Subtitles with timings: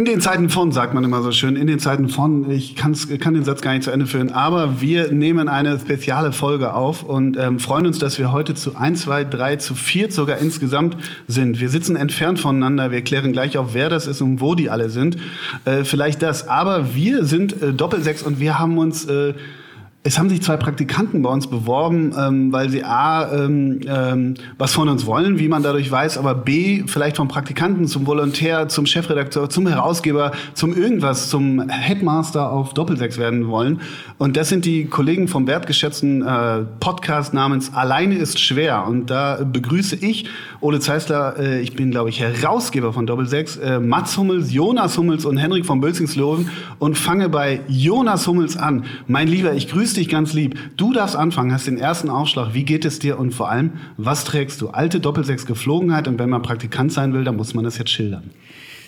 [0.00, 3.06] In den Zeiten von, sagt man immer so schön, in den Zeiten von, ich kann's,
[3.18, 7.02] kann den Satz gar nicht zu Ende führen, aber wir nehmen eine spezielle Folge auf
[7.02, 10.96] und ähm, freuen uns, dass wir heute zu 1, 2, 3, zu 4 sogar insgesamt
[11.28, 11.60] sind.
[11.60, 14.88] Wir sitzen entfernt voneinander, wir klären gleich auf, wer das ist und wo die alle
[14.88, 15.18] sind.
[15.66, 19.04] Äh, vielleicht das, aber wir sind äh, Doppelsechs und wir haben uns...
[19.04, 19.34] Äh,
[20.02, 24.72] es haben sich zwei Praktikanten bei uns beworben, ähm, weil sie A, ähm, ähm, was
[24.72, 28.86] von uns wollen, wie man dadurch weiß, aber B, vielleicht vom Praktikanten zum Volontär, zum
[28.86, 33.82] Chefredakteur, zum Herausgeber, zum irgendwas, zum Headmaster auf Doppelsechs werden wollen.
[34.16, 38.86] Und das sind die Kollegen vom wertgeschätzten äh, Podcast namens Alleine ist schwer.
[38.86, 40.24] Und da begrüße ich
[40.62, 45.26] Ole Zeisler, äh, ich bin, glaube ich, Herausgeber von Doppelsechs, äh, Mats Hummels, Jonas Hummels
[45.26, 46.48] und Henrik von Bölzingsloven
[46.78, 48.86] und fange bei Jonas Hummels an.
[49.06, 50.58] Mein Lieber, ich grüße dich ganz lieb.
[50.76, 52.54] Du darfst anfangen, hast den ersten Aufschlag.
[52.54, 54.68] Wie geht es dir und vor allem, was trägst du?
[54.68, 58.30] Alte Doppelsechs-Geflogenheit und wenn man Praktikant sein will, dann muss man das jetzt schildern.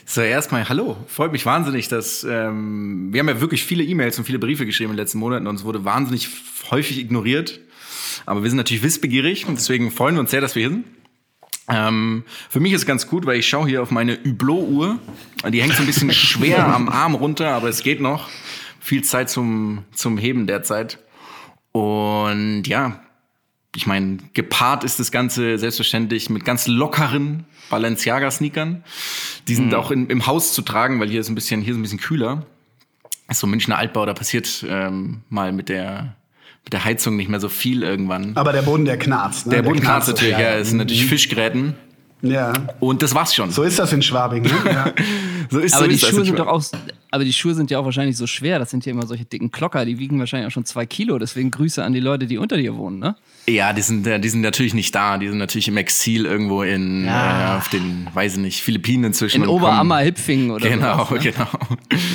[0.05, 0.97] So, erstmal hallo.
[1.07, 4.91] Freut mich wahnsinnig, dass ähm, wir haben ja wirklich viele E-Mails und viele Briefe geschrieben
[4.91, 6.29] in den letzten Monaten und es wurde wahnsinnig
[6.71, 7.61] häufig ignoriert.
[8.27, 10.85] Aber wir sind natürlich wissbegierig und deswegen freuen wir uns sehr, dass wir hier sind.
[11.69, 14.99] Ähm, für mich ist ganz gut, weil ich schaue hier auf meine Hublot-Uhr.
[15.49, 18.29] Die hängt so ein bisschen schwer am Arm runter, aber es geht noch.
[18.83, 20.99] Viel Zeit zum, zum Heben derzeit.
[21.71, 23.01] Und ja,
[23.77, 28.83] ich meine, gepaart ist das Ganze selbstverständlich mit ganz lockeren Balenciaga-Sneakern.
[29.47, 29.75] Die sind mhm.
[29.75, 32.01] auch in, im Haus zu tragen, weil hier ist ein bisschen, hier ist ein bisschen
[32.01, 32.45] kühler.
[33.29, 36.17] ist so Münchner Altbau, da passiert ähm, mal mit der
[36.65, 38.37] mit der Heizung nicht mehr so viel irgendwann.
[38.37, 39.47] Aber der Boden, der knarzt.
[39.47, 39.51] Ne?
[39.55, 40.55] Der, der Boden knarzt natürlich, ja.
[40.55, 41.09] Es sind natürlich mhm.
[41.09, 41.75] Fischgräten.
[42.23, 42.53] Ja.
[42.79, 43.51] Und das war's schon.
[43.51, 44.45] So ist das in Schwabing.
[44.45, 44.51] Ne?
[44.65, 44.93] Ja.
[45.51, 46.63] so ist, aber so die ist Schuhe sind doch auch,
[47.13, 48.59] aber die Schuhe sind ja auch wahrscheinlich so schwer.
[48.59, 49.85] Das sind ja immer solche dicken Klocker.
[49.85, 51.19] Die wiegen wahrscheinlich auch schon zwei Kilo.
[51.19, 53.17] Deswegen Grüße an die Leute, die unter dir wohnen, ne?
[53.47, 55.19] Ja, die sind, die sind natürlich nicht da.
[55.19, 57.55] Die sind natürlich im Exil irgendwo in ja.
[57.55, 59.43] äh, auf den, weiß ich nicht, Philippinen inzwischen.
[59.43, 61.33] In Oberammer-Hipfingen oder Genau, sowas, ne?
[61.33, 61.49] genau.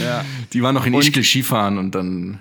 [0.04, 0.26] Ja.
[0.52, 2.40] Die waren noch in Ischgl Skifahren und dann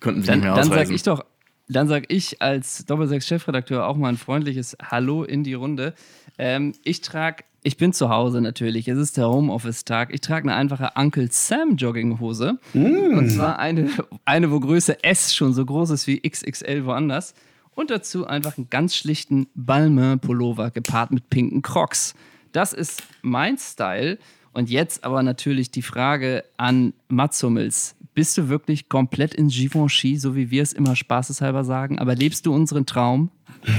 [0.00, 0.70] konnten sie dann, nicht mehr ausreisen.
[0.70, 1.24] Dann sag ich doch,
[1.68, 5.94] dann sag ich als Doppelsechs-Chefredakteur auch mal ein freundliches Hallo in die Runde.
[6.36, 10.14] Ähm, ich trage, ich bin zu Hause natürlich, es ist der Homeoffice-Tag.
[10.14, 12.58] Ich trage eine einfache Uncle Sam Jogginghose.
[12.72, 13.18] Mm.
[13.18, 13.90] Und zwar eine,
[14.24, 17.34] eine, wo Größe S schon so groß ist wie XXL woanders.
[17.74, 22.14] Und dazu einfach einen ganz schlichten Balmain-Pullover gepaart mit pinken Crocs.
[22.52, 24.18] Das ist mein Style.
[24.52, 27.94] Und jetzt aber natürlich die Frage an Mats Hummels.
[28.14, 31.98] Bist du wirklich komplett in Givenchy, so wie wir es immer spaßeshalber sagen?
[31.98, 33.30] Aber lebst du unseren Traum?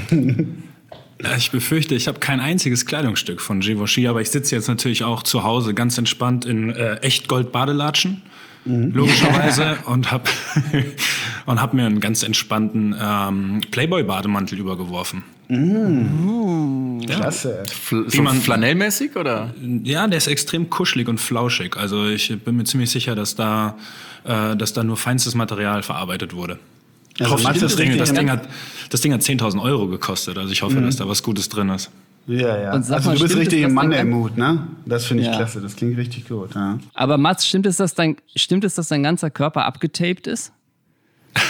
[1.37, 5.23] Ich befürchte, ich habe kein einziges Kleidungsstück von Givenchy, aber ich sitze jetzt natürlich auch
[5.23, 8.21] zu Hause ganz entspannt in äh, Echtgold-Badelatschen.
[8.65, 8.91] Mhm.
[8.93, 10.29] Logischerweise und habe
[11.45, 15.23] und hab mir einen ganz entspannten ähm, Playboy-Bademantel übergeworfen.
[15.47, 17.01] Mm.
[17.01, 17.15] Ja.
[17.15, 17.63] Klasse.
[17.67, 19.53] Fl so man, flanellmäßig oder?
[19.83, 21.75] Ja, der ist extrem kuschelig und flauschig.
[21.75, 23.77] Also ich bin mir ziemlich sicher, dass da,
[24.23, 26.57] äh, dass da nur feinstes Material verarbeitet wurde.
[27.19, 28.47] Also hoffe, das, Ding, das, Ding hat,
[28.89, 30.37] das Ding hat 10.000 Euro gekostet.
[30.37, 30.85] Also ich hoffe, mhm.
[30.85, 31.91] dass da was Gutes drin ist.
[32.27, 32.69] Ja, ja.
[32.69, 34.67] also mal, du bist richtig im Mann im Mut, ne?
[34.85, 35.35] Das finde ich ja.
[35.35, 35.59] klasse.
[35.59, 36.53] Das klingt richtig gut.
[36.53, 36.77] Ja.
[36.93, 40.53] Aber Mats, stimmt es, dass dein, stimmt es, dass dein ganzer Körper abgetaped ist?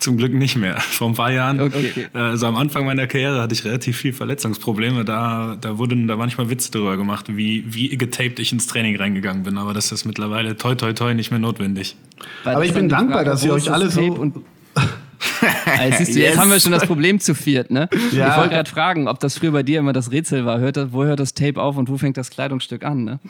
[0.00, 0.76] Zum Glück nicht mehr.
[0.80, 2.08] Vor ein paar Jahren, okay.
[2.14, 5.04] also am Anfang meiner Karriere hatte ich relativ viel Verletzungsprobleme.
[5.04, 9.42] Da, da wurden da manchmal Witze darüber gemacht, wie, wie getaped ich ins Training reingegangen
[9.42, 9.58] bin.
[9.58, 11.96] Aber das ist mittlerweile toi toi toi nicht mehr notwendig.
[12.44, 14.00] Weil Aber ich bin dankbar, Frage, dass ihr euch alle so.
[14.06, 14.42] also,
[15.98, 16.30] siehst du, yes.
[16.30, 17.88] Jetzt haben wir schon das Problem zu viert, ne?
[18.12, 18.30] Ja.
[18.30, 20.60] Ich wollte gerade fragen, ob das früher bei dir immer das Rätsel war.
[20.60, 23.20] Hört das, wo hört das Tape auf und wo fängt das Kleidungsstück an, ne?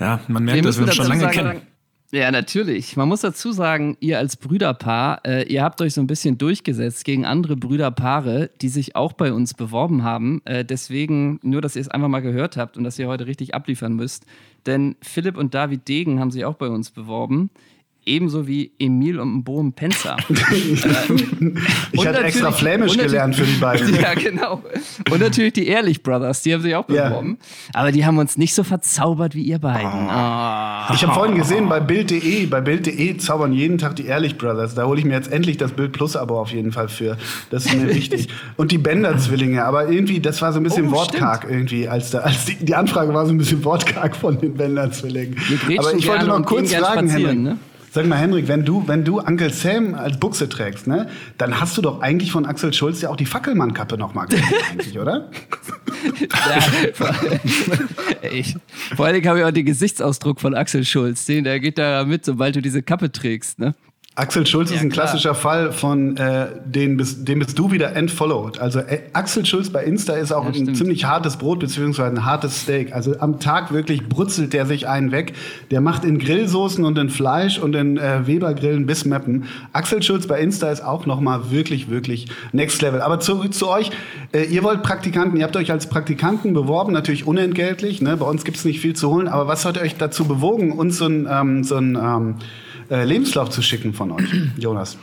[0.00, 1.71] ja, man merkt, dass wir uns schon lange sagen, kennen.
[2.14, 2.94] Ja, natürlich.
[2.98, 7.06] Man muss dazu sagen, ihr als Brüderpaar, äh, ihr habt euch so ein bisschen durchgesetzt
[7.06, 10.42] gegen andere Brüderpaare, die sich auch bei uns beworben haben.
[10.44, 13.54] Äh, deswegen, nur, dass ihr es einfach mal gehört habt und dass ihr heute richtig
[13.54, 14.26] abliefern müsst.
[14.66, 17.48] Denn Philipp und David Degen haben sich auch bei uns beworben
[18.04, 20.16] ebenso wie Emil und Bohem Penzer.
[21.92, 23.94] ich hatte extra Flämisch gelernt für die beiden.
[24.00, 24.62] ja, genau.
[25.10, 27.38] Und natürlich die Ehrlich Brothers, die haben sich auch beworben.
[27.40, 27.80] Ja.
[27.80, 29.86] Aber die haben uns nicht so verzaubert wie ihr beiden.
[29.86, 30.12] Oh.
[30.12, 30.94] Oh.
[30.94, 34.74] Ich habe vorhin gesehen, bei Bild.de, bei Bild.de zaubern jeden Tag die Ehrlich Brothers.
[34.74, 37.16] Da hole ich mir jetzt endlich das Bild Plus Abo auf jeden Fall für.
[37.50, 38.28] Das ist mir wichtig.
[38.56, 41.52] Und die Bender-Zwillinge, aber irgendwie, das war so ein bisschen oh, wortkarg stimmt.
[41.52, 45.36] irgendwie, als, da, als die, die, Anfrage war so ein bisschen wortkarg von den Bender-Zwillingen.
[45.78, 47.38] Aber ich wollte noch kurz fragen, Henrik.
[47.38, 47.58] Ne?
[47.94, 51.76] Sag mal, Henrik, wenn du, wenn du Uncle Sam als Buchse trägst, ne, dann hast
[51.76, 54.28] du doch eigentlich von Axel Schulz ja auch die Fackelmann-Kappe nochmal
[54.70, 55.28] eigentlich, oder?
[58.22, 58.56] ja, ich,
[58.96, 61.26] vor allem habe ich auch den Gesichtsausdruck von Axel Schulz.
[61.26, 63.74] Den, der geht da mit, sobald du diese Kappe trägst, ne?
[64.14, 65.06] Axel Schulz Ja, ist ein klar.
[65.06, 68.58] klassischer Fall von, äh, den, bist, den bist du wieder entfollowed.
[68.58, 70.76] Also äh, Axel Schulz bei Insta ist auch Ja, ein stimmt.
[70.76, 72.92] ziemlich hartes Brot beziehungsweise ein hartes Steak.
[72.94, 75.32] Also am Tag wirklich brutzelt der sich einen weg.
[75.70, 79.44] Der macht in Grillsoßen und in Fleisch und in äh, Webergrillen bis Meppen.
[79.72, 83.00] Axel Schulz bei Insta ist auch noch mal wirklich, wirklich next level.
[83.00, 83.90] Aber zu, zu euch,
[84.32, 88.02] äh, ihr wollt Praktikanten, ihr habt euch als Praktikanten beworben, natürlich unentgeltlich.
[88.02, 88.18] Ne?
[88.18, 89.26] Bei uns gibt's nicht viel zu holen.
[89.26, 92.34] Aber was hat euch dazu bewogen, uns so ein, ähm, so ein ähm,
[92.92, 94.28] äh, Lebenslauf zu schicken von euch,
[94.58, 94.98] Jonas?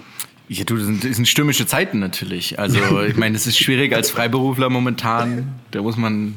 [0.48, 2.58] Ja, du, das sind, das sind stürmische Zeiten natürlich.
[2.58, 5.54] Also, ich meine, es ist schwierig als Freiberufler momentan.
[5.72, 6.36] Da muss man,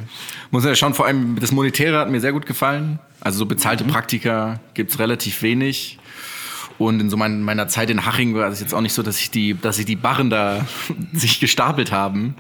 [0.51, 2.99] muss man ja schauen, vor allem das Monetäre hat mir sehr gut gefallen.
[3.21, 5.99] Also, so bezahlte Praktika gibt's relativ wenig.
[6.79, 9.21] Und in so mein, meiner Zeit in Haching war es jetzt auch nicht so, dass
[9.21, 10.67] ich die, dass sich die Barren da
[11.13, 12.35] sich gestapelt haben.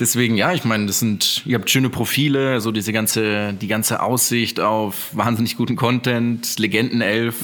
[0.00, 4.02] Deswegen, ja, ich meine, das sind, ihr habt schöne Profile, so diese ganze, die ganze
[4.02, 7.36] Aussicht auf wahnsinnig guten Content, Legendenelf.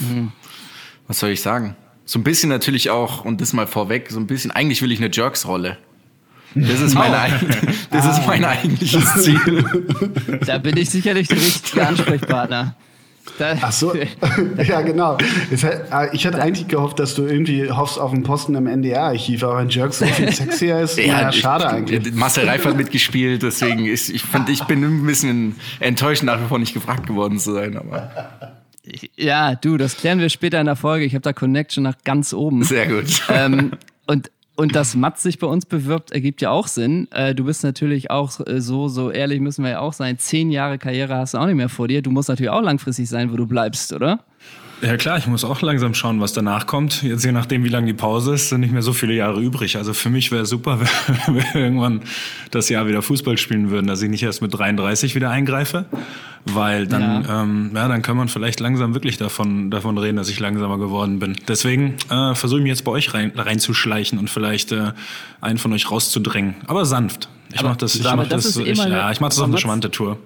[1.11, 1.75] Was soll ich sagen?
[2.05, 5.01] So ein bisschen natürlich auch, und das mal vorweg, so ein bisschen, eigentlich will ich
[5.01, 5.77] eine Jerks-Rolle.
[6.55, 7.17] Das ist, meine,
[7.91, 9.65] das ist mein eigentliches Ziel.
[10.47, 12.77] Da bin ich sicherlich der richtige Ansprechpartner.
[13.39, 13.93] Da, Ach so,
[14.65, 15.19] ja genau.
[15.51, 19.59] Äh, Ich hatte eigentlich gehofft, dass du irgendwie hoffst auf einen Posten im NDR-Archiv, aber
[19.59, 22.15] wenn Jerks so viel sexier ist, naja, schade ich, eigentlich.
[22.15, 26.47] Marcel Reif hat mitgespielt, deswegen ist, ich fand, ich bin ein bisschen enttäuscht, nach wie
[26.47, 28.13] vor nicht gefragt geworden zu sein, aber
[29.17, 31.05] Ja, du, das klären wir später in der Folge.
[31.05, 32.63] Ich habe da Connection nach ganz oben.
[32.65, 33.23] sehr gut.
[33.29, 33.73] ähm,
[34.07, 37.09] und, und dass Mats sich bei uns bewirbt, ergibt ja auch Sinn.
[37.13, 40.19] Äh, du bist natürlich auch äh, so, so ehrlich müssen wir ja auch sein.
[40.19, 42.03] Zehn Jahre Karriere hast du auch nicht mehr vor dir.
[42.03, 44.25] Du musst natürlich auch langfristig sein, wo du bleibst, oder?
[44.83, 47.03] Ja klar, ich muss auch langsam schauen, was danach kommt.
[47.03, 49.77] Jetzt je nachdem, wie lang die Pause ist, sind nicht mehr so viele Jahre übrig.
[49.77, 50.81] Also für mich wäre super,
[51.27, 52.01] wenn wir irgendwann
[52.51, 55.85] das Jahr wieder Fußball spielen würden, dass ich nicht erst mit 33 wieder eingreife,
[56.47, 57.43] weil dann, ja.
[57.43, 61.19] Ähm, ja, dann kann man vielleicht langsam wirklich davon, davon reden, dass ich langsamer geworden
[61.19, 61.37] bin.
[61.47, 64.93] Deswegen äh, versuche ich mich jetzt bei euch rein, reinzuschleichen und vielleicht äh,
[65.43, 66.55] einen von euch rauszudrängen.
[66.67, 67.29] Aber sanft.
[67.53, 69.45] Ich mache das, ich mach das das, ich, immer eine- ja, ich mach das auf
[69.45, 70.17] eine Mats- Schwante-Tour.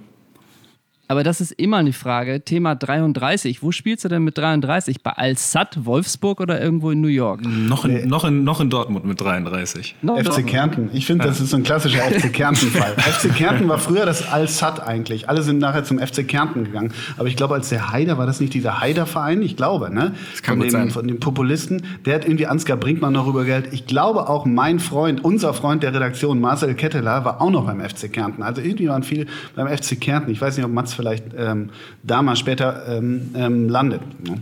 [1.07, 2.41] Aber das ist immer eine Frage.
[2.41, 3.63] Thema 33.
[3.63, 5.03] Wo spielst du denn mit 33?
[5.03, 7.43] Bei Al-Sad, Wolfsburg oder irgendwo in New York?
[7.45, 9.97] Noch in, noch, in, noch in Dortmund mit 33.
[10.01, 10.47] No, FC doch.
[10.47, 10.91] Kärnten.
[10.95, 12.95] Ich finde, das ist so ein klassischer FC Kärnten-Fall.
[12.97, 15.29] FC Kärnten war früher das Al-Sad eigentlich.
[15.29, 16.93] Alle sind nachher zum FC Kärnten gegangen.
[17.19, 19.43] Aber ich glaube, als der Haider, war das nicht dieser Haider-Verein?
[19.43, 20.15] Ich glaube, ne?
[20.33, 20.91] Das kann von, gut dem, sein.
[20.91, 21.83] von dem Populisten.
[22.07, 23.73] Der hat irgendwie Ansgar Brinkmann noch rübergehört.
[23.73, 27.81] Ich glaube auch mein Freund, unser Freund der Redaktion, Marcel Ketteler, war auch noch beim
[27.81, 28.43] FC Kärnten.
[28.43, 30.31] Also irgendwie waren viele beim FC Kärnten.
[30.31, 31.71] Ich weiß nicht, ob Mats vielleicht ähm,
[32.03, 34.03] da mal später ähm, ähm, landet.
[34.27, 34.41] Ne?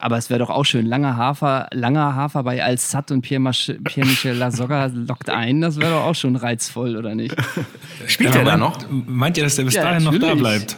[0.00, 0.86] Aber es wäre doch auch schön.
[0.86, 5.60] Langer Hafer, langer Hafer bei Al-Sad und Pierre-Mach- Pierre-Michel Lasogga lockt ein.
[5.60, 7.34] Das wäre doch auch schon reizvoll, oder nicht?
[8.06, 8.78] Spielt Ja, er da noch?
[8.90, 10.40] Meint ihr, dass der bis Ja, dahin noch da natürlich.
[10.40, 10.76] bleibt?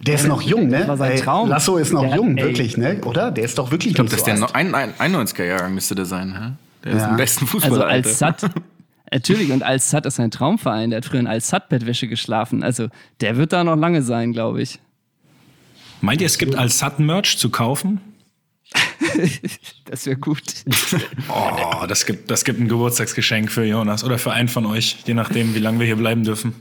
[0.00, 0.78] Der ist noch jung, ne?
[0.78, 1.48] Das war sein Ey, Traum.
[1.48, 2.44] Lasso ist noch Der jung, ey.
[2.44, 3.00] wirklich, ne?
[3.04, 3.30] Oder?
[3.30, 4.70] Der ist doch wirklich Ich glaube, nicht das so ist der alt.
[4.70, 6.32] no- ein, ein 91er-Jahrgang müsste der sein.
[6.34, 6.52] hä?
[6.84, 7.08] Der ist Ja.
[7.10, 7.86] im besten Also Fußballer.
[7.86, 8.50] Al-Sad,
[9.12, 10.90] natürlich, und Al-Sad ist ein Traumverein.
[10.90, 12.62] Der hat früher in Al-Sad-Bettwäsche geschlafen.
[12.62, 12.88] Also
[13.20, 14.80] der wird da noch lange sein, glaube ich.
[16.00, 18.00] Meint ihr, es gibt als Sutton-Merch zu kaufen?
[19.84, 20.42] Das wäre gut.
[21.28, 25.12] Oh, das gibt, das gibt ein Geburtstagsgeschenk für Jonas oder für einen von euch, je
[25.12, 26.54] nachdem, wie lange wir hier bleiben dürfen.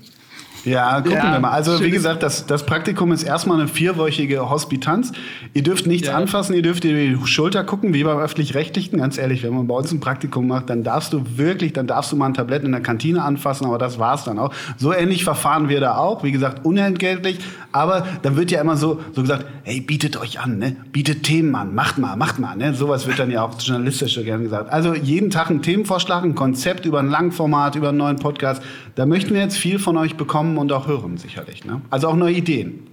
[0.64, 1.50] Ja, gucken Ja, wir mal.
[1.52, 5.12] Also wie gesagt, das, das Praktikum ist erstmal eine vierwöchige Hospitanz.
[5.54, 6.16] Ihr dürft nichts Ja.
[6.16, 9.00] anfassen, ihr dürft die Schulter gucken, wie beim Öffentlich-Rechtlichen.
[9.00, 12.12] Ganz ehrlich, wenn man bei uns ein Praktikum macht, dann darfst du wirklich, dann darfst
[12.12, 14.54] du mal ein Tablett in der Kantine anfassen, aber das war's dann auch.
[14.78, 17.40] So ähnlich verfahren wir da auch, wie gesagt, unentgeltlich.
[17.72, 20.76] Aber dann wird ja immer so, so gesagt, hey, bietet euch an, ne?
[20.92, 22.56] bietet Themen an, macht mal, macht mal.
[22.56, 22.74] Ne?
[22.74, 24.72] Sowas wird dann ja auch journalistisch so gerne gesagt.
[24.72, 28.62] Also jeden Tag ein Themenvorschlag, ein Konzept über ein Langformat, über einen neuen Podcast.
[28.96, 31.66] Da möchten wir jetzt viel von euch bekommen und auch hören, sicherlich.
[31.66, 31.82] Ne?
[31.90, 32.88] Also auch neue Ideen.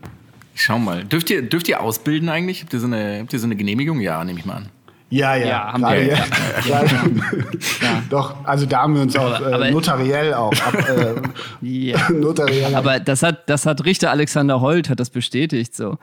[0.55, 1.05] Schau mal.
[1.05, 2.63] Dürft ihr, dürft ihr ausbilden eigentlich?
[2.63, 4.01] Habt ihr so eine, habt ihr so eine Genehmigung?
[4.01, 4.67] Ja, nehme ich mal an.
[5.11, 6.05] Ja, ja, Ja, haben wir.
[6.05, 6.67] jetzt.
[6.67, 6.89] Gerade-
[8.11, 12.11] Doch, also da haben wir uns auch äh, notariell auch ab, äh, Ja.
[12.13, 15.97] notariell Aber das hat, das hat Richter Alexander Holt hat das bestätigt so.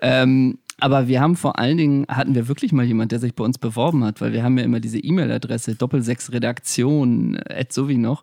[0.00, 3.44] Ähm, aber wir haben vor allen Dingen, hatten wir wirklich mal jemand, der sich bei
[3.44, 8.22] uns beworben hat, weil wir haben ja immer diese E-Mail-Adresse doppelsechsredaktion at so wie noch.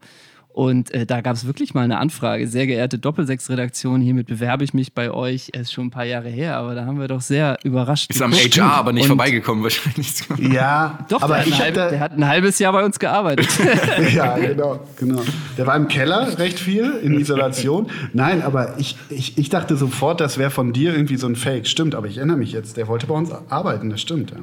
[0.56, 2.48] Und äh, da gab es wirklich mal eine Anfrage.
[2.48, 5.50] Sehr geehrte Doppelsechs-Redaktion, hiermit bewerbe ich mich bei euch.
[5.52, 8.10] Es ist schon ein paar Jahre her, aber da haben wir doch sehr überrascht.
[8.10, 8.32] Ist am.
[8.32, 10.14] HR aber nicht Und- vorbeigekommen wahrscheinlich.
[10.40, 12.72] Ja, Doch, aber der, hat ich ein hab halb, da, der hat ein halbes Jahr
[12.72, 13.50] bei uns gearbeitet.
[14.14, 15.22] ja, genau, genau.
[15.58, 17.88] Der war im Keller recht viel in Isolation.
[18.14, 21.68] Nein, aber ich, ich, ich dachte sofort, das wäre von dir irgendwie so ein Fake.
[21.68, 22.78] Stimmt, aber ich erinnere mich jetzt.
[22.78, 24.32] Der wollte bei uns arbeiten, das stimmt.
[24.32, 24.38] Ja.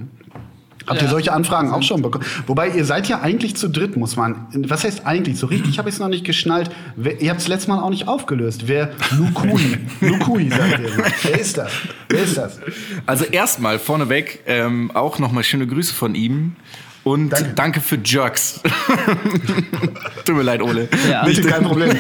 [0.86, 2.24] Habt ihr solche Anfragen auch schon bekommen?
[2.46, 4.46] Wobei ihr seid ja eigentlich zu dritt, muss man.
[4.52, 5.38] Was heißt eigentlich?
[5.38, 6.70] So richtig habe ich es noch nicht geschnallt.
[6.96, 8.64] Wer, ihr habt es letztes Mal auch nicht aufgelöst.
[8.66, 11.04] Wer Lukui, Lukui sagt ihr.
[11.22, 11.72] Wer ist das?
[12.08, 12.60] Wer ist das?
[13.06, 16.56] Also erstmal vorneweg ähm, auch nochmal schöne Grüße von ihm.
[17.04, 18.60] Und danke, danke für Jerks.
[20.24, 20.88] Tut mir leid, Ole.
[21.10, 21.24] Ja.
[21.24, 21.90] Bitte, kein Problem.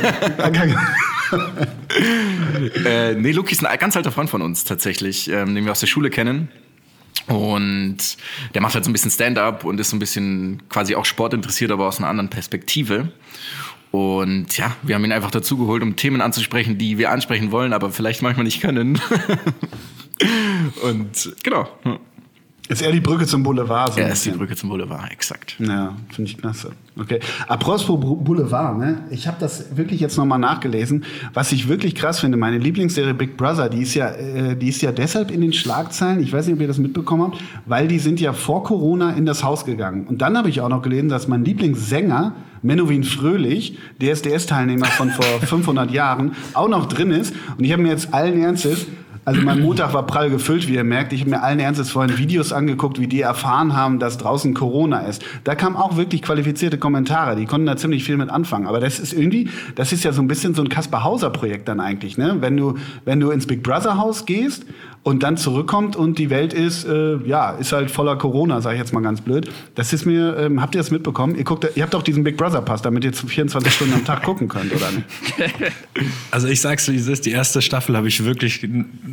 [2.84, 5.80] äh, nee, Luki ist ein ganz alter Freund von uns tatsächlich, ähm, den wir aus
[5.80, 6.48] der Schule kennen.
[7.28, 7.98] Und
[8.54, 11.70] der macht halt so ein bisschen Stand-up und ist so ein bisschen quasi auch sportinteressiert,
[11.70, 13.12] aber aus einer anderen Perspektive.
[13.92, 17.72] Und ja, wir haben ihn einfach dazu geholt, um Themen anzusprechen, die wir ansprechen wollen,
[17.72, 19.00] aber vielleicht manchmal nicht können.
[20.82, 21.68] und genau.
[22.68, 23.94] Ist er die Brücke zum Boulevard?
[23.94, 25.56] So er ist die Brücke zum Boulevard, exakt.
[25.58, 26.70] Ja, finde ich klasse.
[26.98, 27.18] Okay.
[27.48, 28.98] Apropos Boulevard, ne?
[29.10, 31.04] Ich habe das wirklich jetzt nochmal nachgelesen.
[31.34, 34.80] Was ich wirklich krass finde, meine Lieblingsserie Big Brother, die ist ja, äh, die ist
[34.80, 37.98] ja deshalb in den Schlagzeilen, ich weiß nicht, ob ihr das mitbekommen habt, weil die
[37.98, 40.06] sind ja vor Corona in das Haus gegangen.
[40.06, 45.24] Und dann habe ich auch noch gelesen, dass mein Lieblingssänger, Menowin Fröhlich, DSDS-Teilnehmer von vor
[45.40, 47.34] 500 Jahren, auch noch drin ist.
[47.58, 48.86] Und ich habe mir jetzt allen Ernstes
[49.24, 51.12] also mein Montag war prall gefüllt, wie ihr merkt.
[51.12, 55.00] Ich habe mir allen Ernstes vorhin Videos angeguckt, wie die erfahren haben, dass draußen Corona
[55.00, 55.24] ist.
[55.44, 57.36] Da kamen auch wirklich qualifizierte Kommentare.
[57.36, 58.66] Die konnten da ziemlich viel mit anfangen.
[58.66, 61.68] Aber das ist irgendwie, das ist ja so ein bisschen so ein Kaspar Hauser Projekt
[61.68, 62.18] dann eigentlich.
[62.18, 62.38] Ne?
[62.40, 62.74] Wenn du,
[63.04, 64.66] wenn du ins Big Brother Haus gehst
[65.04, 68.80] und dann zurückkommt und die Welt ist, äh, ja, ist halt voller Corona, sage ich
[68.80, 69.50] jetzt mal ganz blöd.
[69.74, 71.34] Das ist mir, ähm, habt ihr das mitbekommen?
[71.34, 74.22] Ihr, guckt, ihr habt doch diesen Big Brother Pass, damit ihr 24 Stunden am Tag
[74.24, 75.06] gucken könnt, oder nicht?
[76.30, 78.66] Also ich sag's wie es ist, die erste Staffel habe ich wirklich,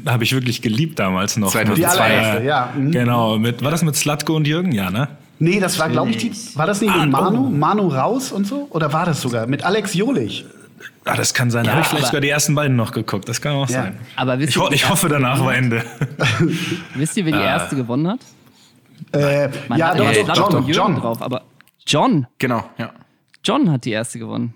[0.06, 1.52] habe ich wirklich geliebt damals noch.
[1.52, 1.76] 2002.
[1.76, 2.74] Die allererste, ja.
[2.78, 2.92] Mhm.
[2.92, 4.72] Genau, mit, war das mit Slatko und Jürgen?
[4.72, 5.08] Ja, ne?
[5.40, 7.48] Nee, das war, glaube ich, die, war das nicht ah, mit Manu?
[7.48, 7.50] Oh.
[7.50, 8.68] Manu raus und so?
[8.72, 10.46] Oder war das sogar mit Alex Jolich?
[11.10, 11.66] Ah, das kann sein.
[11.66, 13.28] Da habe ich vielleicht sogar die ersten beiden noch geguckt.
[13.28, 13.84] Das kann auch ja.
[13.84, 13.98] sein.
[14.16, 15.84] Aber ich, ho ich hoffe, danach war Ende.
[16.96, 18.20] wisst ihr, wer die erste gewonnen hat?
[19.14, 20.96] Äh, ja, doch, doch, John, John.
[20.96, 21.44] drauf, aber
[21.86, 22.28] John.
[22.38, 22.92] Genau, ja.
[23.44, 24.54] John hat die erste gewonnen.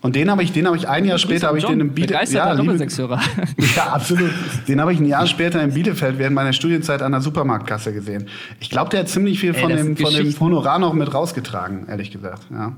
[0.00, 2.30] Und den habe ich, den habe ich ein Jahr später habe ich den im Bielefeld.
[2.30, 3.20] Ja, Doppelsechshörer.
[3.76, 4.30] ja, absolut.
[4.68, 8.28] Den habe ich ein Jahr später in Bielefeld während meiner Studienzeit an der Supermarktkasse gesehen.
[8.60, 11.88] Ich glaube, der hat ziemlich viel von, Ey, dem, von dem Honorar noch mit rausgetragen,
[11.88, 12.46] ehrlich gesagt.
[12.50, 12.74] Ja.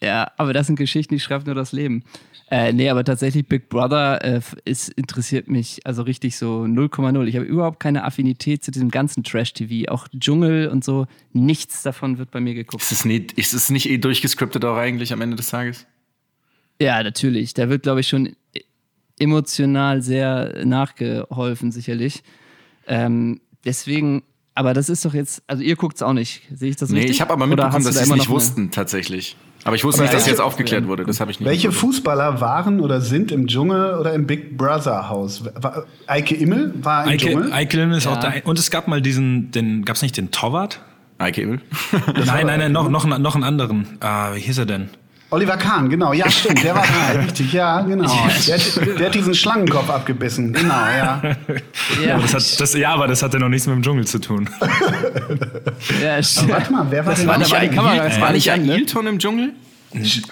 [0.00, 2.04] Ja, aber das sind Geschichten, die schreibt nur das Leben.
[2.50, 7.26] Äh, nee, aber tatsächlich Big Brother äh, ist, interessiert mich also richtig so 0,0.
[7.26, 9.90] Ich habe überhaupt keine Affinität zu diesem ganzen Trash-TV.
[9.90, 12.82] Auch Dschungel und so, nichts davon wird bei mir geguckt.
[12.82, 15.86] Ist es nicht, ist es nicht eh durchgescriptet auch eigentlich am Ende des Tages?
[16.80, 17.54] Ja, natürlich.
[17.54, 18.36] Da wird, glaube ich, schon
[19.18, 22.22] emotional sehr nachgeholfen, sicherlich.
[22.86, 24.22] Ähm, deswegen
[24.54, 26.42] aber das ist doch jetzt, also ihr guckt es auch nicht.
[26.54, 27.10] Sehe ich das nee, richtig?
[27.10, 29.36] Nee, ich habe aber mitbekommen, dass sie es nicht wussten, tatsächlich.
[29.64, 31.04] Aber ich wusste aber nicht, dass jetzt aufgeklärt wurde.
[31.04, 31.48] Das habe ich nicht.
[31.48, 35.42] Welche Fußballer waren oder sind im Dschungel oder im Big Brother Haus?
[35.54, 37.52] War, Eike Immel war im Eike, Dschungel.
[37.52, 38.12] Eike Immel ist ja.
[38.12, 38.32] auch da.
[38.44, 40.80] Und es gab mal diesen, den, gab es nicht den Torwart?
[41.18, 41.60] Eike Immel?
[42.26, 43.86] nein, nein, nein, noch, noch, noch einen anderen.
[44.00, 44.90] Ah, wie hieß er denn?
[45.34, 46.12] Oliver Kahn, genau.
[46.12, 46.62] Ja, stimmt.
[46.62, 47.20] Der war da.
[47.20, 48.08] Richtig, ja, genau.
[48.46, 48.58] Der,
[48.94, 50.52] der, hat diesen Schlangenkopf abgebissen.
[50.52, 51.22] Genau, ja.
[52.06, 54.48] Ja, das hat, das, ja, aber das hatte noch nichts mit dem Dschungel zu tun.
[56.02, 56.50] ja, stimmt.
[56.50, 59.18] warte mal, wer war das denn war nicht die Kamera, das war nicht Ailton im
[59.18, 59.52] Dschungel?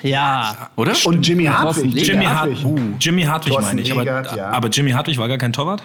[0.02, 0.71] Ja.
[0.76, 0.92] Oder?
[1.04, 2.06] Und Jimmy Hartwig.
[2.06, 2.78] Jimmy Hartwig, uh.
[3.00, 3.92] Jimmy Hartwig meine ich.
[3.92, 4.50] Aber, ja.
[4.50, 5.82] aber Jimmy Hartwig war gar kein Torwart?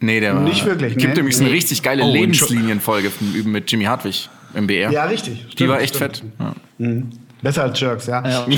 [0.00, 0.42] Nee, der war.
[0.42, 0.96] Nicht wirklich.
[0.96, 1.20] Gibt nee.
[1.20, 3.10] übrigens eine richtig geile oh, Lebenslinienfolge
[3.44, 4.90] mit Jimmy Hartwig im BR.
[4.92, 5.46] Ja, richtig.
[5.46, 6.18] Die stimmt, war echt stimmt.
[6.18, 6.24] fett.
[6.38, 6.54] Ja.
[6.78, 7.10] Mhm.
[7.42, 8.26] Besser als Jerks, ja.
[8.26, 8.46] ja.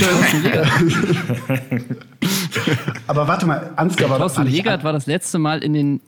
[3.06, 6.00] Aber warte mal, Ansgar war Thorsten Legert war das letzte Mal in den.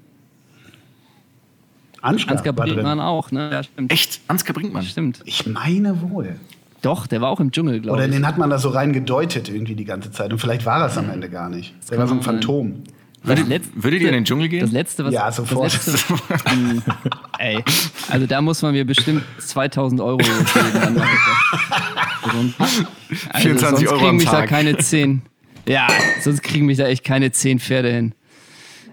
[2.01, 3.51] Ansgar, Ansgar Brinkmann auch, ne?
[3.53, 3.93] Ja, stimmt.
[3.93, 4.21] Echt?
[4.27, 4.83] Ansgar Brinkmann?
[4.83, 5.21] Stimmt.
[5.25, 6.37] Ich meine wohl.
[6.81, 8.05] Doch, der war auch im Dschungel, glaube ich.
[8.05, 10.33] Oder den hat man da so rein gedeutet irgendwie die ganze Zeit.
[10.33, 11.75] Und vielleicht war das am Ende gar nicht.
[11.91, 12.83] Der war so ein Phantom.
[13.25, 14.63] Würdet, würdet ihr in den Dschungel gehen?
[14.63, 15.15] Das letzte, was.
[15.15, 15.73] Ja, sofort.
[15.73, 15.93] Letzte,
[16.51, 16.83] hm,
[17.39, 17.63] ey,
[18.11, 20.31] also da muss man mir bestimmt 2000 Euro geben.
[20.75, 21.92] Dann mache ich das.
[23.29, 24.41] Also 24 Euro kriegen am mich Tag.
[24.41, 25.23] da keine 10.
[25.67, 25.87] Ja,
[26.21, 28.15] sonst kriegen mich da echt keine 10 Pferde hin.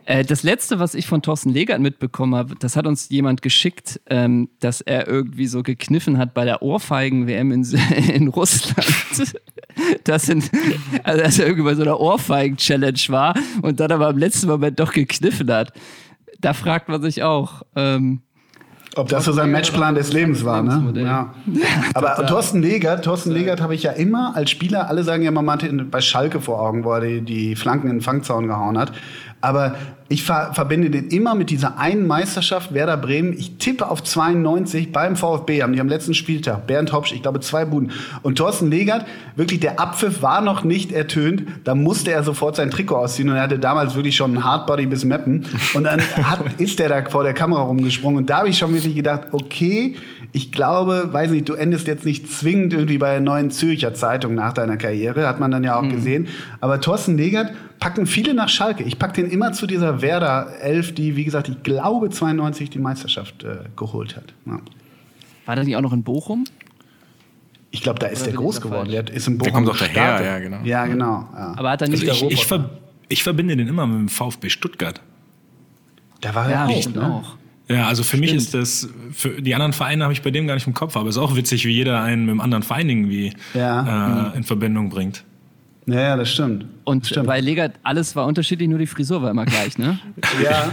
[0.10, 4.02] Äh, das letzte, was ich von Thorsten Legert mitbekommen habe, das hat uns jemand geschickt,
[4.10, 7.64] ähm, dass er irgendwie so gekniffen hat bei der Ohrfeigen-WM in,
[8.14, 8.88] in Russland.
[10.04, 10.52] Das sind,
[11.04, 14.78] also dass er irgendwie bei so einer Ohrfeigen-Challenge war und dann aber im letzten Moment
[14.78, 15.72] doch gekniffen hat.
[16.42, 17.62] Da fragt man sich auch.
[17.78, 18.22] Ähm,
[18.96, 20.92] ob das so sein Matchplan des Lebens war, ne?
[20.96, 21.34] Ja.
[21.94, 25.50] Aber Thorsten Legert, Thorsten Legert habe ich ja immer als Spieler, alle sagen ja, man
[25.50, 28.92] hatte bei Schalke vor Augen, wo er die, die Flanken in den Fangzaun gehauen hat.
[29.42, 29.76] Aber
[30.10, 33.34] ich ver verbinde den immer mit dieser einen Meisterschaft Werder Bremen.
[33.38, 36.68] Ich tippe auf 92 beim VfB haben die am letzten Spieltag.
[36.68, 37.92] Bernd Hopsch, ich glaube zwei Buden.
[38.24, 39.06] Und Thorsten Legert,
[39.36, 41.44] wirklich der Abpfiff war noch nicht ertönt.
[41.64, 44.88] Da musste er sofort sein Trikot ausziehen und er hatte damals wirklich schon einen Hardbody
[44.88, 45.46] bis Meppen.
[45.74, 48.18] Und dann hat, ist der da vor der Kamera rumgesprungen.
[48.18, 49.96] Und da habe ich schon wirklich gedacht, okay,
[50.32, 54.36] ich glaube, weiß nicht, du endest jetzt nicht zwingend irgendwie bei der neuen Zürcher Zeitung
[54.36, 55.92] nach deiner Karriere, hat man dann ja auch mhm.
[55.92, 56.28] gesehen.
[56.62, 58.84] Aber Thorsten Legert packen viele nach Schalke.
[58.84, 62.80] Ich packe den immer zu dieser Werder 11, die, wie gesagt, ich glaube 92 die
[62.80, 64.34] Meisterschaft äh, geholt hat.
[64.46, 64.60] Ja.
[65.46, 66.46] War der nicht auch noch in Bochum?
[67.72, 68.92] Ich glaube, da ist Oder der groß geworden.
[68.92, 70.60] Der ist in Bochum der kommt doch daher, ja, genau.
[70.64, 71.28] Ja, genau.
[71.34, 71.54] Ja.
[71.56, 72.70] Aber hat er nicht also ich, ich, ver
[73.08, 75.02] ich, verbinde den immer mit dem VfB Stuttgart.
[76.22, 77.14] Da war er ja, auch, ne?
[77.14, 77.36] auch.
[77.72, 78.22] Ja, also für Stimmt.
[78.22, 80.98] mich ist das, für die anderen Vereine habe ich bei dem gar nicht im Kopf,
[80.98, 84.32] aber es ist auch witzig, wie jeder einen mit einem anderen Verein irgendwie ja.
[84.32, 85.24] äh, in Verbindung bringt.
[85.86, 86.66] Ja, ja, das stimmt.
[86.84, 87.28] Und stimmt.
[87.28, 90.00] bei Legert, alles war unterschiedlich, nur die Frisur war immer gleich, ne?
[90.44, 90.72] ja.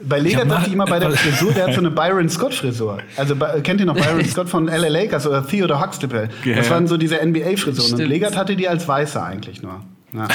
[0.00, 2.98] Bei Legert dachte ich immer bei der Frisur, der hat so eine Byron Scott-Frisur.
[3.16, 6.28] Also kennt ihr noch Byron Scott von LA Lakers oder Theodore Huxtable?
[6.44, 6.56] Ja.
[6.56, 8.00] Das waren so diese NBA-Frisuren.
[8.00, 9.84] Und Legert hatte die als Weißer eigentlich nur.
[10.12, 10.28] Ja.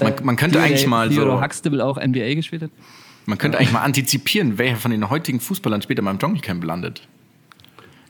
[0.00, 1.16] man, man, könnte Theodore, eigentlich mal so.
[1.16, 2.70] Theodore Huxtable auch NBA gespielt hat?
[3.26, 7.02] Man könnte eigentlich mal antizipieren, welcher von den heutigen Fußballern später mal im Dschungelcamp landet.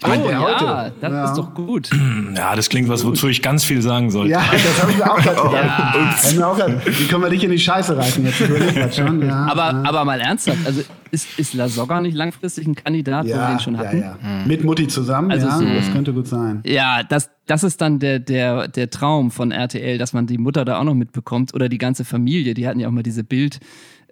[0.00, 0.92] Ich meine, oh, ja, heute.
[1.00, 1.25] das ja.
[1.25, 1.90] ist doch gut.
[2.37, 4.33] Ja, das klingt was, wozu ich ganz viel sagen sollte.
[4.33, 6.33] Ja, das habe ich mir auch gerade gedacht.
[6.35, 6.47] ja.
[6.47, 8.97] auch wie können wir dich in die Scheiße reißen jetzt?
[8.97, 9.25] Schon.
[9.25, 9.83] Ja, aber, ja.
[9.85, 13.61] aber mal ernsthaft, also ist, ist Lasogga nicht langfristig ein Kandidat, ja, wo wir den
[13.61, 14.00] schon hatten?
[14.00, 14.44] Ja, ja.
[14.47, 16.61] Mit Mutti zusammen, also ja, so, das könnte gut sein.
[16.66, 20.64] Ja, das, das ist dann der, der, der Traum von RTL, dass man die Mutter
[20.64, 22.54] da auch noch mitbekommt oder die ganze Familie.
[22.54, 23.61] Die hatten ja auch mal diese Bild-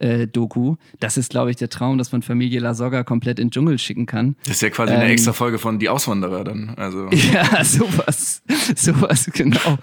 [0.03, 0.77] äh, Doku.
[1.01, 4.07] Das ist, glaube ich, der Traum, dass man Familie Lasogga komplett in den Dschungel schicken
[4.07, 4.37] kann.
[4.45, 6.75] Das ist ja quasi ähm, eine extra Folge von Die Auswanderer dann.
[6.77, 7.09] Also.
[7.33, 8.43] Ja, sowas.
[8.75, 9.79] sowas, genau.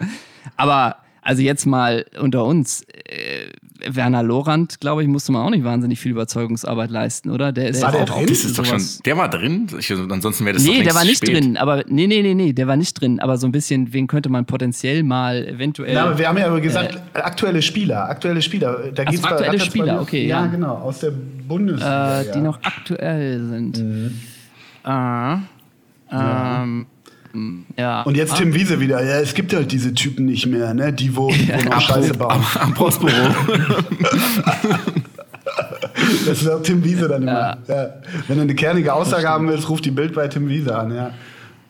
[0.58, 3.50] Aber also jetzt mal unter uns, äh,
[3.88, 7.52] Werner Lorand, glaube ich, musste man auch nicht wahnsinnig viel Überzeugungsarbeit leisten, oder?
[7.52, 8.26] Der ist war der drin?
[8.28, 9.68] Das ist doch schon, der war drin?
[9.78, 11.36] Ich, ansonsten wäre das Nee, der war nicht spät.
[11.36, 14.08] drin, aber nee, nee, nee, nee, der war nicht drin, aber so ein bisschen, wen
[14.08, 18.42] könnte man potenziell mal eventuell aber wir haben ja aber gesagt, äh, aktuelle Spieler, aktuelle
[18.42, 20.42] Spieler, da geht's aktuelle bei, Spieler, okay, ja.
[20.42, 20.48] ja.
[20.48, 22.44] genau, aus der Bundesliga, äh, die ja.
[22.44, 23.78] noch aktuell sind.
[23.78, 24.20] Mhm.
[24.86, 25.40] Äh, ähm,
[26.12, 26.66] ja.
[28.04, 29.04] Und jetzt Tim Wiese wieder.
[29.04, 30.92] Ja, es gibt halt diese Typen nicht mehr, ne?
[30.92, 32.32] Die, wo, wo noch Scheiße bauen.
[32.32, 33.14] Am, am Postbüro.
[36.26, 37.58] das ist auch Tim Wiese dann immer.
[37.68, 37.76] Ja.
[37.76, 37.94] Ja.
[38.28, 41.12] Wenn du eine kernige Aussage haben willst, ruf die Bild bei Tim Wiese an, ja.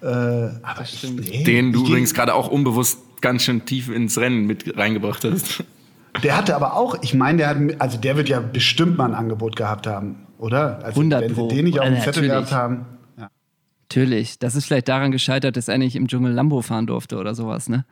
[0.02, 0.06] Äh,
[0.62, 5.26] aber nee, Den du übrigens gerade auch unbewusst ganz schön tief ins Rennen mit reingebracht
[5.26, 5.64] hast.
[6.24, 9.14] Der hatte aber auch, ich meine, der hat, also der wird ja bestimmt mal ein
[9.14, 10.80] Angebot gehabt haben, oder?
[10.84, 12.86] Also, 100 wenn sie den nicht auf dem Zettel gehabt haben.
[13.90, 14.38] Natürlich.
[14.38, 17.70] Das ist vielleicht daran gescheitert, dass er nicht im Dschungel Lambo fahren durfte oder sowas,
[17.70, 17.86] ne?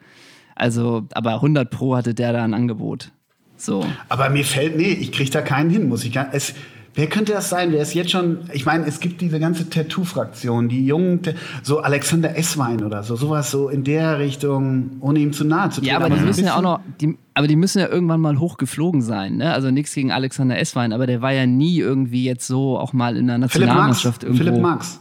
[0.55, 3.11] Also, aber 100 Pro hatte der da ein Angebot.
[3.57, 3.85] So.
[4.09, 6.53] Aber mir fällt, nee, ich krieg da keinen hin, muss ich gar es,
[6.97, 7.71] Wer könnte das sein?
[7.71, 11.21] Wer ist jetzt schon, ich meine, es gibt diese ganze Tattoo-Fraktion, die jungen,
[11.61, 15.81] so Alexander Esswein oder so, sowas so in der Richtung, ohne ihm zu nahe zu
[15.81, 15.91] treten.
[15.91, 18.39] Ja, aber, aber die müssen ja auch noch, die, aber die müssen ja irgendwann mal
[18.39, 19.53] hochgeflogen sein, ne?
[19.53, 23.15] Also nichts gegen Alexander Esswein, aber der war ja nie irgendwie jetzt so auch mal
[23.15, 24.55] in der Nationalmannschaft Philipp irgendwo.
[24.55, 24.99] Philipp Max.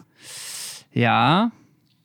[0.97, 1.53] Ja,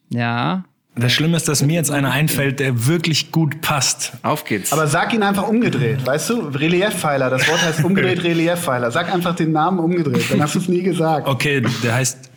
[0.09, 0.65] ja.
[0.95, 4.11] Das Schlimme ist, dass mir jetzt einer einfällt, der wirklich gut passt.
[4.21, 4.73] Auf geht's.
[4.73, 6.39] Aber sag ihn einfach umgedreht, weißt du?
[6.49, 8.91] Reliefpfeiler, das Wort heißt umgedreht Reliefpfeiler.
[8.91, 11.25] Sag einfach den Namen umgedreht, dann hast du es nie gesagt.
[11.25, 12.29] Okay, der heißt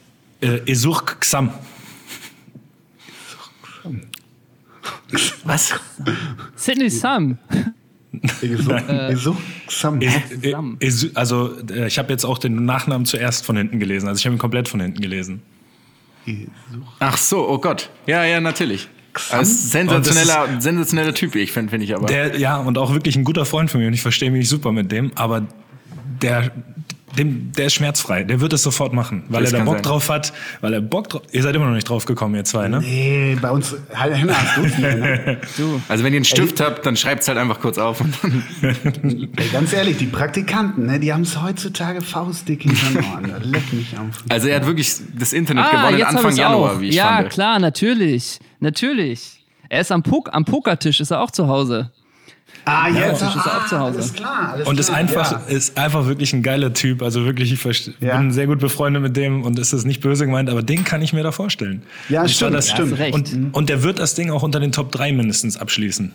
[0.42, 1.50] äh, Esurk Xam.
[5.42, 5.74] Was?
[6.54, 7.38] Sidney Sam.
[9.68, 10.00] Sam.
[11.14, 14.06] Also, äh, ich habe jetzt auch den Nachnamen zuerst von hinten gelesen.
[14.06, 15.42] Also, ich habe ihn komplett von hinten gelesen.
[17.00, 17.90] Ach so, oh Gott.
[18.06, 18.88] Ja, ja, natürlich.
[19.30, 22.06] Als sensationeller, sensationeller Typ, ich finde, finde ich aber.
[22.06, 24.72] Der, ja, und auch wirklich ein guter Freund von mir und ich verstehe mich super
[24.72, 25.46] mit dem, aber
[26.20, 26.50] der,
[27.18, 28.24] dem, der ist schmerzfrei.
[28.24, 29.82] Der wird es sofort machen, weil das er da Bock sein.
[29.82, 31.22] drauf hat, weil er Bock drauf.
[31.32, 32.80] Ihr seid immer noch nicht drauf gekommen, ihr zwei, ne?
[32.80, 33.74] Nee, bei uns.
[33.90, 35.38] Henna, hast du's ne?
[35.56, 35.80] du.
[35.88, 36.66] Also wenn ihr einen Stift Ey.
[36.66, 38.00] habt, dann schreibt es halt einfach kurz auf.
[38.00, 38.44] Und dann
[39.36, 43.42] Ey, ganz ehrlich, die Praktikanten, ne, die haben es heutzutage faustdick hinter den Ohren.
[43.50, 46.80] Leck mich am Also er hat wirklich das Internet ah, gewonnen Anfang Januar, auch.
[46.80, 47.22] wie ich ja, fand.
[47.24, 48.38] Ja, klar, natürlich.
[48.60, 49.44] Natürlich.
[49.68, 51.90] Er ist am, Pok am Pokertisch, ist er auch zu Hause.
[52.66, 53.98] Ah, jetzt ja, ist er auch zu Hause.
[53.98, 55.54] Alles klar, alles und ist einfach, ja.
[55.54, 57.02] ist einfach wirklich ein geiler Typ.
[57.02, 58.16] Also wirklich, ich ja.
[58.16, 61.02] bin sehr gut befreundet mit dem und es ist nicht böse gemeint, aber den kann
[61.02, 61.82] ich mir da vorstellen.
[62.08, 62.98] Ja, und stimmt, das, stimmt.
[63.12, 66.12] Und, und der wird das Ding auch unter den Top 3 mindestens abschließen.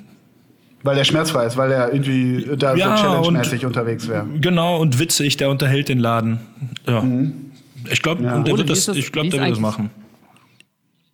[0.82, 4.26] Weil er schmerzfrei ist, weil er irgendwie da ja, so challenge-mäßig unterwegs wäre.
[4.40, 6.40] Genau, und witzig, der unterhält den Laden.
[6.88, 7.02] Ja.
[7.02, 7.52] Mhm.
[7.92, 8.40] Ich glaube, ja.
[8.40, 9.90] der wird das, das, ich glaub, der wird das machen.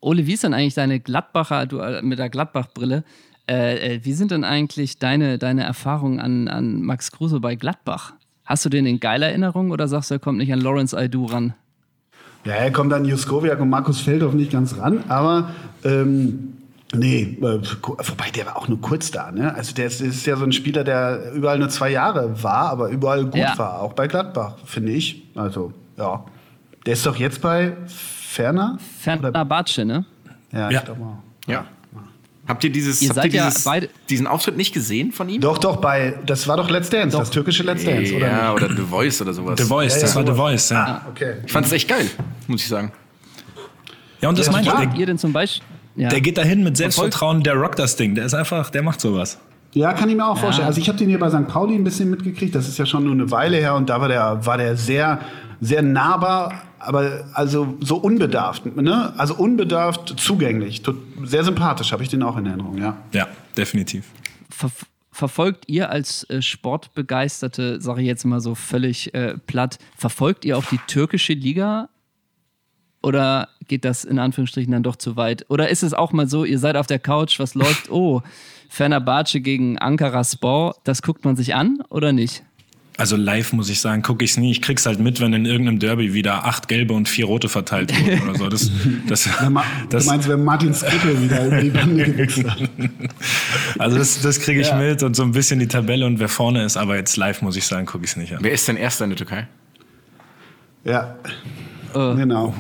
[0.01, 3.03] Ole, wie ist denn eigentlich deine Gladbacher, du äh, mit der Gladbach-Brille,
[3.49, 8.13] Äh, äh, wie sind denn eigentlich deine, deine Erfahrungen an, an Max Kruse bei Gladbach?
[8.43, 11.25] Hast du den in geiler Erinnerung oder sagst du, er kommt nicht an Lawrence Aidu
[11.25, 11.53] ran?
[12.43, 15.49] Ja, er kommt an Juskowiak und Markus Feldhoff nicht ganz ran, aber
[15.83, 16.53] ähm,
[16.93, 19.31] nee, äh, wobei der war auch nur kurz da.
[19.31, 19.53] Ne?
[19.53, 22.89] Also der ist, ist, ja so ein Spieler, der überall nur zwei Jahre war, aber
[22.89, 23.57] überall gut ja.
[23.57, 25.23] war, auch bei Gladbach, finde ich.
[25.33, 26.23] Also ja,
[26.85, 28.77] der ist doch jetzt bei Ferner?
[28.99, 30.05] Ferner Batsche, ne?
[30.51, 30.79] Ja, ja.
[30.79, 31.17] ich glaube mal.
[31.47, 31.65] Ja.
[32.47, 33.73] Habt ihr, dieses, ihr habt ihr dieses, ja
[34.07, 35.41] diesen Auftritt nicht gesehen von ihm?
[35.41, 37.19] Doch, doch, bei, das war doch Let's Dance, doch.
[37.19, 38.27] das türkische Let's Dance, oder?
[38.27, 39.59] Ja, oder The Voice oder sowas.
[39.59, 40.85] The Voice, ja, das ja, war The Voice, ja.
[40.85, 41.35] Ah, okay.
[41.45, 42.05] Ich fand es echt geil,
[42.47, 42.91] muss ich sagen.
[44.21, 44.99] Ja, und das ja, meinte ich.
[44.99, 45.65] Ihr denn zum Beispiel?
[45.95, 46.09] Ja.
[46.09, 48.15] Der geht dahin mit Selbstvertrauen, der rockt das Ding.
[48.15, 49.39] Der ist einfach, der macht sowas.
[49.73, 50.67] Ja, kann ich mir auch vorstellen.
[50.67, 51.47] Also ich habe den hier bei St.
[51.47, 52.55] Pauli ein bisschen mitgekriegt.
[52.55, 55.19] Das ist ja schon nur eine Weile her und da war der, war der sehr,
[55.65, 59.13] sehr nahbar, aber also so unbedarft, ne?
[59.17, 60.83] Also unbedarft zugänglich.
[61.23, 62.97] Sehr sympathisch, habe ich den auch in Erinnerung, ja.
[63.11, 64.05] Ja, definitiv.
[64.49, 64.69] Ver
[65.11, 70.57] verfolgt ihr als äh, Sportbegeisterte, sage ich jetzt mal so völlig äh, platt, verfolgt ihr
[70.57, 71.87] auch die türkische Liga?
[73.01, 75.45] Oder geht das in Anführungsstrichen dann doch zu weit?
[75.47, 77.89] Oder ist es auch mal so, ihr seid auf der Couch, was läuft?
[77.89, 78.23] Oh,
[78.67, 82.43] Fenerbahce gegen Ankara Sport, das guckt man sich an oder nicht?
[82.97, 84.51] Also live muss ich sagen, gucke ich es nie.
[84.51, 87.91] Ich krieg's halt mit, wenn in irgendeinem Derby wieder acht gelbe und vier rote verteilt
[87.93, 88.49] wurden oder so.
[88.49, 88.71] Das,
[89.07, 89.29] das,
[89.89, 92.57] das, du meinst, wenn Martin Skripke wieder die Bande gewichst hat?
[93.77, 94.77] Also das, das kriege ich ja.
[94.77, 97.57] mit und so ein bisschen die Tabelle und wer vorne ist, aber jetzt live muss
[97.57, 98.39] ich sagen, gucke ich es nicht an.
[98.41, 99.47] Wer ist denn Erster in der Türkei?
[100.85, 101.15] Ja.
[101.93, 102.15] Uh.
[102.15, 102.53] Genau.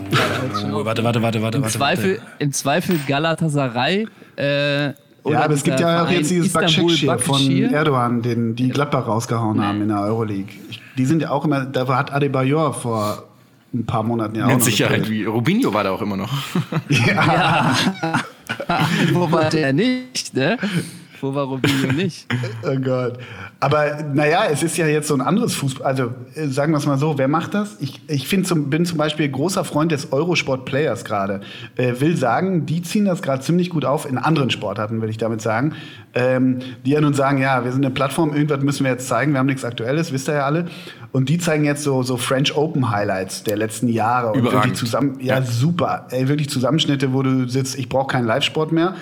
[0.73, 1.57] Oh, warte, warte, warte, warte.
[1.57, 2.31] Im, warte, Zweifel, warte.
[2.39, 4.07] Im Zweifel Galatasaray.
[4.35, 4.93] Äh,
[5.33, 9.63] ja, aber es gibt ja auch jetzt dieses Bakshekshir von Erdogan, den die Gladbach rausgehauen
[9.63, 10.53] haben in der Euroleague.
[10.97, 13.23] Die sind ja auch immer, da hat Adebayor vor
[13.73, 16.31] ein paar Monaten ja auch Mit Sicherheit, wie Rubinho war da auch immer noch.
[16.89, 17.05] ja.
[17.05, 17.75] ja.
[19.13, 20.57] Wo war der nicht, ne?
[21.21, 22.27] Wo war Robinho nicht?
[22.63, 23.17] oh Gott.
[23.59, 25.85] Aber naja, es ist ja jetzt so ein anderes Fußball.
[25.85, 27.77] Also äh, sagen wir es mal so, wer macht das?
[27.79, 31.41] Ich, ich zum, bin zum Beispiel großer Freund des Eurosport-Players gerade.
[31.77, 35.17] Äh, will sagen, die ziehen das gerade ziemlich gut auf in anderen Sportarten, will ich
[35.17, 35.73] damit sagen.
[36.13, 39.33] Ähm, die ja nun sagen, ja, wir sind eine Plattform, irgendwas müssen wir jetzt zeigen,
[39.33, 40.65] wir haben nichts Aktuelles, wisst ihr ja alle.
[41.11, 44.33] Und die zeigen jetzt so, so French Open Highlights der letzten Jahre.
[44.33, 44.75] Und Überragend.
[44.75, 46.07] zusammen, ja, ja, super.
[46.09, 48.95] Ey, wirklich Zusammenschnitte, wo du sitzt, ich brauche keinen Live-Sport mehr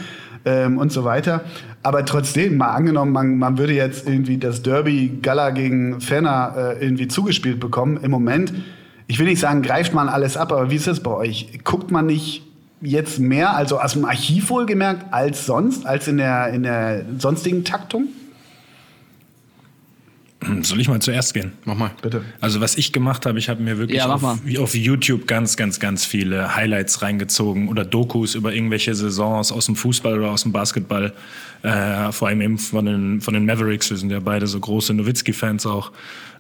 [0.45, 1.41] ähm, und so weiter.
[1.81, 6.83] Aber trotzdem, mal angenommen, man, man würde jetzt irgendwie das Derby Gala gegen Fenner äh,
[6.83, 7.99] irgendwie zugespielt bekommen.
[8.01, 8.53] Im Moment,
[9.07, 11.59] ich will nicht sagen, greift man alles ab, aber wie ist das bei euch?
[11.63, 12.43] Guckt man nicht
[12.81, 17.63] jetzt mehr, also aus dem Archiv wohlgemerkt, als sonst, als in der, in der sonstigen
[17.63, 18.07] Taktung?
[20.61, 21.53] Soll ich mal zuerst gehen?
[21.65, 21.91] Mach mal.
[22.01, 22.23] Bitte.
[22.41, 25.79] Also was ich gemacht habe, ich habe mir wirklich ja, auf, auf, YouTube ganz, ganz,
[25.79, 30.51] ganz viele Highlights reingezogen oder Dokus über irgendwelche Saisons aus dem Fußball oder aus dem
[30.51, 31.13] Basketball.
[31.61, 34.93] Äh, vor allem eben von den, von den Mavericks, wir sind ja beide so große
[34.93, 35.91] Nowitzki-Fans auch.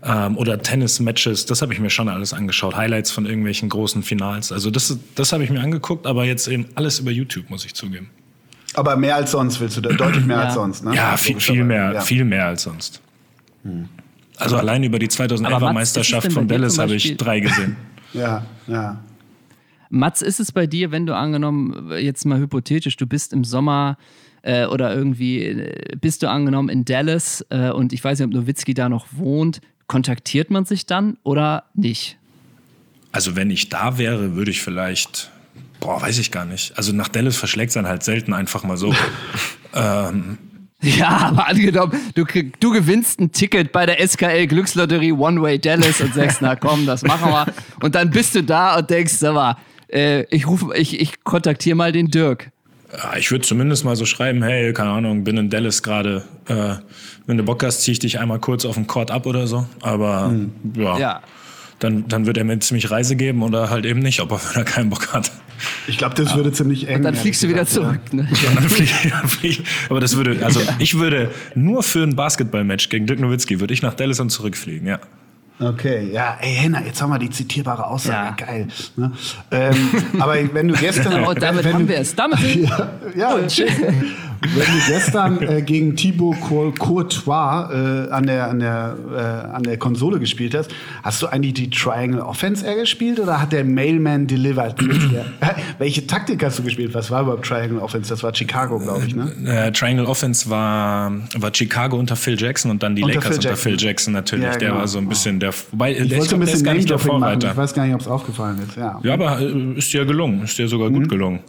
[0.03, 2.75] Ähm, oder Tennis-Matches, das habe ich mir schon alles angeschaut.
[2.75, 4.51] Highlights von irgendwelchen großen Finals.
[4.51, 7.73] Also das, das habe ich mir angeguckt, aber jetzt eben alles über YouTube, muss ich
[7.73, 8.09] zugeben.
[8.73, 10.43] Aber mehr als sonst willst du, deutlich mehr ja.
[10.43, 10.95] als sonst, ne?
[10.95, 12.01] Ja, viel, viel mehr, ja.
[12.01, 13.01] viel mehr als sonst.
[14.37, 17.75] Also allein über die 2011er Meisterschaft von Dallas habe ich drei gesehen.
[18.13, 18.99] ja, ja.
[19.89, 23.97] Mats, ist es bei dir, wenn du angenommen, jetzt mal hypothetisch, du bist im Sommer
[24.41, 28.33] äh, oder irgendwie äh, bist du angenommen in Dallas äh, und ich weiß nicht, ob
[28.33, 32.17] Nowitzki da noch wohnt, kontaktiert man sich dann oder nicht?
[33.11, 35.31] Also wenn ich da wäre, würde ich vielleicht,
[35.79, 36.75] boah, weiß ich gar nicht.
[36.75, 38.95] Also nach Dallas verschlägt es dann halt selten einfach mal so.
[39.75, 40.39] ähm,
[40.97, 42.25] ja, aber angenommen, du,
[42.59, 46.85] du gewinnst ein Ticket bei der SKL Glückslotterie One Way Dallas und sagst, na komm,
[46.85, 47.45] das machen wir.
[47.81, 49.57] Und dann bist du da und denkst, sag mal,
[49.91, 52.51] äh, ich rufe, ich, ich kontaktiere mal den Dirk.
[53.17, 56.23] Ich würde zumindest mal so schreiben, hey, keine Ahnung, bin in Dallas gerade.
[56.47, 56.75] Äh,
[57.25, 59.65] wenn du Bock hast, ziehe ich dich einmal kurz auf den Court ab oder so.
[59.81, 60.51] Aber hm.
[60.75, 60.97] ja.
[60.99, 61.21] ja.
[61.83, 64.61] Dann, dann wird er mir ziemlich Reise geben oder halt eben nicht, ob er, wenn
[64.61, 65.31] er keinen Bock hat.
[65.87, 66.37] Ich glaube, das ja.
[66.37, 66.97] würde ziemlich eng.
[66.97, 67.99] Und dann fliegst du wieder zurück.
[68.13, 68.25] Ne?
[68.31, 72.87] Ja, dann flieg, dann flieg, aber das würde, also ich würde nur für ein Basketballmatch
[72.87, 74.99] gegen Dirk Nowitzki würde ich nach Dallas und zurückfliegen, ja.
[75.59, 78.45] Okay, ja, ey Henna, jetzt haben wir die zitierbare Aussage, ja.
[78.47, 78.67] geil.
[78.95, 79.11] Ne?
[79.51, 79.75] Ähm,
[80.19, 81.13] aber wenn du gestern...
[81.13, 82.15] Genau, damit wenn, haben wir es.
[82.15, 83.37] Damit ja, ja,
[84.55, 86.39] wenn du gestern äh, gegen Thibaut
[86.79, 90.71] Courtois äh, an, der, an, der, äh, an der Konsole gespielt hast,
[91.03, 94.75] hast du eigentlich die Triangle Offense eher gespielt oder hat der Mailman delivered?
[95.77, 96.93] welche Taktik hast du gespielt?
[96.93, 98.09] Was war überhaupt Triangle Offense?
[98.09, 99.31] Das war Chicago, glaube ich, ne?
[99.45, 103.45] Äh, Triangle Offense war, war Chicago unter Phil Jackson und dann die unter Lakers Phil
[103.45, 104.45] unter Phil Jackson natürlich.
[104.45, 104.79] Ja, der genau.
[104.79, 107.51] war so ein bisschen der, wobei, ich der, wollte ein bisschen gar nicht der Vorreiter.
[107.51, 108.77] Ich weiß gar nicht, ob es aufgefallen ist.
[108.77, 110.95] Ja, ja aber äh, ist dir gelungen, ist dir sogar mhm.
[110.95, 111.39] gut gelungen.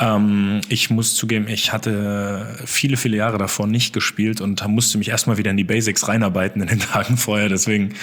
[0.00, 5.10] Ähm, ich muss zugeben, ich hatte viele, viele Jahre davor nicht gespielt und musste mich
[5.10, 7.48] erstmal wieder in die Basics reinarbeiten in den Tagen vorher.
[7.48, 7.94] Deswegen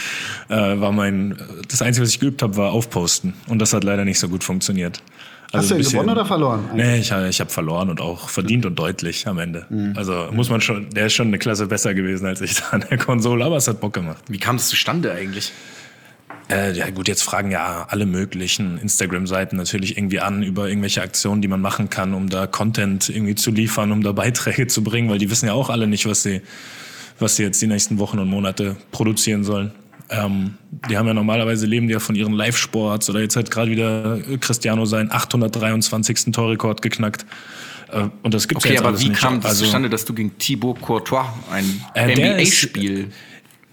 [0.49, 3.33] äh, war mein, das Einzige, was ich geübt habe, war Aufposten.
[3.47, 5.01] Und das hat leider nicht so gut funktioniert.
[5.51, 6.69] Also Hast du ihn bisschen, gewonnen oder verloren?
[6.75, 9.65] Nee, ich, ich habe verloren und auch verdient und deutlich am Ende.
[9.69, 9.93] Mhm.
[9.95, 12.86] Also muss man schon, der ist schon eine Klasse besser gewesen als ich da an
[12.89, 14.21] der Konsole, aber es hat Bock gemacht.
[14.27, 15.53] Wie kam es zustande eigentlich?
[16.49, 21.41] Äh, ja gut, jetzt fragen ja alle möglichen Instagram-Seiten natürlich irgendwie an über irgendwelche Aktionen,
[21.41, 25.10] die man machen kann, um da Content irgendwie zu liefern, um da Beiträge zu bringen,
[25.10, 26.41] weil die wissen ja auch alle nicht, was sie,
[27.19, 29.71] was sie jetzt die nächsten Wochen und Monate produzieren sollen.
[30.10, 30.53] Ähm,
[30.89, 34.19] die haben ja normalerweise leben die ja von ihren Live-Sports oder jetzt hat gerade wieder
[34.39, 36.31] Cristiano seinen 823.
[36.31, 37.25] Torrekord geknackt.
[37.91, 39.19] Äh, und das gibt's okay, ja jetzt aber wie nicht.
[39.19, 43.10] kam das also, zustande, dass du gegen Thibaut Courtois ein äh, NBA-Spiel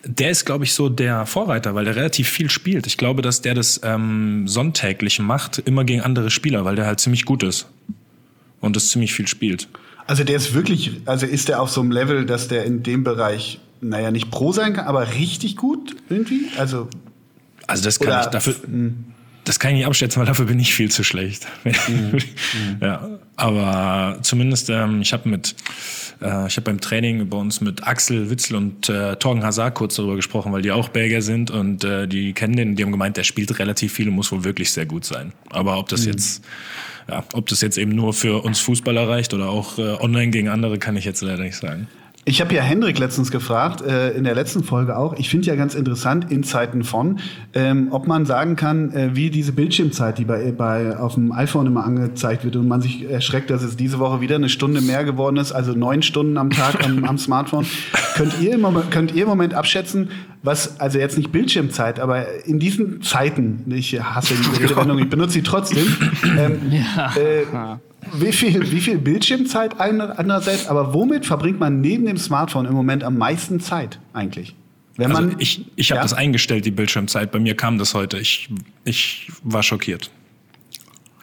[0.04, 2.86] der ist, glaube ich, so der Vorreiter, weil der relativ viel spielt.
[2.86, 7.00] Ich glaube, dass der das ähm, sonntäglich macht, immer gegen andere Spieler, weil der halt
[7.00, 7.66] ziemlich gut ist
[8.60, 9.68] und das ziemlich viel spielt.
[10.06, 13.04] Also der ist wirklich, also ist der auf so einem Level, dass der in dem
[13.04, 16.46] Bereich, naja, nicht pro sein kann, aber richtig gut irgendwie?
[16.58, 16.88] Also,
[17.66, 18.54] also das kann ich dafür.
[18.64, 19.04] Hm.
[19.44, 21.46] Das kann ich nicht abschätzen, weil dafür bin ich viel zu schlecht.
[21.64, 22.16] Mhm.
[22.80, 25.54] ja, aber zumindest, ähm, ich habe mit
[26.24, 29.96] äh, ich habe beim Training bei uns mit Axel Witzel und äh, Torgen Hazard kurz
[29.96, 32.76] darüber gesprochen, weil die auch Belgier sind und äh, die kennen den.
[32.76, 35.32] Die haben gemeint, der spielt relativ viel und muss wohl wirklich sehr gut sein.
[35.50, 36.12] Aber ob das mhm.
[36.12, 36.44] jetzt
[37.08, 40.48] ja, ob das jetzt eben nur für uns Fußballer reicht oder auch äh, online gegen
[40.48, 41.86] andere, kann ich jetzt leider nicht sagen.
[42.26, 45.14] Ich habe ja Hendrik letztens gefragt, äh, in der letzten Folge auch.
[45.18, 47.18] Ich finde ja ganz interessant in Zeiten von,
[47.52, 51.66] ähm, ob man sagen kann, äh, wie diese Bildschirmzeit, die bei, bei auf dem iPhone
[51.66, 55.04] immer angezeigt wird und man sich erschreckt, dass es diese Woche wieder eine Stunde mehr
[55.04, 57.66] geworden ist, also neun Stunden am Tag am, am Smartphone.
[58.14, 60.08] könnt, ihr im Moment, könnt ihr im Moment abschätzen,
[60.42, 65.32] was, also jetzt nicht Bildschirmzeit, aber in diesen Zeiten, ich hasse diese Redewendung, ich benutze
[65.32, 65.86] sie trotzdem,
[66.38, 67.12] ähm, ja.
[67.16, 67.44] äh,
[68.12, 73.04] wie viel, wie viel Bildschirmzeit andererseits, aber womit verbringt man neben dem Smartphone im Moment
[73.04, 74.54] am meisten Zeit eigentlich?
[74.96, 76.02] Wenn also man, ich ich habe ja?
[76.02, 77.32] das eingestellt, die Bildschirmzeit.
[77.32, 78.18] Bei mir kam das heute.
[78.18, 78.48] Ich,
[78.84, 80.10] ich war schockiert.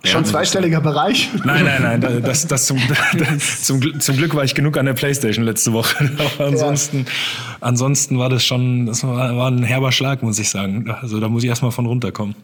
[0.04, 1.30] Schon ja, zweistelliger Bereich?
[1.46, 2.24] Nein, nein, nein.
[2.24, 2.80] Das, das zum,
[3.18, 6.12] das, zum, zum Glück war ich genug an der Playstation letzte Woche.
[6.38, 7.58] Aber ansonsten, ja.
[7.62, 10.90] ansonsten war das schon, das war, war ein herber Schlag, muss ich sagen.
[11.02, 12.36] Also da muss ich erstmal von runterkommen.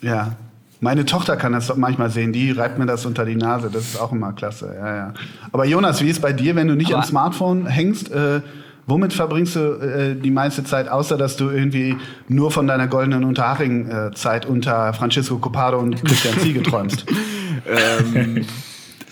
[0.00, 0.36] Ja,
[0.82, 3.70] meine Tochter kann das manchmal sehen, die reibt mir das unter die Nase.
[3.72, 4.74] Das ist auch immer klasse.
[4.76, 5.14] Ja, ja.
[5.52, 8.10] Aber Jonas, wie ist bei dir, wenn du nicht Aber am Smartphone hängst?
[8.10, 8.40] Äh,
[8.88, 13.22] womit verbringst du äh, die meiste Zeit, außer dass du irgendwie nur von deiner goldenen
[13.22, 17.06] Unterhaching-Zeit unter Francisco Copado und Christian Ziege träumst?
[18.16, 18.44] ähm,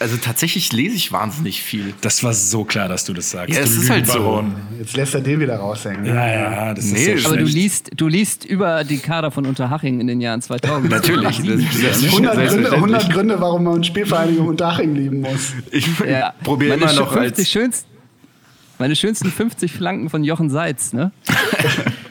[0.01, 1.93] also tatsächlich lese ich wahnsinnig viel.
[2.01, 3.55] Das war so klar, dass du das sagst.
[3.55, 4.43] Ja, es ist halt so.
[4.79, 6.07] Jetzt lässt er den wieder raushängen.
[6.07, 9.45] Ja, ja, das nee, ist so Aber du liest, du liest über die Kader von
[9.47, 10.91] Unterhaching in den Jahren 2000.
[10.91, 11.43] Natürlich.
[11.83, 15.53] Das 100, Gründe, 100 Gründe, warum man Spielvereinigung Unterhaching lieben muss.
[15.71, 17.51] Ich ja, probiere immer noch 50 als...
[17.51, 17.91] Schönsten,
[18.79, 21.13] meine schönsten 50 Flanken von Jochen Seitz, ne?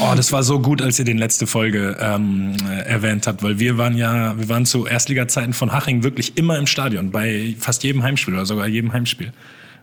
[0.00, 2.54] Oh, das war so gut, als ihr den letzte Folge ähm,
[2.86, 6.66] erwähnt habt, weil wir waren ja, wir waren zu Erstliga-Zeiten von Haching wirklich immer im
[6.66, 9.32] Stadion, bei fast jedem Heimspiel oder sogar jedem Heimspiel.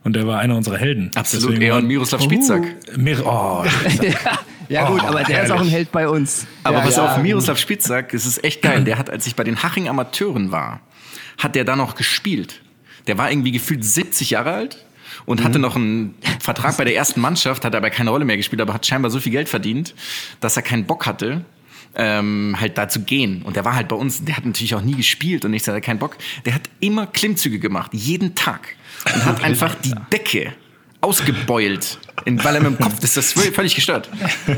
[0.06, 1.12] Und der war einer unserer Helden.
[1.16, 2.64] Absolut, Deswegen er und Miroslav Spitzak.
[2.64, 3.66] Uh, Mir oh,
[4.70, 5.44] ja gut, oh, aber der herrlich.
[5.44, 6.48] ist auch ein Held bei uns.
[6.64, 7.16] Aber ja, pass ja.
[7.16, 8.84] auf, Miroslav Spitzak, es ist echt geil.
[8.84, 10.82] Der hat, als ich bei den Haching Amateuren war,
[11.40, 12.62] hat der da noch gespielt.
[13.08, 14.86] Der war irgendwie gefühlt 70 Jahre alt
[15.26, 15.62] und hatte mhm.
[15.62, 18.86] noch einen Vertrag bei der ersten Mannschaft, hat aber keine Rolle mehr gespielt, aber hat
[18.86, 19.96] scheinbar so viel Geld verdient,
[20.40, 21.44] dass er keinen Bock hatte,
[21.96, 23.42] ähm, halt da zu gehen.
[23.44, 25.82] Und der war halt bei uns, der hat natürlich auch nie gespielt und nichts, hat
[25.82, 26.18] keinen Bock.
[26.46, 28.76] Der hat immer Klimmzüge gemacht, jeden Tag.
[29.14, 30.54] Und hat einfach die Decke
[31.02, 34.10] ausgebeult, in, weil er mit dem Kopf, das ist völlig gestört.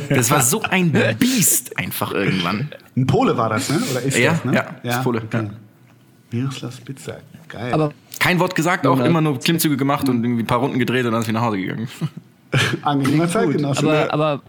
[0.10, 2.70] Das war so ein Biest einfach irgendwann.
[2.96, 3.82] Ein Pole war das, ne?
[3.92, 4.54] Oder ist ja, das, ne?
[4.54, 5.22] Ja, ja, Pole.
[5.24, 5.44] Okay.
[5.44, 5.50] Ja.
[6.32, 7.74] Miroslav Spitzer, geil.
[7.74, 11.06] Aber kein Wort gesagt, auch immer nur Klimmzüge gemacht und irgendwie ein paar Runden gedreht
[11.06, 11.88] und dann ist wieder nach Hause gegangen.
[12.82, 13.80] Angenehmer Zeitgenosse.
[13.80, 14.42] Aber, aber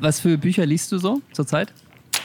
[0.00, 1.72] was für Bücher liest du so zurzeit?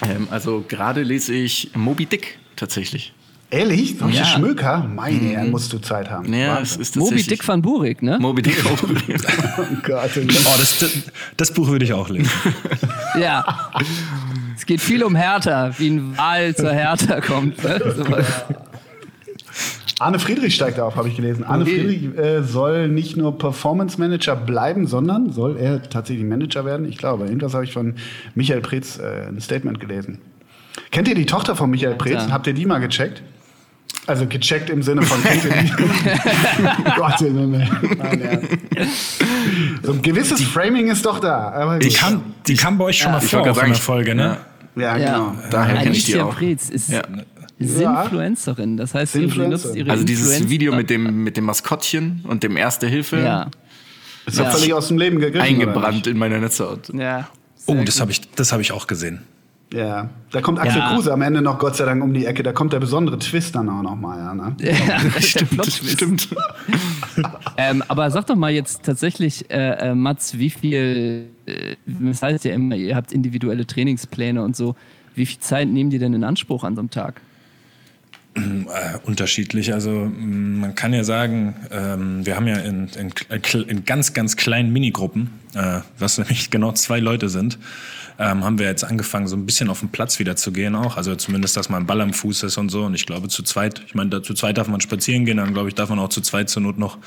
[0.07, 3.13] Ähm, also gerade lese ich Moby Dick tatsächlich.
[3.51, 3.95] Ehrlich?
[3.97, 4.25] Solche ja.
[4.25, 4.87] Schmöker?
[4.93, 5.29] Meine mhm.
[5.31, 6.31] Herren, musst du Zeit haben.
[6.31, 8.19] Ja, es ist Moby Dick van Burik, ne?
[8.19, 9.21] Moby Dick van Burik.
[9.57, 10.11] oh Gott.
[10.45, 10.91] Oh, das, das,
[11.35, 12.29] das, Buch würde ich auch lesen.
[13.19, 13.71] ja.
[14.55, 17.63] Es geht viel um Hertha, wie ein Wal zur Hertha kommt.
[17.63, 17.79] Ne?
[19.99, 21.43] Arne Friedrich steigt auf, habe ich gelesen.
[21.43, 21.81] Arne okay.
[21.81, 26.87] Friedrich äh, soll nicht nur Performance Manager bleiben, sondern soll er tatsächlich Manager werden?
[26.87, 27.95] Ich glaube, irgendwas habe ich von
[28.33, 30.19] Michael Preetz äh, ein Statement gelesen.
[30.91, 32.23] Kennt ihr die Tochter von Michael Preetz?
[32.27, 32.31] Ja.
[32.31, 33.21] Habt ihr die mal gecheckt?
[34.07, 35.69] Also gecheckt im Sinne von kennt ihr die?
[36.95, 38.59] Gott, nein, nein.
[39.83, 41.77] So ein gewisses Framing ist doch da.
[41.77, 44.37] die, kam, die kam bei euch schon ja, mal vor in der Folge, ne?
[44.77, 45.35] Ja, ja genau.
[45.51, 46.33] Daher kenne ich die auch.
[46.33, 47.01] Preetz ist ja
[47.59, 48.77] Sinfluencerin.
[48.77, 52.43] Das heißt, sie benutzt ihre Also dieses Influencer- Video mit dem, mit dem Maskottchen und
[52.43, 53.47] dem Erste Hilfe Ja.
[54.25, 55.41] Ist ja völlig aus dem Leben gegriffen.
[55.47, 56.89] eingebrannt in meiner Netzhaut.
[56.93, 57.27] Ja.
[57.65, 59.21] Oh, das habe ich, das hab ich auch gesehen.
[59.73, 60.09] Ja.
[60.31, 60.93] Da kommt Axel Ja.
[60.93, 62.41] Kruse am Ende noch Gott sei Dank um die Ecke.
[62.41, 64.17] Da kommt der besondere Twist dann auch noch mal.
[64.17, 64.55] Ja, ne?
[64.59, 66.29] Ja, Stimmt, stimmt.
[67.57, 72.45] Ähm, aber sag doch mal jetzt tatsächlich, äh, äh, Mats, wie viel, äh, das heißt
[72.45, 74.75] ja immer, ihr habt individuelle Trainingspläne und so,
[75.15, 77.19] wie viel Zeit nehmen die denn in Anspruch an so einem Tag?
[78.69, 79.73] Äh, unterschiedlich.
[79.73, 83.11] Also mh, man kann ja sagen, ähm, wir haben ja in, in,
[83.67, 87.57] in ganz, ganz kleinen Minigruppen, äh, was nämlich genau zwei Leute sind,
[88.19, 90.97] ähm, haben wir jetzt angefangen, so ein bisschen auf den Platz wieder zu gehen auch.
[90.97, 92.83] Also zumindest, dass man Ball am Fuß ist und so.
[92.83, 95.69] Und ich glaube, zu zweit, ich meine, zu zweit darf man spazieren gehen, dann glaube
[95.69, 96.97] ich, darf man auch zu zweit zur Not noch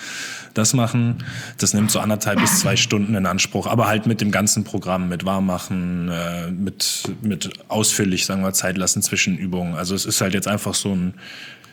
[0.55, 1.23] das machen.
[1.59, 5.11] Das nimmt so anderthalb bis zwei Stunden in Anspruch, aber halt mit dem ganzen Programm,
[5.11, 9.75] mit Warmmachen, äh, mit, mit ausführlich, sagen wir, Zeit lassen zwischen Übungen.
[9.75, 11.13] Also es ist halt jetzt einfach so ein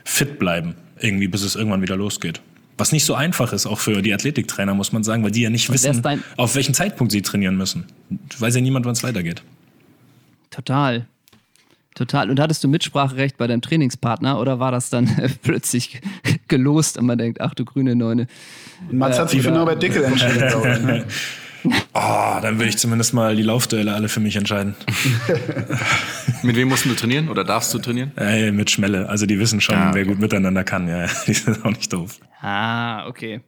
[0.04, 2.41] fit bleiben, irgendwie, bis es irgendwann wieder losgeht.
[2.80, 5.50] Was nicht so einfach ist, auch für die Athletiktrainer, muss man sagen, weil die ja
[5.50, 7.86] nicht ist wissen, dein- auf welchen Zeitpunkt sie trainieren müssen.
[8.39, 9.44] Weiß ja niemand, wann es weitergeht.
[10.50, 11.06] Total.
[11.96, 12.30] Total.
[12.30, 15.10] Und hattest du Mitspracherecht bei deinem Trainingspartner oder war das dann
[15.44, 16.00] plötzlich
[16.48, 18.28] gelost und man denkt, ach du grüne Neune?
[18.89, 21.04] Und Mats hat sich für oder- Norbert Dickel entschieden.
[21.93, 24.76] Oh, dann würde ich zumindest mal die Laufduelle alle für mich entscheiden.
[26.43, 28.12] Mit wem musst du trainieren oder darfst du trainieren?
[28.15, 29.10] Ey, mit Schmelle.
[29.10, 30.12] Also die wissen schon, Ah, wer okay.
[30.12, 30.88] gut miteinander kann.
[30.88, 32.19] Ja, die sind auch nicht doof.
[32.41, 33.41] Ah, okay.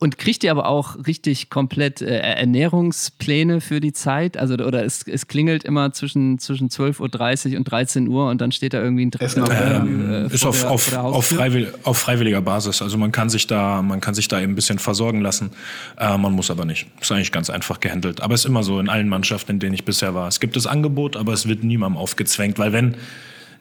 [0.00, 4.36] Und kriegt ihr aber auch richtig komplett äh, Ernährungspläne für die Zeit?
[4.36, 8.52] Also, oder es, es klingelt immer zwischen, zwischen 12.30 Uhr und 13 Uhr und dann
[8.52, 10.26] steht da irgendwie ein auf äh, Menü.
[10.28, 12.80] äh, Ist auf, der- auf, auf, freiwill, auf freiwilliger Basis.
[12.80, 15.50] Also man kann sich da, man kann sich da eben ein bisschen versorgen lassen.
[15.98, 16.86] Äh, man muss aber nicht.
[17.00, 18.20] Ist eigentlich ganz einfach gehandelt.
[18.20, 20.28] Aber es ist immer so in allen Mannschaften, in denen ich bisher war.
[20.28, 22.94] Es gibt das Angebot, aber es wird niemandem aufgezwängt, weil wenn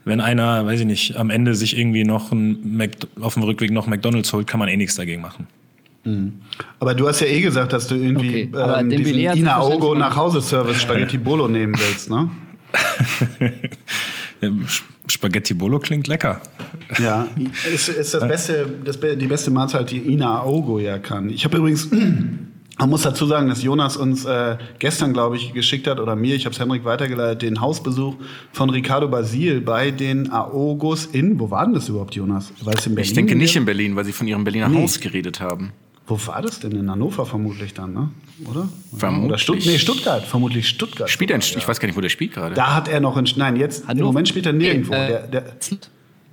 [0.05, 3.71] wenn einer, weiß ich nicht, am Ende sich irgendwie noch ein Mac, auf dem Rückweg
[3.71, 5.47] noch McDonalds holt, kann man eh nichts dagegen machen.
[6.79, 10.15] Aber du hast ja eh gesagt, dass du irgendwie Okay, ähm, diesen Ina Ogo nach
[10.15, 12.29] Hause Service Spaghetti Bolo nehmen willst, ne?
[15.07, 16.41] Spaghetti Bolo klingt lecker.
[16.99, 17.27] Ja,
[17.73, 21.29] ist, ist das beste, das, die beste Mahlzeit, die Ina Ogo ja kann.
[21.29, 21.89] Ich habe übrigens,
[22.77, 26.35] man muss dazu sagen, dass Jonas uns äh, gestern, glaube ich, geschickt hat, oder mir,
[26.35, 28.15] ich habe es Henrik weitergeleitet, den Hausbesuch
[28.51, 32.51] von Ricardo Basil bei den Aogos in, wo war denn das überhaupt, Jonas?
[32.63, 33.09] War das in Berlin?
[33.09, 34.81] Ich denke nicht in Berlin, weil sie von ihrem Berliner Nee.
[34.83, 35.71] Haus geredet haben.
[36.07, 36.71] Wo war das denn?
[36.71, 38.09] In Hannover vermutlich dann, ne?
[38.49, 38.69] Oder?
[38.95, 39.29] Vermutlich.
[39.29, 41.09] Oder Stutt nee, Stuttgart, vermutlich Stuttgart.
[41.09, 42.55] Spielt er in, sogar, ich weiß gar nicht, wo der spielt gerade.
[42.55, 44.05] Da hat er noch einen, nein, jetzt, im Hannover?
[44.05, 44.93] Moment spielt er nirgendwo.
[44.93, 45.43] Äh, der, der,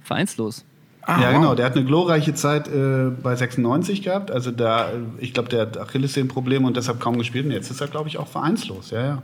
[0.02, 0.64] Vereinslos.
[1.02, 1.34] Ah, ja, wow.
[1.34, 1.54] genau.
[1.54, 4.30] Der hat eine glorreiche Zeit äh, bei 96 gehabt.
[4.30, 7.46] Also da, ich glaube, der hat Achillessehnenprobleme und deshalb kaum gespielt.
[7.46, 8.90] Und jetzt ist er, glaube ich, auch vereinslos.
[8.90, 9.22] Ja, ja.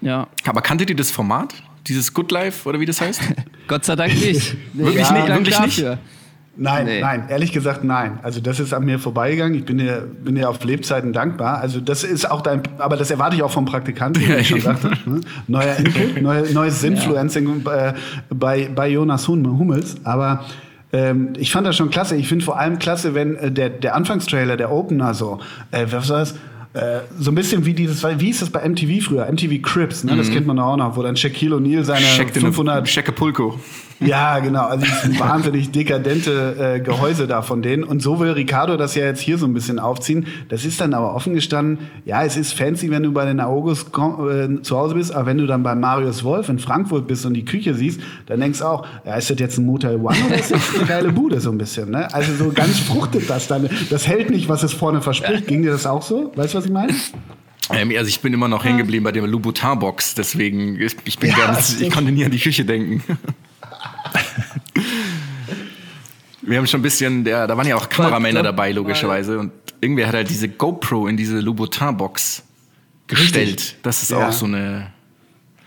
[0.00, 1.54] Ja, Aber kanntet ihr das Format?
[1.86, 3.20] Dieses Good Life oder wie das heißt?
[3.68, 4.56] Gott sei Dank nicht.
[4.72, 5.28] Wirklich Ja, nicht?
[5.28, 5.98] Wirklich nicht?
[6.58, 7.00] Nein, Nee.
[7.00, 8.18] nein, ehrlich gesagt nein.
[8.22, 9.54] Also das ist an mir vorbeigegangen.
[9.58, 11.58] Ich bin dir, bin dir auf Lebzeiten dankbar.
[11.60, 14.60] Also das ist auch dein, aber das erwarte ich auch vom Praktikanten, wie ich schon
[14.62, 14.90] sagte.
[15.04, 15.20] Ne?
[15.48, 17.92] Neuer Input, neu, neues Influencing äh,
[18.30, 19.96] bei, bei Jonas Hum- Hummels.
[20.04, 20.44] Aber
[20.92, 22.16] ähm, ich fand das schon klasse.
[22.16, 25.40] Ich finde vor allem klasse, wenn äh, der, der Anfangstrailer, der Opener so,
[25.72, 26.32] äh, was war das?
[26.72, 29.26] Äh, so ein bisschen wie dieses, wie hieß das bei MTV früher?
[29.30, 30.14] MTV Crips, ne?
[30.16, 33.58] das kennt man auch noch, wo dann Shaquille O'Neal seine Check 500 Checkapulco.
[34.00, 34.66] Ja, genau.
[34.66, 37.84] Also dieses wahnsinnig dekadente äh, Gehäuse da von denen.
[37.84, 40.26] Und so will Ricardo das ja jetzt hier so ein bisschen aufziehen.
[40.48, 43.88] Das ist dann aber offen gestanden, ja, es ist fancy, wenn du bei den August
[43.88, 47.34] äh, zu Hause bist, aber wenn du dann bei Marius Wolf in Frankfurt bist und
[47.34, 50.38] die Küche siehst, dann denkst du auch, ja, ist das jetzt ein Motel One oder
[50.38, 51.90] ist das eine geile Bude so ein bisschen?
[51.90, 52.12] Ne?
[52.12, 53.68] Also so ganz fruchtet das dann.
[53.90, 55.46] Das hält nicht, was es vorne verspricht.
[55.46, 56.32] Ging dir das auch so?
[56.36, 56.92] Weißt du, was ich meine?
[57.70, 61.30] Ähm, also ich bin immer noch hängen geblieben bei der Louboutin-Box, deswegen ich ich bin
[61.30, 63.02] Ja, ganz, ich konnte nie an die Küche denken.
[66.42, 69.38] Wir haben schon ein bisschen, der, da waren ja auch Kameramänner dabei, logischerweise.
[69.38, 72.44] Und irgendwer hat halt diese GoPro in diese Louboutin-Box
[73.06, 73.48] gestellt.
[73.48, 73.76] Richtig.
[73.82, 74.28] Das ist Ja.
[74.28, 74.92] auch so eine,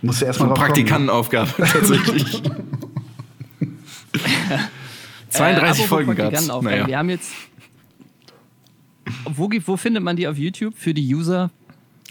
[0.01, 0.53] Musst du so eine ne?
[0.55, 2.41] Praktikantenaufgabe tatsächlich.
[5.29, 6.19] 32 Äh, Folgen gab's.
[6.19, 6.87] Praktikantenaufgaben, Naja.
[6.87, 7.31] Wir haben jetzt.
[9.25, 11.49] Wo, wo findet man die auf YouTube für die User?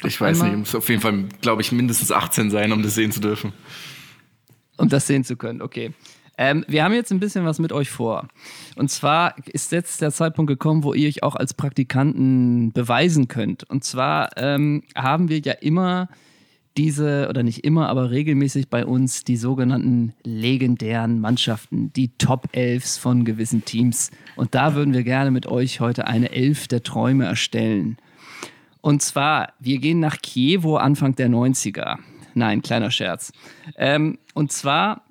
[0.05, 2.95] Ich weiß Einmal- nicht, muss auf jeden Fall, glaube ich, mindestens 18 sein, um das
[2.95, 3.53] sehen zu dürfen.
[4.77, 5.93] Um das sehen zu können, okay.
[6.39, 8.29] Ähm, wir haben jetzt ein bisschen was mit euch vor.
[8.77, 13.69] Und zwar ist jetzt der Zeitpunkt gekommen, wo ihr euch auch als Praktikanten beweisen könnt.
[13.69, 16.09] Und zwar ähm, haben wir ja immer
[16.77, 22.99] diese, oder nicht immer, aber regelmäßig bei uns die sogenannten legendären Mannschaften, die Top Elfs
[22.99, 24.13] von gewissen Teams.
[24.37, 27.99] Und da würden wir gerne mit euch heute eine Elf der Träume erstellen.
[28.81, 31.99] Und zwar, wir gehen nach Kiewo Anfang der 90er.
[32.35, 33.33] Nein, kleiner Scherz.
[33.77, 35.03] Ähm, und zwar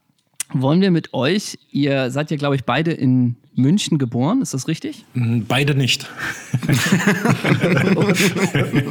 [0.54, 4.68] wollen wir mit euch, ihr seid ja, glaube ich, beide in München geboren, ist das
[4.68, 5.04] richtig?
[5.14, 6.08] Hm, Beide nicht.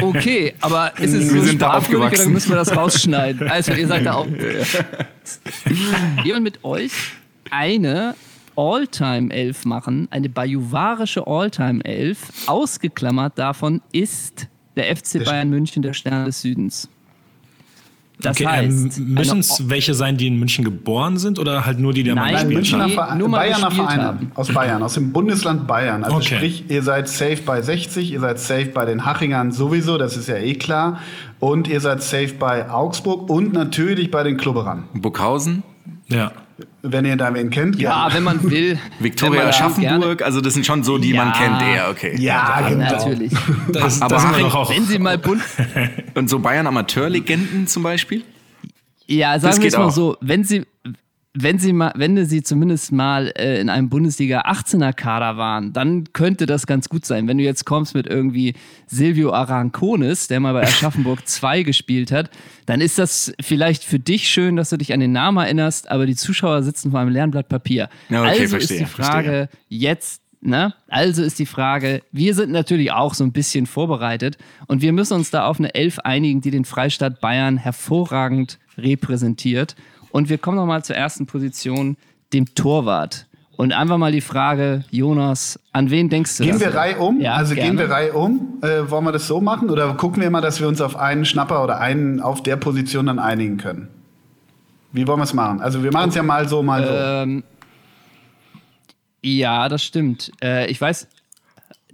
[0.00, 2.32] Okay, aber ist es Wir so sind da aufgewachsen.
[2.32, 3.48] müssen wir das rausschneiden?
[3.48, 4.26] Also ihr sagt da auch.
[4.26, 4.64] Wir
[6.34, 6.92] wollen mit euch
[7.50, 8.14] eine
[8.56, 12.18] All-Time-Elf machen, eine bajuwarische All-Time-Elf.
[12.46, 16.88] Ausgeklammert davon ist der FC Bayern München der Stern des Südens.
[18.24, 21.78] Das Okay, heißt, ähm, müssen es welche sein, die in München geboren sind oder halt
[21.78, 22.48] nur die, die am Nein, haben?
[22.48, 24.32] Münchner Nee, Verein, nur mal Bayerner Vereine haben.
[24.34, 26.04] aus Bayern, aus dem Bundesland Bayern.
[26.04, 26.36] Also Okay.
[26.36, 30.28] sprich, ihr seid safe bei 60, ihr seid safe bei den Hachingern sowieso, das ist
[30.28, 31.00] ja eh klar.
[31.40, 34.84] Und ihr seid safe bei Augsburg und natürlich bei den Klubberern.
[34.94, 35.62] Burghausen,
[36.08, 36.32] Ja.
[36.82, 38.14] Wenn ihr da wen kennt, Ja, gerne.
[38.14, 38.70] wenn man will.
[38.72, 41.32] wenn man Viktoria da Aschaffenburg, also das sind schon so, die man Ja.
[41.32, 42.16] kennt eher, okay.
[42.20, 42.90] Ja, Gerne, genau.
[42.92, 43.32] natürlich.
[43.72, 44.70] Das, Aber da sind wir auch.
[44.70, 45.42] Wenn sie mal bunt.
[46.14, 48.22] Und so Bayern Amateurlegenden zum Beispiel?
[49.06, 49.90] Ja, Das sagen wir geht es mal auch.
[49.90, 50.64] so, wenn sie,
[51.36, 56.12] wenn sie mal, wenn sie zumindest mal äh, in einem Bundesliga 18er Kader waren, dann
[56.12, 57.26] könnte das ganz gut sein.
[57.26, 58.54] Wenn du jetzt kommst mit irgendwie
[58.86, 62.30] Silvio Arancones, der mal bei Aschaffenburg 2 gespielt hat,
[62.66, 66.06] dann ist das vielleicht für dich schön, dass du dich an den Namen erinnerst, aber
[66.06, 67.88] die Zuschauer sitzen vor einem leeren Blatt Papier.
[68.10, 70.74] Ja, okay, also verstehe, ist die Frage jetzt Ne?
[70.88, 75.14] Also ist die Frage, wir sind natürlich auch so ein bisschen vorbereitet und wir müssen
[75.14, 79.74] uns da auf eine Elf einigen, die den Freistaat Bayern hervorragend repräsentiert.
[80.14, 81.96] Und wir kommen nochmal zur ersten Position,
[82.32, 83.26] dem Torwart.
[83.56, 86.44] Und einfach mal die Frage, Jonas, an wen denkst du?
[86.44, 86.60] Gehen das?
[86.60, 87.20] wir Reihe um?
[87.20, 87.70] Ja, also gerne.
[87.70, 88.58] gehen wir Reihe um?
[88.62, 89.70] Äh, wollen wir das so machen?
[89.70, 93.06] Oder gucken wir immer, dass wir uns auf einen Schnapper oder einen auf der Position
[93.06, 93.88] dann einigen können?
[94.92, 95.60] Wie wollen wir es machen?
[95.60, 96.92] Also wir machen es ja mal so, mal so.
[96.94, 97.42] Ähm,
[99.20, 100.30] ja, das stimmt.
[100.40, 101.08] Äh, ich weiß,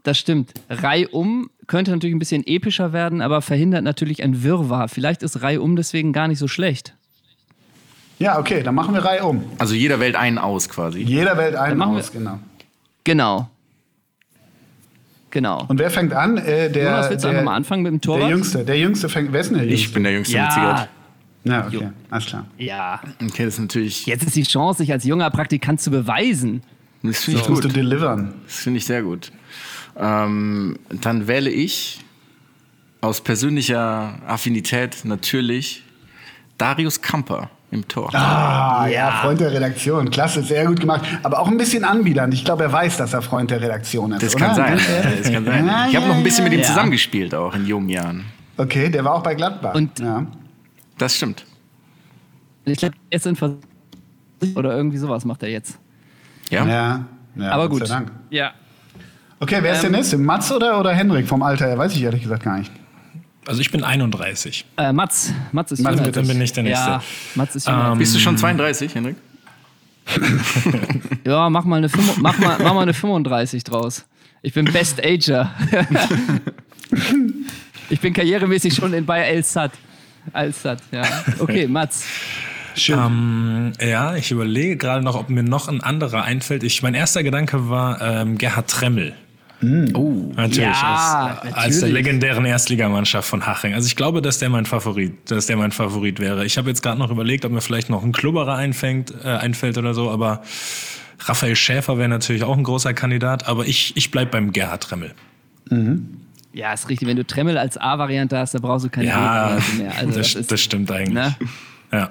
[0.02, 0.52] das stimmt.
[0.68, 4.88] Reihum könnte natürlich ein bisschen epischer werden, aber verhindert natürlich ein Wirrwarr.
[4.88, 6.96] Vielleicht ist Reihum deswegen gar nicht so schlecht.
[8.20, 9.42] Ja, okay, dann machen wir Reihe um.
[9.58, 11.00] Also jeder wählt einen aus quasi.
[11.00, 12.38] Jeder wählt einen aus, genau.
[13.02, 13.48] Genau.
[15.30, 15.64] Genau.
[15.68, 16.36] Und wer fängt an?
[16.36, 18.30] Äh, der, Jonas, willst du der, einfach mal anfangen mit dem Der Torwart?
[18.30, 19.32] Jüngste, der Jüngste fängt.
[19.32, 19.86] Wer ist denn der Jüngste?
[19.86, 20.88] Ich bin der Jüngste mit ja, Zigarette.
[21.44, 22.46] Ja, okay, alles klar.
[22.58, 23.00] ja.
[23.24, 24.04] Okay, das ist natürlich.
[24.06, 26.62] Jetzt ist die Chance, sich als junger Praktikant zu beweisen.
[27.02, 27.76] Das finde ich Das musst du gut.
[27.76, 28.34] delivern.
[28.44, 29.32] Das finde ich sehr gut.
[29.96, 32.00] Ähm, dann wähle ich
[33.00, 35.82] aus persönlicher Affinität natürlich
[36.58, 38.12] Darius Kamper im Tor.
[38.14, 39.10] Ah, ja.
[39.22, 40.10] Freund der Redaktion.
[40.10, 41.02] Klasse, sehr gut gemacht.
[41.22, 42.34] Aber auch ein bisschen anbiedernd.
[42.34, 44.22] Ich glaube, er weiß, dass er Freund der Redaktion ist.
[44.22, 44.46] Das oder?
[44.46, 44.78] kann sein.
[45.22, 45.66] Das kann sein.
[45.66, 46.50] Ja, Ich habe ja, noch ein bisschen ja.
[46.50, 46.66] mit ihm Ja.
[46.66, 48.24] zusammengespielt, auch in jungen Jahren.
[48.56, 49.74] Okay, der war auch bei Gladbach.
[49.74, 50.26] Und- ja.
[50.98, 51.44] Das stimmt.
[52.64, 53.52] Ich glaube, jetzt in Vers
[54.54, 55.78] oder irgendwie sowas macht er jetzt.
[56.50, 56.66] Ja.
[56.66, 57.04] Ja,
[57.36, 57.88] ja, Aber Gott gut.
[57.88, 58.12] sei Dank.
[58.30, 58.52] Ja.
[59.38, 60.18] Okay, wer ist der Ähm, nächste?
[60.18, 61.78] Mats oder, oder Henrik vom Alter her?
[61.78, 62.70] Weiß ich ehrlich gesagt gar nicht.
[63.50, 64.64] Also ich bin 31.
[64.76, 65.34] Äh, Mats.
[65.50, 66.88] Mats ist Mats, jünger bitte als bin ich der Nächste.
[66.88, 67.02] Ja,
[67.34, 67.84] Mats ist jünger.
[67.84, 69.16] als Bist du schon 32, Henrik?
[71.26, 71.90] Ja, mach mal, eine,
[72.20, 74.06] mach, mal, mach mal eine 35 draus.
[74.42, 75.52] Ich bin Best Ager.
[77.90, 79.72] ich bin karrieremäßig schon in bei El Sad.
[80.32, 81.02] El Sad, ja.
[81.40, 82.04] Okay, Mats.
[82.76, 82.98] Schön.
[82.98, 86.62] Ähm, ja, ich überlege gerade noch, ob mir noch ein anderer einfällt.
[86.62, 89.12] Ich, mein erster Gedanke war ähm, Gerhard Tremmel.
[89.62, 90.32] Oh.
[90.36, 91.92] Natürlich, Ja, als, als der natürlich.
[91.92, 93.74] legendären Erstligamannschaft von Haching.
[93.74, 96.46] Also ich glaube, dass der mein Favorit, dass der mein Favorit wäre.
[96.46, 99.76] Ich habe jetzt gerade noch überlegt, ob mir vielleicht noch ein Klubberer einfängt, äh, einfällt
[99.76, 100.42] oder so, aber
[101.20, 105.12] Raphael Schäfer wäre natürlich auch ein großer Kandidat, aber ich, ich bleib beim Gerhard Tremmel.
[106.52, 107.06] Ja, ist richtig.
[107.06, 109.92] Wenn du Tremmel als A-Variante hast, dann brauchst du keine Ja, mehr.
[109.98, 111.12] Also das, das, ist, das stimmt eigentlich.
[111.14, 111.36] ne?
[111.92, 112.10] Ja.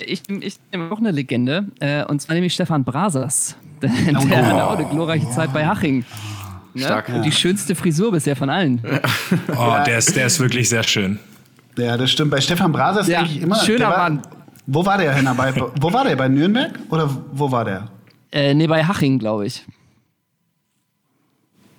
[0.00, 3.56] Ich, ich nehme auch eine Legende, äh, und zwar nämlich Stefan Brasers.
[3.82, 4.26] Der, Oh.
[4.26, 6.04] der hatte auch eine glorreiche Zeit bei Haching.
[6.74, 6.82] Ne?
[6.84, 7.08] Stark.
[7.10, 8.80] Und die schönste Frisur bisher von allen.
[9.56, 11.18] Oh, der ist, der ist wirklich sehr schön.
[11.76, 12.32] Ja, das stimmt.
[12.32, 13.56] Bei Stefan Braser ist Ja, eigentlich immer.
[13.56, 14.22] schöner der war, Mann.
[14.66, 15.32] Wo war der, Henna?
[15.32, 16.16] Bei, wo war der?
[16.16, 16.72] Bei Nürnberg?
[16.90, 17.88] Oder wo war der?
[18.32, 19.64] Äh, nee, bei Haching, glaube ich.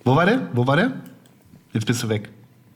[0.04, 0.48] Wo war der?
[0.54, 0.92] Wo war der?
[1.72, 2.30] Jetzt bist du weg.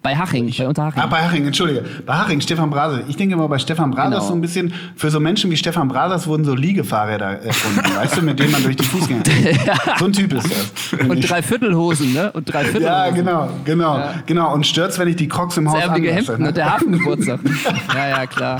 [0.05, 1.03] Bei Haching, bei Unterhaching.
[1.03, 1.83] Ah, bei Haching, entschuldige.
[2.05, 3.01] Bei Haching, Stefan Braser.
[3.09, 4.29] Ich denke immer bei Stefan Brasers Genau.
[4.29, 8.23] so ein bisschen, für so Menschen wie Stefan Brasers wurden so Liegefahrräder erfunden, weißt du,
[8.23, 9.23] mit denen man durch die Fußgänger.
[9.99, 11.01] So ein Typ ist das.
[11.09, 12.31] Und Dreiviertelhosen, ne?
[12.33, 12.87] Und Dreiviertelhosen.
[12.87, 14.53] Ja, genau, genau, genau.
[14.53, 16.13] Und stört's, wenn ich die Crocs im Haus anlasse.
[16.13, 16.49] Hemden Ne?
[16.49, 17.41] und der Hafengeburtstag.
[17.95, 18.59] ja, ja, klar.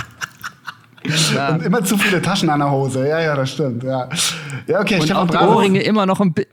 [1.31, 1.53] klar.
[1.53, 3.07] Und immer zu viele Taschen an der Hose.
[3.07, 3.83] Ja, ja, das stimmt.
[3.83, 4.09] Ja,
[4.67, 5.37] ja okay, Und Stefan auch die.
[5.47, 6.51] Ohrringe immer noch ein bisschen.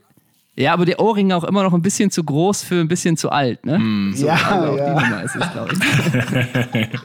[0.54, 3.30] Ja, aber die Ohrringe auch immer noch ein bisschen zu groß für ein bisschen zu
[3.30, 4.12] alt, ne?
[4.14, 4.94] So, Ja, also auch ja.
[4.94, 6.88] die Nummer ist es, glaube ich.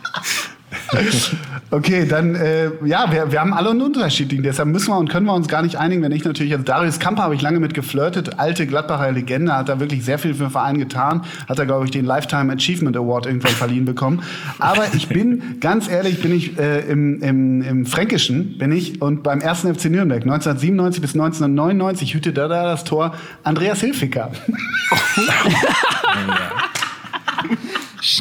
[1.69, 4.41] Okay, dann, äh, ja, wir, wir haben alle einen unterschiedlichen.
[4.41, 6.97] Deshalb müssen wir und können wir uns gar nicht einigen, wenn ich natürlich, also Darius
[6.97, 10.43] Kamper habe ich lange mit geflirtet, alte Gladbacher Legende, hat da wirklich sehr viel für
[10.45, 14.23] den Verein getan, hat da, glaube ich, den Lifetime Achievement Award irgendwann verliehen bekommen.
[14.59, 19.23] Aber ich bin, ganz ehrlich, bin ich äh, im, im, im Fränkischen, bin ich, und
[19.23, 23.13] beim ersten FC Nürnberg, 1997 bis 1999, hütete da das Tor
[23.43, 24.31] Andreas Hilfiger.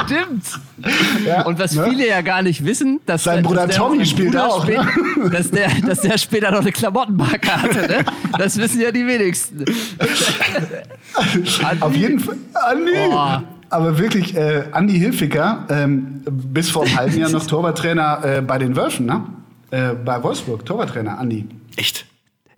[0.05, 0.45] Stimmt.
[1.27, 1.87] Ja, Und was ne?
[1.89, 4.79] viele ja gar nicht wissen, dass Sein dass Bruder der- Tommy spielt Bruder auch, spät-
[5.23, 5.31] ne?
[5.31, 7.81] dass, der, dass der später noch eine Klamottenmarke hatte.
[7.89, 8.05] Ne?
[8.39, 9.65] Das wissen ja die wenigsten.
[11.81, 12.37] Auf jeden Fall.
[12.55, 12.93] Andi.
[13.09, 13.43] Boah.
[13.71, 18.59] Aber wirklich, äh, Andi Hilfiger, ähm, bis vor einem halben Jahr noch Torwarttrainer äh, bei
[18.59, 19.25] den Wölfen, ne?
[19.73, 21.47] Äh, bei Wolfsburg, Torwarttrainer, Andi.
[21.77, 22.07] Echt?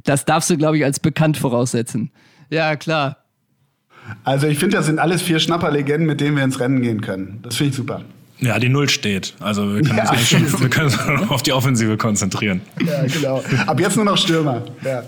[0.04, 2.10] Das darfst du, glaube ich, als bekannt voraussetzen.
[2.50, 3.17] Ja, klar.
[4.24, 7.38] Also ich finde, das sind alles vier Schnapperlegenden, mit denen wir ins Rennen gehen können.
[7.42, 8.02] Das finde ich super.
[8.40, 9.34] Ja, die Null steht.
[9.40, 12.60] Also wir können, Ja, uns, schon, wir können uns auf die Offensive konzentrieren.
[12.86, 13.42] Ja, genau.
[13.66, 14.62] Ab jetzt nur noch Stürmer.
[14.84, 15.02] Ja.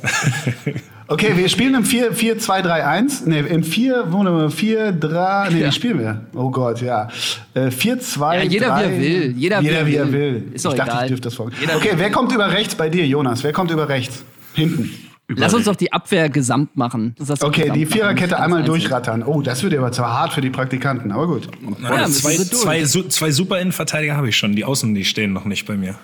[1.07, 3.29] Okay, wir spielen im 4-2-3-1.
[3.29, 5.67] Ne, im 4, wo ne, 4, 3, ne, Ja.
[5.69, 6.21] wie spielen wir?
[6.35, 7.09] Oh Gott, ja.
[7.55, 8.81] Äh, 4, 2, Ja, jeder, 3.
[8.81, 9.35] wie er will.
[9.37, 10.45] Jeder, Jeder wie er will.
[10.53, 11.03] Ist doch ich dachte, egal.
[11.05, 11.51] ich dürfte das vor.
[11.61, 13.43] Jeder- Okay, wer kommt über rechts bei dir, Jonas?
[13.45, 14.25] Wer kommt über rechts?
[14.55, 14.91] Hinten.
[15.37, 17.15] Lass uns doch die Abwehr gesamt machen.
[17.19, 19.23] Das Okay, gesamt die Viererkette einmal durchrattern.
[19.23, 21.49] Oh, das wird aber zu hart für die Praktikanten, aber gut.
[21.83, 24.55] Ja, zwei, zwei, su- zwei super Innenverteidiger habe ich schon.
[24.57, 25.95] Die Außen, die stehen noch nicht bei mir.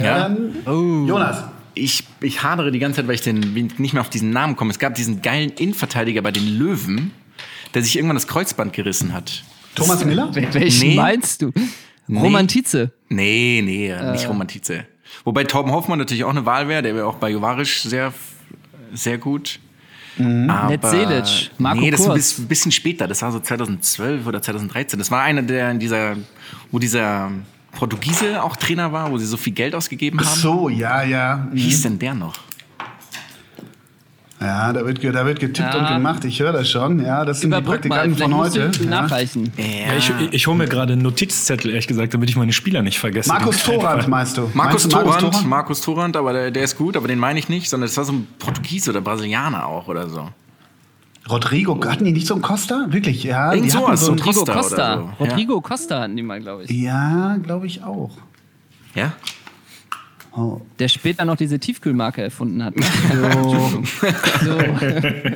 [0.00, 0.20] Ja.
[0.28, 1.04] Dann Oh.
[1.06, 1.44] Jonas.
[1.74, 4.56] Ich, ich hadere die ganze Zeit, weil ich den, wie- nicht mehr auf diesen Namen
[4.56, 4.70] komme.
[4.70, 7.12] Es gab diesen geilen Innenverteidiger bei den Löwen,
[7.74, 9.44] der sich irgendwann das Kreuzband gerissen hat.
[9.76, 10.30] Thomas Miller?
[10.34, 10.94] Wel- Welchen Nee.
[10.96, 11.52] meinst du?
[12.08, 12.90] Romantize.
[13.08, 14.84] Nee, nee, nicht Romantize.
[15.24, 18.12] Wobei Torben Hoffmann natürlich auch eine Wahl wäre, der wäre auch bei Jovarisch sehr,
[18.92, 19.58] sehr gut.
[20.18, 23.06] Aber Netzelic, Marco nee, das ist ein bisschen, später.
[23.06, 24.98] Das war so 2012 oder 2013.
[24.98, 26.16] Das war einer, der in dieser,
[26.70, 27.30] wo dieser
[27.72, 30.40] Portugiese auch Trainer war, wo sie so viel Geld ausgegeben Ach haben.
[30.40, 31.48] so, ja, ja.
[31.52, 32.34] Wie hieß denn der noch?
[34.42, 35.80] Ja, da wird, da wird getippt Ja.
[35.80, 36.24] und gemacht.
[36.24, 37.04] Ich höre das schon.
[37.04, 38.70] Ja, das sind die Überbrück mal, Praktikanten von heute.
[38.82, 38.88] Ja.
[38.88, 39.52] nachreichen.
[39.58, 42.98] Ja, ich ich hole mir gerade einen Notizzettel, ehrlich gesagt, damit ich meine Spieler nicht
[42.98, 43.28] vergesse.
[43.28, 44.50] Markus Die- Thorand meinst du?
[44.54, 47.50] Markus Meinst du Torrand, Markus Torrand, aber der, der ist gut, aber den meine ich
[47.50, 50.28] nicht, sondern das war so ein Portugiese oder Brasilianer auch oder so.
[51.28, 52.86] Rodrigo, hatten die nicht so einen Costa?
[52.88, 53.52] Wirklich, ja.
[53.52, 54.96] Irgend die sowas, so so einen, ein Rodrigo Costa Costa.
[55.18, 55.24] so.
[55.24, 56.70] Rodrigo Costa hatten die mal, glaube ich.
[56.70, 58.10] Ja, glaube ich auch.
[58.94, 59.12] Ja?
[60.36, 60.60] Oh.
[60.78, 62.76] Der später noch diese Tiefkühlmarke erfunden hat.
[62.76, 62.84] Ne?
[63.42, 63.82] so.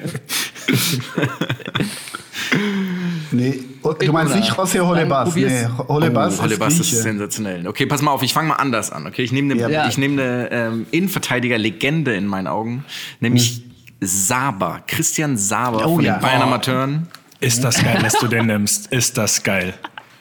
[3.32, 5.34] Nee, oh, du meinst Oder- nicht José Holebas?
[5.34, 5.66] Nee.
[5.88, 7.66] Holebas, oh, Holebas ist ist sensationell.
[7.66, 9.06] Okay, pass mal auf, ich fange mal anders an.
[9.06, 9.88] Okay, ich nehme eine, Ja.
[9.88, 12.84] ich nehme eine ähm, Innenverteidiger-Legende in meinen Augen,
[13.20, 13.64] nämlich
[14.00, 16.16] Saber, Christian Saber Oh von ja.
[16.16, 16.46] den Bayern Oh.
[16.46, 17.08] Amateuren.
[17.40, 18.92] Ist das geil, dass du den nimmst?
[18.92, 19.74] Ist das geil?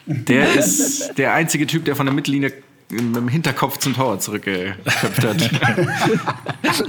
[0.06, 2.52] Der ist der einzige Typ, der von der Mittellinie
[2.90, 5.50] mit dem Hinterkopf zum Tor zurückgeköpft hat.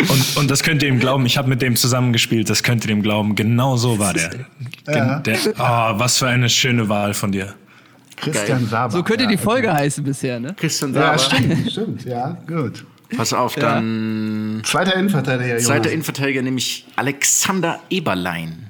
[0.00, 2.90] Und, und das könnt ihr ihm glauben, ich habe mit dem zusammengespielt, das könnt ihr
[2.92, 3.34] ihm glauben.
[3.34, 4.46] Genau so war der.
[4.86, 5.18] Ja.
[5.18, 7.54] der oh, was für eine schöne Wahl von dir.
[8.16, 8.92] Christian Saber.
[8.92, 10.54] so könnte ja, die Folge heißen bisher, ne?
[10.56, 11.12] Christian Saber.
[11.12, 12.04] Ja, stimmt, stimmt.
[12.04, 12.84] Ja, gut.
[13.16, 15.64] Pass auf, dann Zweiter Innenverteidiger, Jonas.
[15.64, 18.67] zweiter Innenverteidiger, nämlich Alexander Eberlein.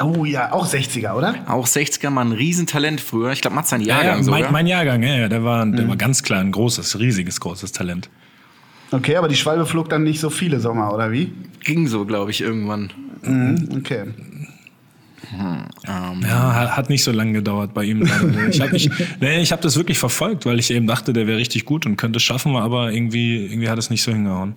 [0.00, 1.34] Oh ja, auch 60er, oder?
[1.48, 3.32] Auch 60er, mal ein Riesentalent früher.
[3.32, 4.40] Ich glaube, Mats sein Jahrgang ja, sogar.
[4.40, 7.72] mein, mein Jahrgang, ja, ja, der war, der war ganz klar ein großes, riesiges, großes
[7.72, 8.08] Talent.
[8.90, 11.32] Okay, aber die Schwalbe flog dann nicht so viele Sommer, oder wie?
[11.64, 12.90] Ging so, glaube ich, irgendwann.
[13.22, 14.04] Mhm, okay.
[16.22, 18.08] Ja, hat- nicht so lange gedauert bei ihm.
[18.50, 18.76] Ich habe
[19.20, 21.96] nee, ich hab das wirklich verfolgt, weil ich eben dachte, der wäre richtig gut und
[21.96, 24.54] könnte es schaffen, aber irgendwie, irgendwie hat es nicht so hingehauen.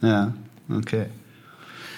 [0.00, 0.32] Ja,
[0.70, 1.06] okay.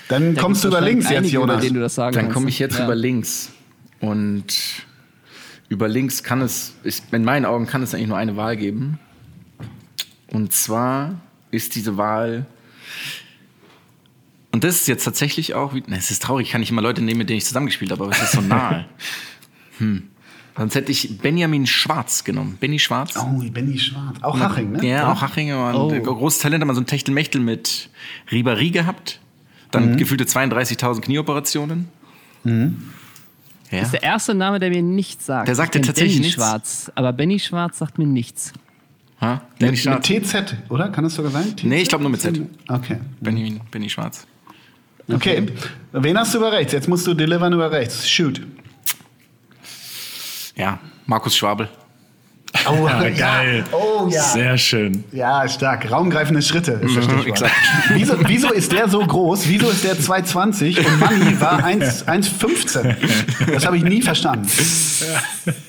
[0.09, 1.61] Dann Da kommst du über links jetzt, über Jonas.
[1.63, 2.85] denen du das sagen Dann kannst, komme ich jetzt Ja.
[2.85, 3.53] über links.
[4.01, 4.45] Und
[5.69, 8.99] über links kann es, ist, in meinen Augen kann es eigentlich nur eine Wahl geben.
[10.29, 11.15] Und zwar
[11.51, 12.47] ist diese Wahl.
[14.53, 17.03] Und das ist jetzt tatsächlich auch, ne, es ist traurig, ich kann nicht immer Leute
[17.03, 18.85] nehmen, mit denen ich zusammengespielt habe, aber es ist so nahe.
[19.79, 20.05] hm.
[20.57, 22.57] Sonst hätte ich Benjamin Schwarz genommen.
[22.61, 23.17] Benny Schwarz.
[23.17, 24.19] Oh, Benny Schwarz.
[24.23, 24.87] Auch Haching, ne?
[24.87, 25.53] Ja, auch Haching.
[25.53, 26.01] Und Oh.
[26.01, 27.89] großes Talent, hat mal so ein Techtelmechtel mit
[28.31, 29.19] Ribéry gehabt.
[29.75, 29.97] Dann Mhm.
[29.97, 31.89] gefühlte 32.000 Knieoperationen.
[32.45, 32.53] Ja.
[33.71, 35.49] Das ist der erste Name, der mir nichts sagt.
[35.49, 36.35] Der sagt dir tatsächlich Benny nichts?
[36.43, 38.53] Schwarz, aber Benny Schwarz sagt mir nichts.
[39.21, 39.43] Ha?
[39.59, 40.09] Benny Mit, Schwarz.
[40.09, 40.89] mit TZ, oder?
[40.91, 41.57] Kann das sogar sein?
[41.57, 41.65] TZ?
[41.65, 42.41] Nee, ich glaube nur mit Z.
[42.69, 42.99] Okay.
[43.21, 44.27] Benny, Benny Schwarz.
[45.11, 45.47] Okay.
[45.93, 46.73] Wen hast du über rechts?
[46.73, 48.09] Jetzt musst du delivern über rechts.
[48.09, 48.41] Shoot.
[50.57, 51.69] Ja, Markus Schwabel.
[52.69, 53.65] Oh, Ja, geil.
[53.73, 54.23] Oh ja.
[54.23, 55.05] Sehr schön.
[55.13, 55.91] Ja, stark.
[55.91, 57.27] Raumgreifende Schritte ist das Mhm, Stichwort.
[57.29, 57.55] exakt.
[57.95, 59.49] Wieso, wieso ist der so groß?
[59.49, 62.95] Wieso ist der 2,20 und Manni war 1 1,15?
[63.53, 64.47] Das habe ich nie verstanden.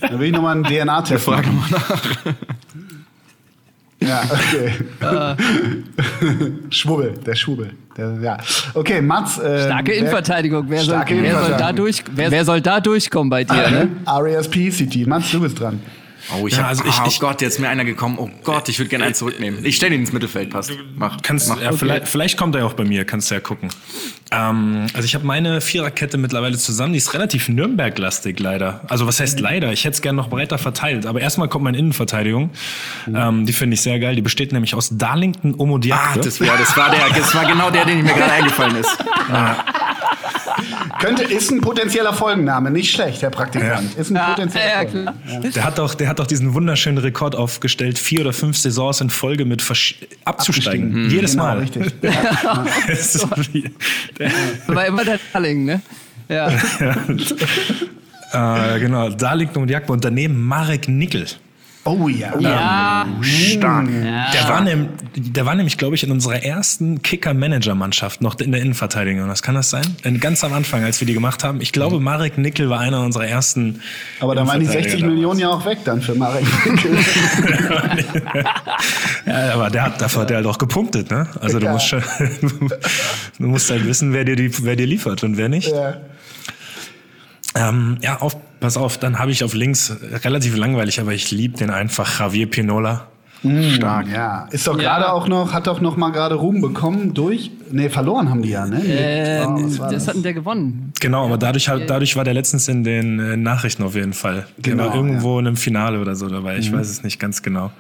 [0.02, 1.64] Da will ich nochmal einen DNA-Test machen.
[4.02, 4.74] Ja, okay.
[6.70, 7.72] Schwubbel, der Schwubbel.
[7.98, 8.38] Der, ja.
[8.74, 9.38] Okay, Mats.
[9.40, 10.66] Äh, Starke Innenverteidigung.
[10.70, 13.54] Wer, soll, Starke wer, soll da durch, wer, wer soll da durchkommen bei dir?
[13.72, 13.90] Ne?
[14.08, 15.06] RESP City.
[15.06, 15.80] Mats, du bist dran.
[16.34, 18.16] Oh, ich Ja, hab, also ich- ah, oh ich- Gott, jetzt ist mir einer gekommen.
[18.18, 19.64] Oh Gott, ich würde gerne einen zurücknehmen.
[19.66, 20.72] Ich stelle ihn ins Mittelfeld, passt.
[20.96, 21.18] Mach.
[21.22, 21.62] Kannst, mach.
[21.62, 23.70] ja, vielleicht, vielleicht kommt er ja auch bei mir, kannst du ja gucken.
[24.32, 28.82] Ähm, also ich habe meine Viererkette mittlerweile zusammen, die ist relativ Nürnberg-lastig leider.
[28.88, 29.72] Also was heißt leider?
[29.72, 31.06] Ich hätte es gerne noch breiter verteilt.
[31.06, 32.50] Aber erstmal kommt meine Innenverteidigung.
[33.14, 34.16] Ähm, die finde ich sehr geil.
[34.16, 36.22] Die besteht nämlich aus Darlington Ah, Omodiakte.
[36.22, 38.98] das, ja, das, war der, das war genau der, den mir gerade eingefallen ist.
[41.00, 42.72] Könnte, ist ein potenzieller Folgenname.
[42.72, 43.94] Nicht schlecht, Herr Praktikant.
[43.96, 45.18] Ist ein Ja, potenzieller ja, Folgenname.
[45.28, 45.42] klar.
[45.56, 49.10] Der hat, doch, der hat doch diesen wunderschönen Rekord aufgestellt, vier oder fünf Saisons in
[49.10, 49.96] Folge mit versch
[50.26, 50.88] abzusteigen.
[50.90, 51.12] Abgestiegen.
[51.12, 51.60] Jedes Genau, Mal.
[51.60, 51.94] richtig.
[52.88, 53.72] Das ist wie-
[54.20, 54.32] der,
[54.68, 55.82] War immer der Darling, ne?
[56.30, 56.50] Ja.
[58.76, 61.26] äh, genau, Darlington Omodiakte und daneben Marek Nickel.
[61.88, 62.34] Oh ja.
[62.40, 63.06] Ja.
[63.22, 63.88] Stark.
[64.34, 68.62] Der war, nehm, der war nämlich, glaube ich, in unserer ersten Kicker-Manager-Mannschaft noch in der
[68.62, 69.30] Innenverteidigung.
[69.30, 69.86] Was kann das sein?
[70.20, 71.62] Ganz am Anfang, als wir die gemacht haben.
[71.62, 73.82] Ich glaube, Marek Nickel war einer unserer ersten.
[74.20, 76.98] Aber da waren die 60 Innenverteidiger Millionen ja auch weg dann für Marek Winkel.
[79.26, 81.28] Ja, aber der hat dafür hat der halt auch gepunktet, ne?
[81.42, 81.72] Also du Ja.
[81.74, 82.04] musst schon,
[83.40, 85.72] du musst halt wissen, wer dir, die, wer dir liefert und wer nicht.
[85.72, 85.96] ja.
[87.56, 91.32] Ähm, ja, auf, pass auf, dann habe ich auf links äh, relativ langweilig, aber ich
[91.32, 93.08] liebe den einfach Javier Pinola.
[93.76, 94.08] Stark.
[94.12, 94.48] Ja.
[94.50, 95.12] Ist doch gerade Ja.
[95.12, 97.52] auch noch, hat doch noch mal gerade Ruhm bekommen durch.
[97.70, 98.82] Nee, verloren haben die ja, ne?
[98.84, 100.08] Äh, Oh, das das?
[100.08, 100.92] hatten der gewonnen.
[101.00, 104.48] Genau, aber dadurch, hat- dadurch war der letztens in den äh, Nachrichten auf jeden Fall.
[104.58, 106.58] Der Genau, war irgendwo in einem Finale oder so dabei.
[106.58, 107.72] Ich weiß es nicht ganz genau.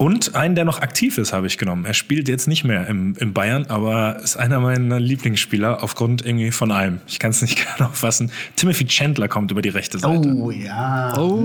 [0.00, 1.84] Und einen, der noch aktiv ist, habe ich genommen.
[1.84, 6.52] Er spielt jetzt nicht mehr im, im Bayern, aber ist einer meiner Lieblingsspieler aufgrund irgendwie
[6.52, 7.00] von allem.
[7.06, 8.30] Ich kann es nicht genau fassen.
[8.56, 10.30] Timothy Chandler kommt über die rechte Seite.
[10.30, 11.12] Oh ja.
[11.18, 11.38] Oh,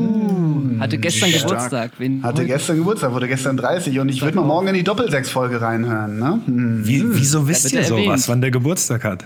[0.80, 1.44] hatte gestern Stark.
[1.44, 1.92] Geburtstag.
[1.98, 5.60] Wen Hatte gestern Geburtstag, wurde gestern 30 und ich würde mal morgen in die Doppelsechs-Folge
[5.60, 6.18] reinhören.
[6.18, 6.40] Ne?
[6.46, 6.88] Hm.
[6.88, 8.28] Wie, wieso wisst ihr sowas, erwähnt.
[8.30, 9.26] wann der Geburtstag hat?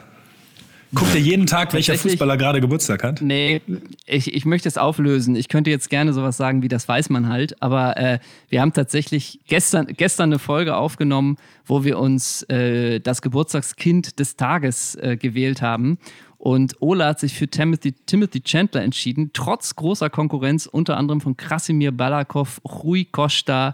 [0.94, 3.22] Guckt ihr jeden Tag, welcher Fußballer gerade Geburtstag hat?
[3.22, 3.62] Nee,
[4.08, 5.36] ich, ich möchte es auflösen.
[5.36, 8.20] Ich könnte jetzt gerne sowas sagen wie, das weiß man halt, aber äh,
[8.50, 14.36] wir haben tatsächlich gestern, gestern eine Folge aufgenommen, wo wir uns äh, das Geburtstagskind des
[14.36, 16.00] Tages äh, gewählt haben.
[16.40, 21.38] Und Ola hat sich für Timothy, Timothy Chandler entschieden, trotz großer Konkurrenz, unter anderem von
[21.38, 23.74] Krasimir Balakov, Rui Costa,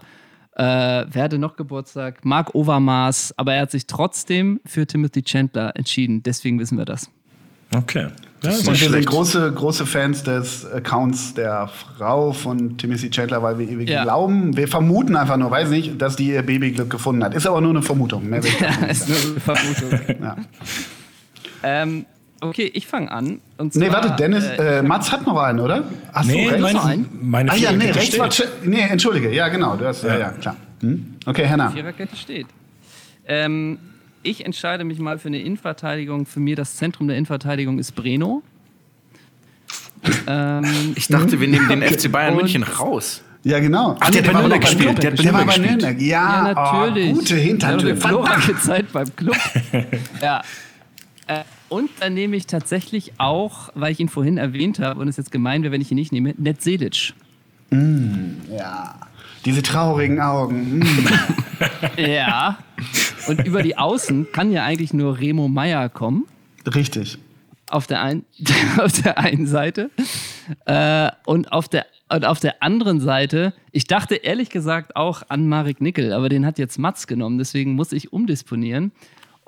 [0.56, 2.24] äh, wer hatte noch Geburtstag?
[2.24, 6.22] Mark Overmars, aber er hat sich trotzdem für Timothy Chandler entschieden.
[6.22, 7.10] Deswegen wissen wir das.
[7.74, 8.08] Okay.
[8.42, 13.58] Ja, Und wir sind große, große Fans des Accounts der Frau von Timothy Chandler, weil
[13.58, 14.04] wir, wir Ja.
[14.04, 17.34] glauben, wir vermuten einfach nur, weiß nicht, dass die ihr Babyglück gefunden hat.
[17.34, 18.30] Ist aber nur eine Vermutung.
[18.30, 18.40] Davon
[18.86, 20.16] nicht ist eine Vermutung.
[20.22, 20.36] Ja.
[21.62, 22.04] ähm,
[22.40, 23.40] okay, ich fange an.
[23.58, 25.84] Und Nee, zwar, warte, Dennis, Äh, äh, Mats hat noch einen, oder?
[26.12, 27.08] Hast Nee, du meine, noch einen?
[27.22, 28.28] meine Ah ja, nee, rechts war.
[28.64, 29.76] Nee, entschuldige, ja, genau.
[29.76, 30.56] Du hast, ja, ja, klar.
[30.80, 31.14] Hm?
[31.24, 31.70] Okay, Henna.
[31.70, 32.46] Viererkette steht.
[33.26, 33.78] Ähm,
[34.22, 36.26] ich entscheide mich mal für eine Innenverteidigung.
[36.26, 38.42] Für mir das Zentrum der Innenverteidigung ist Breno.
[40.26, 43.22] ähm, Ich dachte, wir nehmen den FC Bayern Und- München raus.
[43.44, 43.96] Ja, genau.
[44.00, 45.00] Ach, der hat war bei Nürnberg gespielt.
[45.02, 46.00] Der hat bei Der war bei Nürnberg.
[46.00, 47.10] Ja, ja, natürlich.
[47.12, 47.90] Oh, gute Ja, Hintertür.
[47.90, 48.62] eine glorreiche Verdammt.
[48.64, 49.36] Zeit beim Club.
[50.20, 50.42] ja.
[51.28, 55.16] Äh, und dann nehme ich tatsächlich auch, weil ich ihn vorhin erwähnt habe und es
[55.16, 57.14] jetzt gemein wäre, wenn ich ihn nicht nehme, Ned Selic.
[57.70, 58.94] Ja.
[59.44, 60.82] Diese traurigen Augen.
[60.82, 61.08] Hm.
[61.96, 62.58] Ja.
[63.28, 66.26] Und über die Außen kann ja eigentlich nur Remo Meyer kommen.
[66.66, 67.16] Richtig.
[67.70, 68.24] Auf der, ein,
[68.78, 69.90] auf der einen Seite.
[70.66, 75.48] Äh, und, auf der, und auf der anderen Seite, ich dachte ehrlich gesagt auch an
[75.48, 78.92] Marek Nickel, aber den hat jetzt Mats genommen, deswegen muss ich umdisponieren.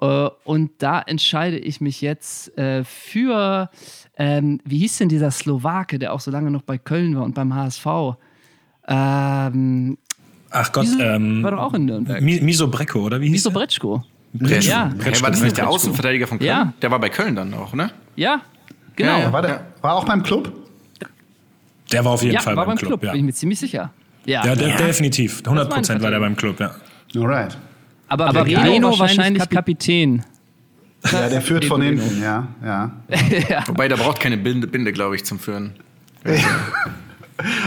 [0.01, 3.71] Äh, und da entscheide ich mich jetzt äh, für,
[4.17, 7.35] ähm, wie hieß denn dieser Slowake, der auch so lange noch bei Köln war und
[7.35, 7.87] beim HSV?
[8.87, 9.99] Ähm,
[10.51, 11.01] Ach Gott, Wieso?
[11.01, 12.23] ähm, war doch auch in Nürnberg.
[12.23, 13.59] Mi- Miso Brecco, oder wie hieß Miso der?
[13.59, 14.03] Bretschko.
[14.33, 14.71] Bretschko.
[14.71, 14.91] Ja.
[15.03, 15.75] Hey, war das nicht der Bretschko.
[15.75, 16.49] Außenverteidiger von Köln?
[16.49, 16.73] Ja.
[16.81, 17.91] Der war bei Köln dann auch, ne?
[18.17, 18.41] Ja,
[18.97, 19.13] genau.
[19.13, 20.53] Ja, Ja, War, der, war auch beim Club?
[21.93, 23.13] Der war auf jeden Fall war beim, beim Club, Club, ja.
[23.13, 23.93] bin ich mir ziemlich sicher.
[24.25, 24.77] Ja, Ja, der, Ja.
[24.77, 25.43] definitiv.
[25.45, 26.71] 100 Prozent war der beim Club, ja.
[27.15, 27.57] Alright.
[28.09, 30.25] Aber, aber Breno wahrscheinlich Kapitän.
[31.13, 32.93] Ja, der führt von hinten, ja, ja.
[33.67, 35.75] Wobei, der braucht keine Binde, Binde glaube ich, zum Führen.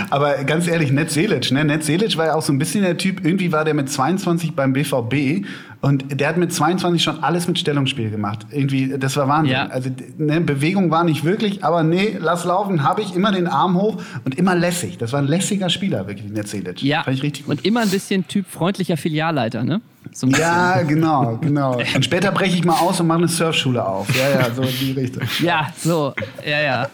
[0.09, 1.63] Aber ganz ehrlich, Ned Selic, ne?
[1.63, 4.53] Ned Selic war ja auch so ein bisschen der Typ, irgendwie war der mit 22
[4.53, 5.45] beim BVB
[5.81, 8.45] und der hat mit 22 schon alles mit Stellungsspiel gemacht.
[8.51, 9.53] Irgendwie, das war Wahnsinn.
[9.53, 9.65] Ja.
[9.67, 13.75] Also, ne, Bewegung war nicht wirklich, aber nee, lass laufen, habe ich immer den Arm
[13.81, 14.97] hoch und immer lässig.
[14.99, 16.83] Das war ein lässiger Spieler, wirklich, Ned Selic.
[16.83, 17.57] Ja, Fand ich richtig gut.
[17.57, 19.81] und immer ein bisschen Typ freundlicher Filialleiter, ne?
[20.13, 20.27] So.
[20.27, 21.77] Ja, genau, genau.
[21.95, 24.07] Und später breche ich mal aus und mache eine Surfschule auf.
[24.15, 25.23] Ja, ja, so in die Richtung.
[25.41, 26.13] ja, so,
[26.45, 26.89] ja, ja.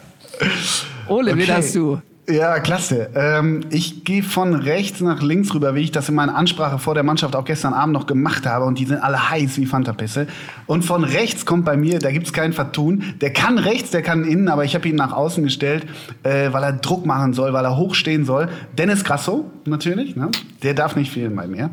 [1.07, 1.51] Ole, wen Okay.
[1.53, 2.01] hast du?
[2.29, 3.09] Ja, klasse.
[3.15, 6.93] Ähm, ich gehe von rechts nach links rüber, wie ich das in meiner Ansprache vor
[6.93, 8.65] der Mannschaft auch gestern Abend noch gemacht habe.
[8.65, 10.27] Und die sind alle heiß wie Fantapisse.
[10.65, 13.13] Und von rechts kommt bei mir, da gibt's kein Vertun.
[13.21, 15.85] Der kann rechts, der kann innen, aber ich habe ihn nach außen gestellt,
[16.23, 18.49] äh, weil er Druck machen soll, weil er hochstehen soll.
[18.77, 20.17] Dennis Grasso, natürlich.
[20.17, 20.29] Ne?
[20.63, 21.69] Der darf nicht fehlen bei mir.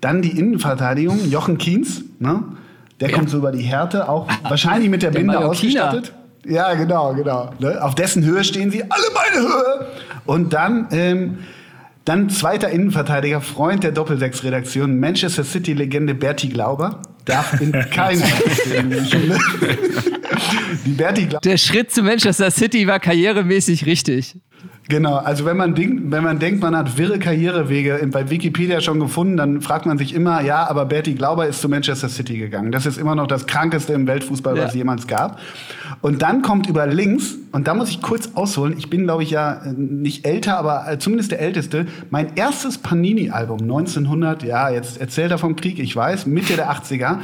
[0.00, 2.02] Dann die Innenverteidigung, Jochen Kienz.
[2.20, 2.44] Ne?
[3.00, 5.86] Der kommt so über die Härte, auch wahrscheinlich mit der, Der Binde Mallorquiner.
[5.90, 6.12] ausgestattet.
[6.48, 7.50] Ja, genau, genau.
[7.58, 7.82] Ne?
[7.82, 9.86] Auf dessen Höhe stehen sie, alle meine Höhe.
[10.24, 11.38] Und dann, ähm,
[12.04, 17.02] dann zweiter Innenverteidiger, Freund der Doppelsechs-Redaktion, Manchester City-Legende Berti Glauber.
[17.26, 18.24] Darf in keiner.
[20.84, 21.28] Die Berti.
[21.44, 24.36] Der Schritt zu Manchester City war karrieremäßig richtig.
[24.90, 28.98] Genau, also wenn man, denkt, wenn man denkt, man hat wirre Karrierewege bei Wikipedia schon
[29.00, 32.72] gefunden, dann fragt man sich immer, ja, aber Berti Glauber ist zu Manchester City gegangen.
[32.72, 34.68] Das ist immer noch das Krankeste im Weltfußball, was Ja.
[34.68, 35.38] es jemals gab.
[36.00, 39.30] Und dann kommt über links, und da muss ich kurz ausholen, ich bin, glaube ich,
[39.30, 44.98] ja äh, nicht älter, aber äh, zumindest der Älteste, mein erstes Panini-Album 1900, ja, jetzt
[44.98, 47.18] erzählt er vom Krieg, ich weiß, Mitte der 80er,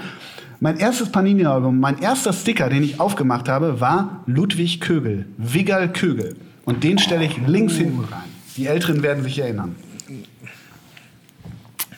[0.64, 6.36] mein erstes Panini-Album, mein erster Sticker, den ich aufgemacht habe, war Ludwig Kögel, Wiggal Kögel.
[6.64, 8.22] Und den stelle ich links hinten rein.
[8.56, 9.76] Die Älteren werden sich erinnern.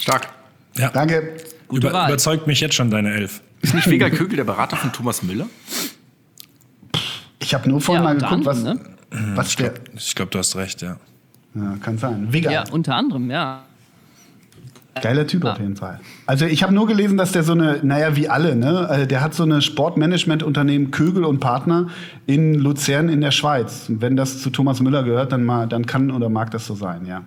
[0.01, 0.31] Stark.
[0.77, 0.91] Ja.
[0.91, 1.37] Danke.
[1.69, 2.09] Gute Über, Wahl.
[2.11, 3.41] überzeugt mich jetzt schon deine Elf.
[3.63, 5.47] Ist nicht Vega Kögel der Berater von Thomas Müller?
[7.39, 8.81] Ich habe nur vorhin Ja, mal geguckt, was, anderem,
[9.37, 9.75] was der.
[9.95, 10.97] Ich glaube, du hast recht, ja.
[11.55, 12.33] Ja, kann sein.
[12.33, 12.53] Wiggal.
[12.53, 13.63] Ja, unter anderem, ja.
[15.03, 16.01] Geiler Typ auf jeden Fall.
[16.27, 18.89] Also ich habe nur gelesen, dass der so eine, naja, wie alle, ne?
[18.89, 21.89] Also der hat so eine Sportmanagement-Unternehmen Kögel und Partner
[22.27, 23.87] in Luzern in der Schweiz.
[23.89, 27.07] Wenn das zu Thomas Müller gehört, dann, mal, dann kann oder mag das so sein,
[27.07, 27.23] ja.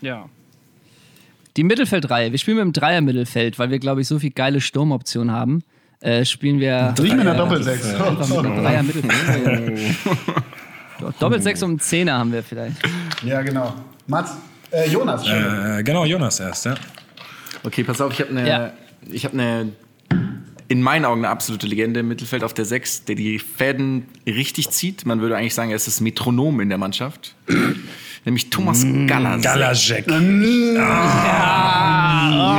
[0.00, 0.28] Ja.
[1.56, 2.32] Die Mittelfeldreihe.
[2.32, 5.62] Wir spielen mit dem Dreier-Mittelfeld, weil wir, glaube ich, so viel geile Sturmoptionen haben.
[6.00, 7.94] Äh, spielen wir Nicht mit einer äh, Doppelsechs.
[7.94, 9.96] einem Dreier-Mittelfeld.
[11.20, 12.76] Doppelsechs und einen Zehner haben wir vielleicht.
[13.24, 13.74] Ja, genau.
[14.06, 14.36] Mats,
[14.72, 15.26] äh, Jonas.
[15.26, 16.74] Äh, genau, Jonas erst, ja.
[17.64, 18.72] Okay, pass auf, ich habe eine, Ja.
[19.10, 19.72] ich habe eine,
[20.68, 24.70] in meinen Augen eine absolute Legende im Mittelfeld auf der 6, der die Fäden richtig
[24.70, 25.04] zieht.
[25.06, 27.34] Man würde eigentlich sagen, er ist das Metronom in der Mannschaft.
[28.24, 29.42] Nämlich Thomas Gallas.
[29.42, 30.06] Galajek.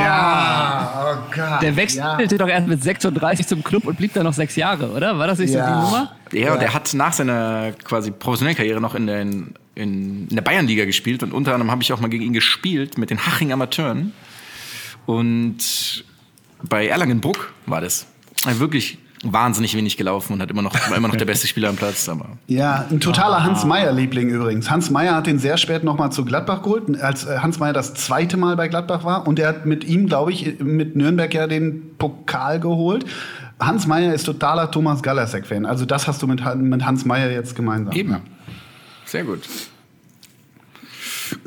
[0.04, 1.62] ja, oh Gott.
[1.62, 5.18] Der wechselte doch erst mit 36 zum Club und blieb da noch sechs Jahre, oder?
[5.18, 5.66] War das nicht Ja.
[5.66, 6.12] so die Nummer?
[6.32, 9.26] Ja, und er hat nach seiner quasi professionellen Karriere noch in der,
[9.74, 12.98] in, in der Bayernliga gespielt und unter anderem habe ich auch mal gegen ihn gespielt
[12.98, 14.12] mit den Haching Amateuren.
[15.06, 16.04] Und
[16.62, 18.06] bei Erlangenbruck war das.
[18.58, 21.76] Wirklich wahnsinnig wenig gelaufen und hat immer noch, war immer noch der beste Spieler am
[21.76, 22.08] Platz.
[22.08, 24.70] Aber Ja, ein totaler Hans Meyer-Liebling übrigens.
[24.70, 27.94] Hans Meyer hat den sehr spät nochmal zu Gladbach geholt, als äh, Hans Meyer das
[27.94, 29.26] zweite Mal bei Gladbach war.
[29.26, 33.06] Und er hat mit ihm, glaube ich, mit Nürnberg ja den Pokal geholt.
[33.60, 35.64] Hans Meyer ist totaler Thomas Galasek-Fan.
[35.64, 37.94] Also das hast du mit, mit Hans Meyer jetzt gemeinsam.
[37.94, 38.16] Eben.
[39.14, 39.20] Ja.
[39.20, 39.42] Sehr gut.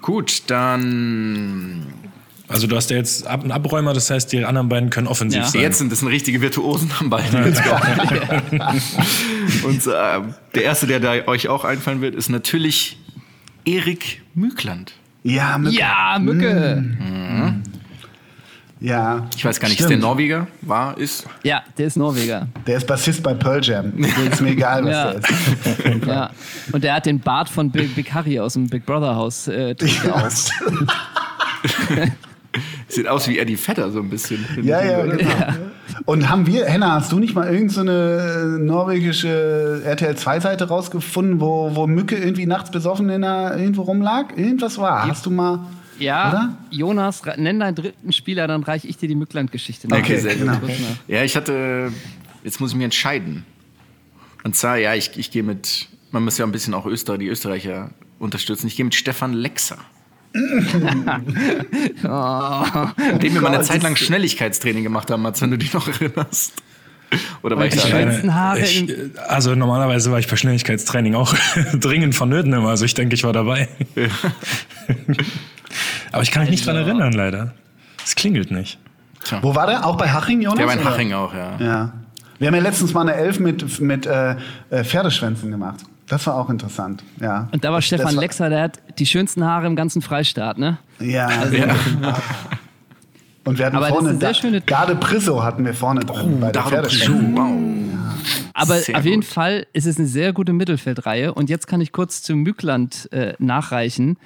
[0.01, 1.85] Gut, dann.
[2.49, 5.41] Also du hast ja jetzt Ab einen Abräumer, das heißt, die anderen beiden können offensiv
[5.41, 5.47] Ja.
[5.47, 5.61] sein.
[5.61, 7.23] Jetzt sind das eine richtige Virtuosen am Ball.
[7.29, 8.61] Kommen.
[9.63, 10.21] Und äh,
[10.55, 12.97] der erste, der da euch auch einfallen wird, ist natürlich
[13.65, 14.93] Erik Mückland.
[15.23, 16.83] Ja, mit, Ja, Mücke.
[18.79, 19.27] Ja.
[19.35, 19.91] Ich weiß gar nicht, Stimmt.
[19.91, 20.47] ist der Norweger?
[20.61, 21.25] War, ist?
[21.43, 22.47] Ja, der ist Norweger.
[22.65, 23.93] Der ist Bassist bei Pearl Jam.
[24.31, 25.11] Ist mir egal, was Ja.
[25.13, 25.19] der
[25.95, 26.05] ist.
[26.07, 26.29] Ja.
[26.71, 29.75] Und der hat den Bart von Big, Big Harry aus dem Big Brother Haus äh,
[30.11, 30.29] auch.
[32.87, 34.45] Sieht aus wie Eddie Vetter so ein bisschen.
[34.63, 35.29] Ja, ja, genau.
[36.05, 41.75] Und haben wir, Henna, hast du nicht mal irgendeine so norwegische RTL 2-Seite rausgefunden, wo,
[41.75, 44.37] wo Mücke irgendwie nachts besoffen in der, irgendwo rumlag?
[44.37, 45.07] Irgendwas war.
[45.07, 45.59] Hast du mal.
[45.99, 46.57] Ja, Oder?
[46.71, 49.87] Jonas, nenn deinen dritten Spieler, dann reiche ich dir die Mückland-Geschichte.
[49.87, 49.97] nach.
[49.97, 50.45] Okay, sehr gut.
[50.61, 50.73] genau.
[51.07, 51.91] Ja, ich hatte.
[52.43, 53.45] Jetzt muss ich mir entscheiden.
[54.43, 55.87] Und zwar, ja, ich, ich gehe mit.
[56.11, 57.89] Man muss ja ein bisschen auch Öster, die Österreicher
[58.19, 58.67] unterstützen.
[58.67, 59.77] Ich gehe mit Stefan Lexer.
[60.33, 60.53] Dem
[63.33, 66.53] wir mal eine Zeit lang Schnelligkeitstraining gemacht haben, Mats, wenn du dich noch erinnerst.
[67.41, 71.33] Oder war ich ich, im- also normalerweise war ich bei Schnelligkeitstraining auch
[71.73, 72.69] dringend vonnöten immer.
[72.69, 73.69] Also ich denke, ich war dabei.
[76.11, 77.53] Aber ich kann mich nicht dran erinnern, leider.
[78.03, 78.79] Es klingelt nicht.
[79.41, 79.85] Wo war der?
[79.85, 80.57] Auch bei Haching, Jonas?
[80.57, 80.89] Der war in oder?
[80.91, 81.57] Haching auch, ja.
[81.59, 81.93] Ja.
[82.39, 84.35] Wir haben ja letztens mal eine Elf mit, mit äh,
[84.69, 85.77] äh, Pferdeschwänzen gemacht.
[86.07, 87.03] Das war auch interessant.
[87.19, 87.49] Ja.
[87.51, 90.01] Und da war Das- Stefan das war- Lexer, der hat die schönsten Haare im ganzen
[90.01, 90.77] Freistaat, ne?
[90.99, 91.29] Ja.
[91.51, 91.75] Ja.
[93.43, 96.01] Und wir hatten Aber das vorne ist eine sehr Da- Garde Prisso hatten wir vorne
[96.01, 97.35] drin bei der Pferdeschwänzen.
[97.35, 97.51] wow.
[98.53, 99.29] Aber Sehr auf jeden gut.
[99.29, 101.33] Fall ist es eine sehr gute Mittelfeldreihe.
[101.33, 104.17] Und jetzt kann ich kurz zu Mückland äh, nachreichen,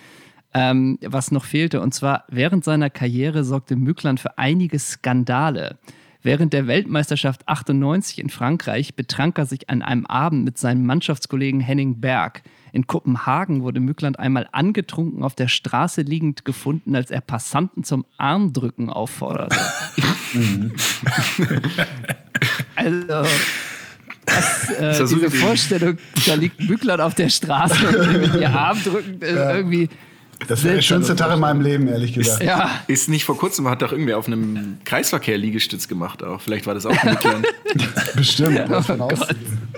[0.54, 1.82] ähm, was noch fehlte.
[1.82, 5.78] Und zwar während seiner Karriere sorgte Mückland für einige Skandale.
[6.24, 11.62] Während der Weltmeisterschaft 98 in Frankreich betrank er sich an einem Abend mit seinem Mannschaftskollegen
[11.62, 12.44] Henning Berg.
[12.74, 18.06] In Kopenhagen wurde Mückland einmal angetrunken auf der Straße liegend gefunden, als er Passanten zum
[18.18, 19.58] Armdrücken aufforderte.
[22.76, 23.26] also,
[24.26, 25.32] das, äh, das diese?
[25.32, 29.90] Vorstellung, da liegt Mückland auf der Straße und will mit ihr Armdrücken, ist irgendwie.
[30.48, 32.44] Das wäre der schönste Tag in meinem Leben, ehrlich gesagt.
[32.44, 36.42] Ja, Ist nicht vor kurzem, hat doch irgendwer auf einem Kreisverkehr Liegestütz gemacht auch.
[36.42, 37.48] Vielleicht war das auch ein Mittelland.
[38.16, 38.70] Bestimmt.
[38.70, 39.70] davon ausgehen.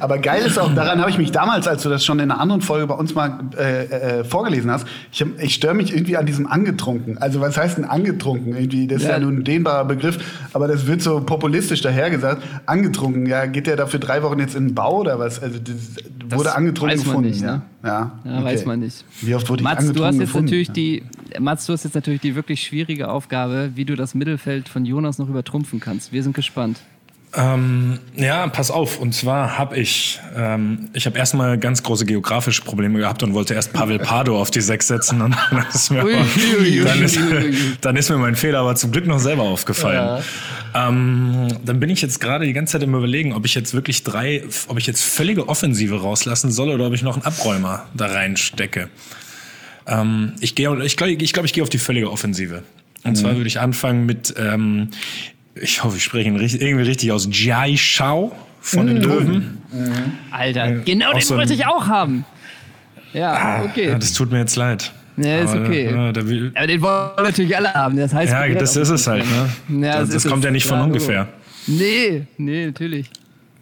[0.00, 2.40] Aber geil ist auch, daran habe ich mich damals, als du das schon in einer
[2.40, 3.84] anderen Folge bei uns mal äh,
[4.20, 7.18] äh, vorgelesen hast, ich, hab- ich störe mich irgendwie an diesem angetrunken.
[7.18, 8.54] Also was heißt denn angetrunken?
[8.56, 9.20] Irgendwie, das ist ja, Ja.
[9.20, 10.18] nun ein dehnbarer Begriff,
[10.52, 12.42] aber das wird so populistisch dahergesagt.
[12.66, 15.42] Angetrunken, ja, geht der da für drei Wochen jetzt in den Bau oder was?
[15.42, 17.56] Also das wurde angetrunken weiß man gefunden, nicht, ja?
[17.56, 17.62] ne?
[17.84, 18.44] Ja, ja okay.
[18.44, 19.04] weiß man nicht.
[19.20, 20.44] Wie oft wurde ich Mats, du angetrunken hast jetzt gefunden?
[20.46, 21.02] natürlich die,
[21.40, 25.18] Mats, du hast jetzt natürlich die wirklich schwierige Aufgabe, wie du das Mittelfeld von Jonas
[25.18, 26.12] noch übertrumpfen kannst.
[26.12, 26.78] Wir sind gespannt.
[27.34, 28.98] Ähm, ja, pass auf.
[28.98, 33.54] Und zwar habe ich, ähm, ich habe erstmal ganz große geografische Probleme gehabt und wollte
[33.54, 35.22] erst Pavel Pardo auf die Sechs setzen.
[35.22, 37.18] Und dann ist mir, Ui, ui, ui, dann ist,
[37.80, 40.22] dann ist mir mein Fehler aber zum Glück noch selber aufgefallen.
[40.74, 44.02] Ähm, dann bin ich jetzt gerade die ganze Zeit im Überlegen, ob ich jetzt wirklich
[44.04, 48.06] drei, ob ich jetzt völlige Offensive rauslassen soll oder ob ich noch einen Abräumer da
[48.06, 48.88] reinstecke.
[49.86, 52.62] Ähm, ich gehe, ich glaube, ich, glaub, ich gehe auf die völlige Offensive.
[53.04, 53.16] Und Mhm.
[53.16, 54.88] zwar würde ich anfangen mit, ähm,
[55.54, 58.88] ich hoffe, ich spreche ihn richtig, irgendwie richtig aus, Jai Shao von Mhm.
[58.88, 59.58] den Löwen.
[60.30, 62.24] Alter, genau auch den so ein- wollte ich auch haben.
[63.12, 63.88] Ja, okay.
[63.88, 64.92] Ja, das tut mir jetzt leid.
[65.18, 65.90] Ja, ist Aber, okay.
[65.92, 67.96] Ja, da will, Aber den wollen natürlich alle haben.
[67.98, 69.24] Das heißt, ja das ist es halt.
[69.68, 69.84] Ne?
[69.86, 70.46] Ja, das das das kommt es.
[70.46, 71.28] ja nicht von Ja, ungefähr.
[71.66, 73.10] Nee, nee, natürlich.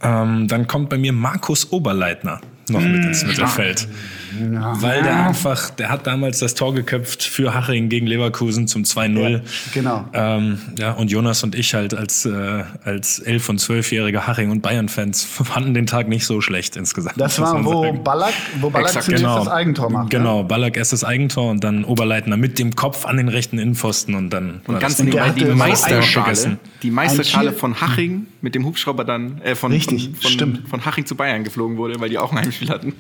[0.03, 3.89] Ähm, dann kommt bei mir Markus Oberleitner noch mit ins Mittelfeld.
[4.33, 9.43] Weil der einfach, der hat damals das Tor geköpft für Haching gegen Leverkusen zum 2-0.
[9.73, 10.05] genau.
[10.13, 14.63] Ähm, ja, und Jonas und ich halt als, äh, als 11- und 12-jährige Haching- und
[14.63, 17.21] Bayern-Fans fanden den Tag nicht so schlecht insgesamt.
[17.21, 18.05] Das war, wo sagen.
[18.05, 19.39] Ballack, wo Ballack Exakt, genau.
[19.39, 20.13] das Eigentor macht.
[20.13, 20.19] Ne?
[20.19, 24.15] Genau, Ballack erst das Eigentor und dann Oberleitner mit dem Kopf an den rechten Innenpfosten
[24.15, 26.59] und dann Und ganz nebenbei die hatte so Meisterschale.
[26.83, 30.59] Die Meisterschale von Haching mit dem Hubschrauber dann äh, von, Richtig, von, stimmt.
[30.59, 32.95] von, von Haching zu Bayern geflogen wurde, weil die auch ein Heimspiel hatten.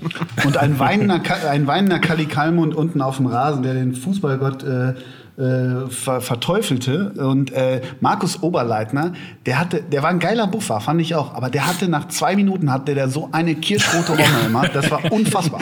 [0.45, 1.18] Und ein weinender,
[1.49, 4.95] Ein weinender Kali Kalmund unten auf dem Rasen, der den Fußballgott äh,
[5.41, 7.12] äh, ver verteufelte.
[7.16, 9.12] Und äh, Markus Oberleitner,
[9.47, 11.35] der hatte, der war ein geiler Buffer, fand ich auch.
[11.35, 14.68] Aber der hatte nach zwei Minuten hatte der so eine kirschrote Romme immer.
[14.68, 15.61] Das war unfassbar.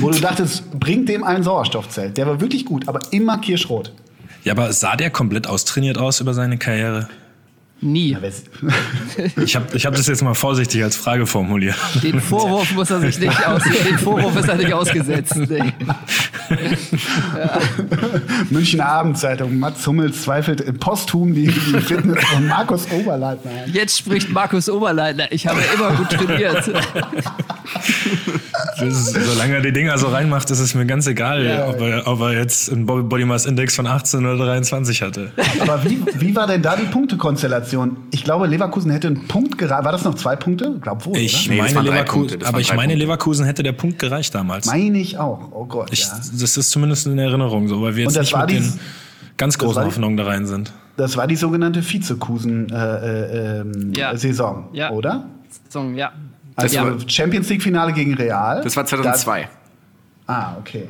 [0.00, 2.16] Wo du dachtest, bringt dem ein Sauerstoffzelt.
[2.16, 3.92] Der war wirklich gut, aber immer kirschrot.
[4.44, 7.08] Ja, aber sah der komplett austrainiert aus über seine Karriere?
[7.80, 8.16] Nie.
[9.42, 11.76] Ich habe ich hab das jetzt mal vorsichtig als Frage formuliert.
[12.02, 13.62] Den Vorwurf muss er sich nicht aus.
[13.62, 15.34] Den Vorwurf ist er nicht ausgesetzt.
[15.48, 15.72] Nee.
[18.50, 19.58] Münchner Abendzeitung.
[19.58, 23.72] Mats Hummels zweifelt im posthum die, die Fitness von Markus Oberleitner an.
[23.72, 25.30] Jetzt spricht Markus Oberleitner.
[25.32, 26.70] Ich habe immer gut trainiert.
[28.80, 31.68] Ist, solange er die Dinger so reinmacht, ist es mir ganz egal, Ja.
[31.68, 35.32] ob, er, ob er jetzt einen Body Mass Index von 18 oder 23 hatte.
[35.60, 37.96] Aber wie, wie war denn da die Punktekonstellation?
[38.10, 39.84] Ich glaube, Leverkusen hätte einen Punkt gereicht.
[39.84, 40.72] War das noch zwei Punkte?
[40.76, 42.96] Ich glaube wohl, Ich Nee, meine Leverkusen, aber ich meine Punkte.
[42.98, 44.66] Leverkusen hätte der Punkt gereicht damals.
[44.66, 45.50] Meine ich auch.
[45.52, 46.18] Oh Gott, Ich, ja.
[46.38, 48.72] Das ist zumindest in Erinnerung so, weil wir jetzt nicht mit die- den
[49.36, 50.72] ganz großen Hoffnungen da rein sind.
[50.96, 54.16] Das war die sogenannte Vizekusen äh, äh, ähm, Ja.
[54.16, 54.90] Saison, Ja.
[54.90, 55.26] oder?
[55.68, 56.12] Song, ja.
[56.56, 58.62] Also war- Champions League Finale gegen Real.
[58.62, 59.48] Das war 2002.
[60.26, 60.88] Da, ah, okay.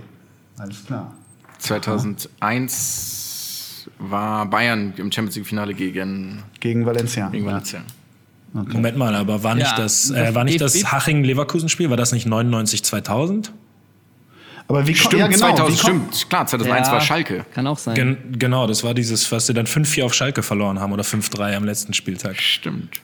[0.59, 1.13] Alles klar.
[1.59, 7.29] 2001 war Bayern im Champions League Finale gegen, Gegen Valencia.
[7.29, 7.51] gegen ja.
[7.53, 7.81] Valencia.
[8.53, 11.91] Moment mal, aber war nicht Ja, das, das äh, war nicht das Haching-Leverkusen-Spiel?
[11.91, 13.53] War das nicht 99 2000?
[14.69, 16.31] Aber wie Stimmt, ja, genau, 2000, wie ko- stimmt.
[16.31, 17.45] Klar, 2001 war Schalke.
[17.55, 17.95] Kann auch sein.
[17.95, 21.55] Gen genau, das war dieses, was sie dann 5-4 auf Schalke verloren haben oder 5-3
[21.55, 22.41] am letzten Spieltag.
[22.41, 23.01] Stimmt.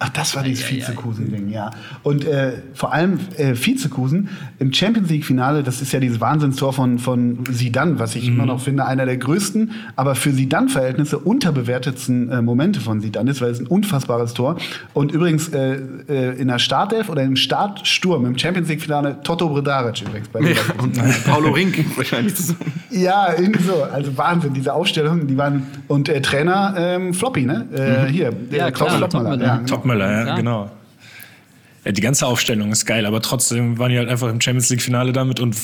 [0.00, 1.70] Ach, das war dieses Vizekusen-Ding, ja.
[2.04, 4.28] Und äh, vor allem äh, Vizekusen
[4.60, 8.60] im Champions League-Finale, das ist ja dieses Wahnsinnstor von, von Sidan, was ich immer noch
[8.60, 13.58] finde, einer der größten, aber für Sidan-Verhältnisse unterbewertetsten äh, Momente von Sidan ist, weil es
[13.58, 14.56] ein unfassbares Tor.
[14.94, 20.02] Und übrigens äh, äh, in der Startelf oder im Startsturm im Champions League-Finale Toto Bredaric
[20.02, 20.92] übrigens bei Leverkusen.
[21.00, 22.72] Und Paulo Rink wahrscheinlich zusammen.
[22.90, 23.82] Ja, irgendwie so.
[23.82, 25.66] Also Wahnsinn, diese Aufstellungen, die waren.
[25.88, 27.66] Und äh, Trainer ähm, Floppy, ne?
[27.72, 29.30] Äh, Hier, der Ja, Klaus klar, Floppmüller.
[29.38, 29.46] Topmüller.
[29.46, 29.87] Ja, genau.
[29.88, 30.70] Topmüller, ja, genau.
[31.84, 35.12] Ja, die ganze Aufstellung ist geil, aber trotzdem waren die halt einfach im Champions League-Finale
[35.12, 35.56] damit und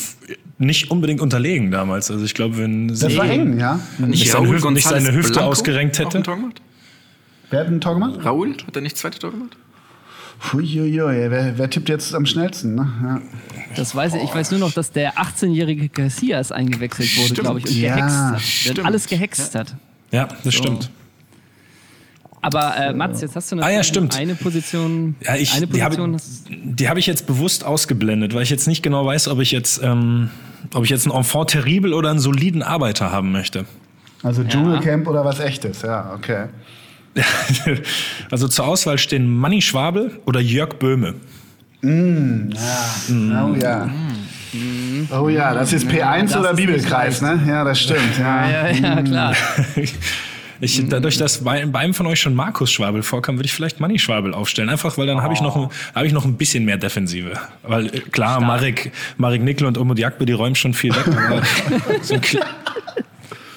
[0.59, 2.11] nicht unbedingt unterlegen damals.
[2.11, 3.81] Also ich glaube, wenn Das war eng, ja.
[3.99, 6.18] nicht seine, Hüfte, nicht seine Hüfte Blanco ausgerenkt hätte.
[6.18, 6.61] ein Tor gemacht?
[7.51, 8.20] Wer hat einen Tor gemacht?
[8.25, 8.55] Raúl?
[8.66, 9.57] Hat er nicht das zweite Tor gemacht?
[10.53, 12.75] Huiuiui, wer, wer tippt jetzt am schnellsten?
[12.75, 12.93] Ne?
[13.03, 13.20] Ja.
[13.77, 14.22] Das weiß ich.
[14.22, 18.16] Ich weiß nur noch, dass der 18-jährige Casillas eingewechselt wurde, glaube ich, und Ja, gehext
[18.16, 18.33] hat.
[18.35, 18.87] Der stimmt.
[18.87, 19.75] alles gehext hat.
[20.11, 20.91] Ja, das stimmt.
[22.45, 24.14] Aber äh, Mats, jetzt hast du Ah, ja, stimmt.
[24.18, 25.16] eine Position.
[25.22, 26.20] Ja, ich, eine die habe Position
[26.76, 29.82] die hab ich jetzt bewusst ausgeblendet, weil ich jetzt nicht genau weiß, ob ich jetzt,
[29.82, 30.28] ähm,
[30.74, 33.64] ob ich jetzt einen Enfant terrible oder einen soliden Arbeiter haben möchte.
[34.22, 36.47] Also Dschungelcamp oder was echtes, ja, okay.
[38.30, 41.14] also zur Auswahl stehen Manni Schwabel oder Jörg Böhme.
[41.82, 43.90] Oh ja.
[45.11, 47.40] Oh ja, das ist P1 Das oder ist Bibelkreis, ne?
[47.47, 48.18] Ja, das stimmt.
[48.18, 48.49] Ja.
[48.51, 49.34] Ja, ja, klar.
[50.61, 53.81] Ich, dadurch, dass bei, bei einem von euch schon Markus Schwabel vorkam, würde ich vielleicht
[53.81, 54.69] Manni Schwabel aufstellen.
[54.69, 57.33] Einfach, weil dann habe ich, noch ein- hab ich noch ein bisschen mehr Defensive.
[57.63, 61.07] Weil äh, klar, Marek, Marek Nickel und Omo Diakbe, die räumen schon viel weg.
[61.09, 61.43] Aber
[62.03, 62.45] so ein, kle-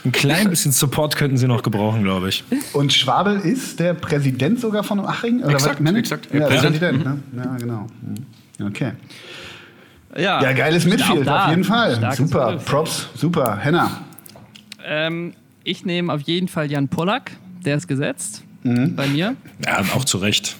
[0.06, 2.44] ein klein bisschen Support könnten sie noch gebrauchen, glaube ich.
[2.74, 5.44] Und Schwabel ist der Präsident sogar von Aching?
[5.44, 6.28] Oder Exakt, was exakt.
[6.34, 6.80] Ja, Präsident.
[6.80, 7.44] Präsident, ne?
[7.44, 7.88] Ja, genau.
[8.60, 8.66] Mhm.
[8.68, 8.92] Okay.
[10.16, 11.96] Ja, Ja, geiles Midfield, auf jeden Fall.
[11.98, 12.58] Starkes Super.
[12.66, 13.58] Props, super.
[13.62, 13.92] Henna.
[14.84, 15.34] Ähm,
[15.68, 17.32] ich nehme auf jeden Fall Jan Pollack,
[17.66, 18.96] der ist gesetzt Mhm.
[18.96, 19.36] bei mir.
[19.66, 20.56] Ja, auch zu Recht.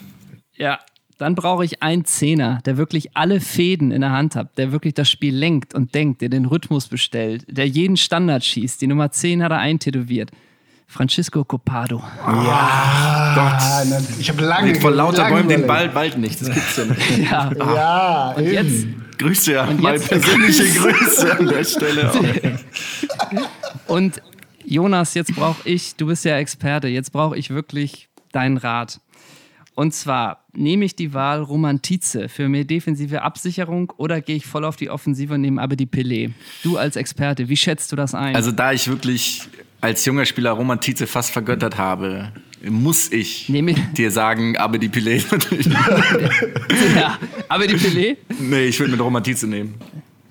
[0.56, 0.80] Ja,
[1.18, 4.94] dann brauche ich einen Zehner, der wirklich alle Fäden in der Hand hat, der wirklich
[4.94, 8.82] das Spiel lenkt und denkt, der den Rhythmus bestellt, der jeden Standard schießt.
[8.82, 10.30] Die Nummer 10 hat er eintätowiert.
[10.90, 12.02] Francisco Copado.
[12.24, 15.68] Ah, na, ich habe lange Vor lauter lange Bäumen den.
[15.68, 16.40] Ball bald nicht.
[16.40, 17.18] Das gibt's ja nicht.
[17.32, 19.06] Ja, Ja, und jetzt, eben.
[19.18, 22.12] Grüße an Und meine jetzt- persönliche Grüße an der Stelle.
[23.88, 24.22] Und
[24.70, 29.00] Jonas, jetzt brauche ich, du bist ja Experte, jetzt brauche ich wirklich deinen Rat.
[29.76, 34.66] Und zwar nehme ich die Wahl Romantize für mehr defensive Absicherung oder gehe ich voll
[34.66, 36.32] auf die Offensive und nehme Abedi Pelé?
[36.64, 38.36] Du als Experte, wie schätzt du das ein?
[38.36, 39.44] Also da ich wirklich
[39.80, 45.24] als junger Spieler Romantize fast vergöttert habe, muss ich Nehme dir sagen, aber die Pilé
[45.32, 45.68] natürlich.
[46.96, 48.18] ja, Abedi Pelé?
[48.40, 49.76] nee, ich würde mit Romantize nehmen.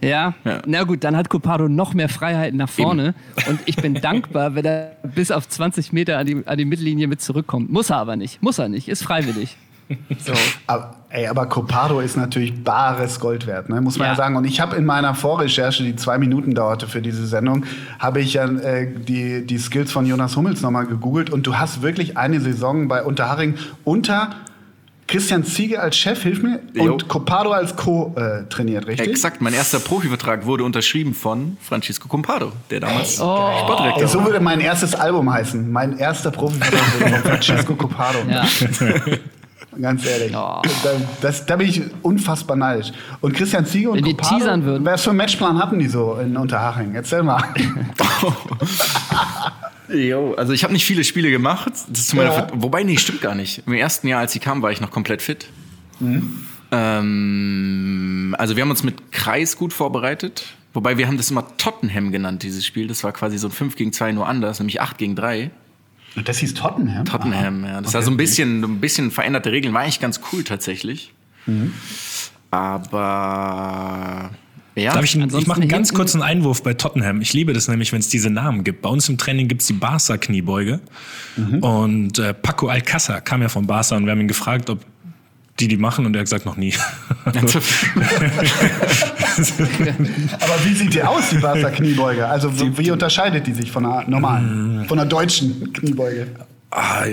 [0.02, 0.34] Ja?
[0.44, 0.60] Ja.
[0.66, 3.14] na gut, dann hat Copado noch mehr Freiheiten nach vorne
[3.48, 7.06] und ich bin dankbar, wenn er bis auf 20 Meter an die, an die Mittellinie
[7.06, 7.72] mit zurückkommt.
[7.72, 9.56] Muss er aber nicht, muss er nicht, ist freiwillig.
[10.18, 10.32] So.
[10.66, 13.80] Aber, ey, aber Copado ist natürlich bares Gold wert, ne?
[13.80, 14.16] muss man ja, Ja.
[14.16, 14.34] sagen.
[14.34, 17.64] Und ich habe in meiner Vorrecherche, die zwei Minuten dauerte für diese Sendung,
[18.00, 21.30] habe ich ja äh, die, die Skills von Jonas Hummels nochmal gegoogelt.
[21.30, 24.30] Und du hast wirklich eine Saison bei Unterhaching unter
[25.08, 26.92] Christian Ziege als Chef, hilf mir, Jo.
[26.94, 28.12] und Copado als Co.
[28.16, 29.08] Äh, trainiert, richtig?
[29.08, 33.50] Exakt, mein erster Profivertrag wurde unterschrieben von Francisco Compado, der damals Oh.
[33.60, 34.26] Sportdirektor Ey, so war.
[34.26, 35.70] würde mein erstes Album heißen.
[35.70, 38.18] Mein erster Profivertrag wurde von Francesco Copado.
[38.28, 38.44] Ja.
[39.80, 40.32] Ganz ehrlich.
[40.34, 40.62] Oh.
[40.82, 40.90] Da,
[41.20, 42.92] das, da bin ich unfassbar neidisch.
[43.20, 44.84] Und Christian Ziege und Wenn Copado, teasern würden.
[44.86, 46.94] Was für einen Matchplan hatten die so in Unterhaching?
[46.94, 47.42] Erzähl mal.
[49.88, 51.72] Jo, also ich habe nicht viele Spiele gemacht.
[52.12, 52.48] Ja.
[52.54, 53.62] Wobei, nee, stimmt gar nicht.
[53.66, 55.48] Im ersten Jahr, als sie kam, war ich noch komplett fit.
[56.72, 60.44] Ähm, also wir haben uns mit Kreis gut vorbereitet.
[60.74, 62.86] Wobei wir haben das immer Tottenham genannt, dieses Spiel.
[62.86, 65.50] Das war quasi so ein 5 gegen 2 nur anders, nämlich 8 gegen 3.
[66.24, 67.04] Das hieß Tottenham?
[67.04, 67.80] Tottenham, ja.
[67.80, 69.72] Das war so ein bisschen, ein bisschen veränderte Regeln.
[69.74, 71.12] War eigentlich ganz cool tatsächlich.
[72.50, 74.30] Aber
[74.76, 74.92] ja.
[74.92, 77.22] Darf ich, ich mache einen ganz kurzen Einwurf bei Tottenham.
[77.22, 78.82] Ich liebe das nämlich, wenn es diese Namen gibt.
[78.82, 80.80] Bei uns im Training gibt es die Barca-Kniebeuge.
[81.62, 84.84] Und äh, Paco Alcázar kam ja von Barca und wir haben ihn gefragt, ob
[85.58, 86.74] die die machen und er hat gesagt, noch nie.
[87.24, 87.34] Aber
[90.64, 92.28] wie sieht die aus, die Barca Kniebeuge?
[92.28, 96.26] Also wie unterscheidet die sich von einer normalen, von einer deutschen Kniebeuge?
[96.78, 97.04] Ah,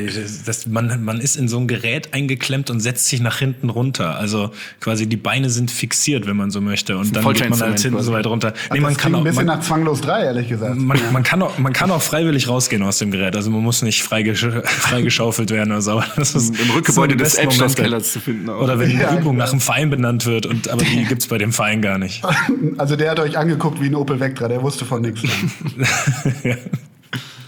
[0.45, 4.18] das, man, man ist in so ein Gerät eingeklemmt und setzt sich nach hinten runter.
[4.18, 4.51] Also
[4.82, 6.97] quasi die Beine sind fixiert, wenn man so möchte.
[6.97, 8.07] Und dann geht man halt hinten quasi.
[8.07, 8.51] so weit runter.
[8.74, 10.76] Nee, man das klingt ein auch, bisschen man, nach Zwanglos 3, ehrlich gesagt.
[10.76, 13.38] man, man, kann auch, man kann auch freiwillig rausgehen aus dem Gerät.
[13.38, 16.03] Also man muss nicht freigesch- freigeschaufelt werden oder so.
[16.18, 18.49] Das ist Im Rückgebäude des Elbschlosskellers zu finden.
[18.49, 18.59] auch.
[18.64, 19.45] Oder wenn eine Ja, Übung genau.
[19.45, 22.22] nach einem Verein benannt wird, und, aber die gibt's bei dem Verein gar nicht.
[22.78, 25.22] Also der hat euch angeguckt wie ein Opel Vectra, der wusste von nichts.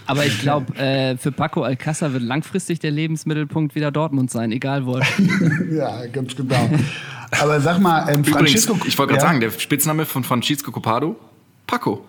[0.06, 4.86] Aber ich glaube, äh, für Paco Alcázar wird langfristig der Lebensmittelpunkt wieder Dortmund sein, egal
[4.86, 4.98] wo.
[5.72, 6.70] ja, ganz genau.
[7.32, 8.78] Aber sag mal, ähm, Übrigens, Francisco...
[8.86, 11.16] ich wollte gerade ja, sagen, der Spitzname von Francisco Copado,
[11.66, 12.04] Paco.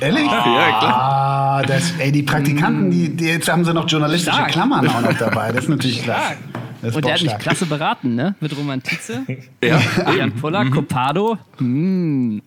[0.00, 0.26] Ehrlich?
[0.26, 0.82] Ja, klar.
[0.82, 4.50] Ah, das, ey, die Praktikanten, die, die, jetzt haben sie noch journalistische Stark.
[4.52, 5.50] Klammern auch noch dabei.
[5.50, 6.36] Das ist natürlich klasse.
[6.80, 8.34] Das ist Und der hat mich klasse beraten, ne?
[8.40, 9.24] Mit Romantize,
[9.64, 9.80] Ja,
[10.16, 11.38] Jan Pollack, Copado.
[11.56, 12.42] Hm.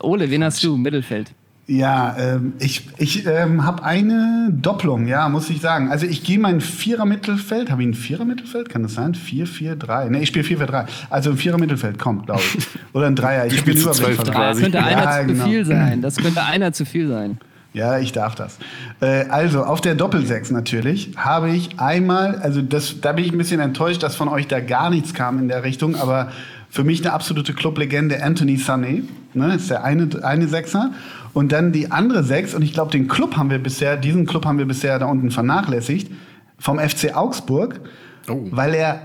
[0.00, 0.76] Ole, wen hast du?
[0.76, 1.32] Mittelfeld.
[1.68, 5.90] Ja, ähm, ich, ich ähm, habe eine Doppelung, ja, muss ich sagen.
[5.90, 7.70] Also ich gehe mein Vierer-Mittelfeld.
[7.70, 8.68] Habe ich ein Vierer-Mittelfeld?
[8.68, 9.14] Kann das sein?
[9.14, 10.10] 4-4-3.
[10.10, 10.86] Ne, ich spiele 4-4-3.
[11.08, 12.66] Also ein Vierer-Mittelfeld kommt, glaube ich.
[12.92, 13.46] Oder ein Dreier.
[13.46, 14.34] Ich zwölf verloren.
[14.34, 15.44] Das könnte einer Ja, zu genau.
[15.44, 16.02] viel sein.
[16.02, 17.38] Das könnte einer zu viel sein.
[17.74, 18.58] Ja, ich darf das.
[19.00, 23.38] Äh, also, auf der Doppelsechs natürlich habe ich einmal, also das, da bin ich ein
[23.38, 26.32] bisschen enttäuscht, dass von euch da gar nichts kam in der Richtung, aber
[26.68, 29.04] für mich eine absolute Clublegende Anthony Sané,
[29.34, 30.90] ne, ist der eine, eine Sechser.
[31.34, 34.44] Und dann die andere Sechs, und ich glaube, den Club haben wir bisher, diesen Club
[34.44, 36.10] haben wir bisher da unten vernachlässigt.
[36.58, 37.80] vom FC Augsburg,
[38.28, 39.00] weil er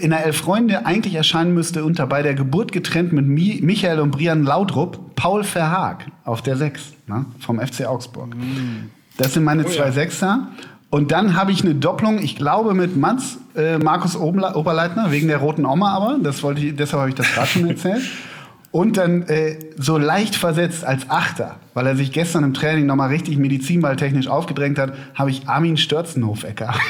[0.00, 4.00] in der Elf Freunde eigentlich erscheinen müsste unter bei der Geburt getrennt mit Mi Michael
[4.00, 8.34] und Brian Laudrup, Paul Verhaag auf der 6 ne, vom FC Augsburg.
[9.16, 10.48] Das sind meine zwei Sechser.
[10.90, 15.26] Und dann habe ich eine Doppelung, ich glaube mit Mats, äh, Markus Oberle Oberleitner, wegen
[15.26, 16.18] der roten Oma aber.
[16.22, 18.02] Das wollte ich, deshalb habe ich das gerade schon erzählt.
[18.74, 23.08] Und dann äh, so leicht versetzt als Achter, weil er sich gestern im Training nochmal
[23.08, 26.74] richtig medizinballtechnisch aufgedrängt hat, habe ich Armin Störzenhofecker.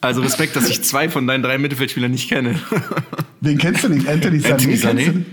[0.00, 2.54] Also Respekt, dass ich zwei von deinen drei Mittelfeldspielern nicht kenne.
[3.40, 4.08] Wen kennst du nicht?
[4.08, 4.52] Anthony Sané.
[4.52, 5.24] Anthony Sané?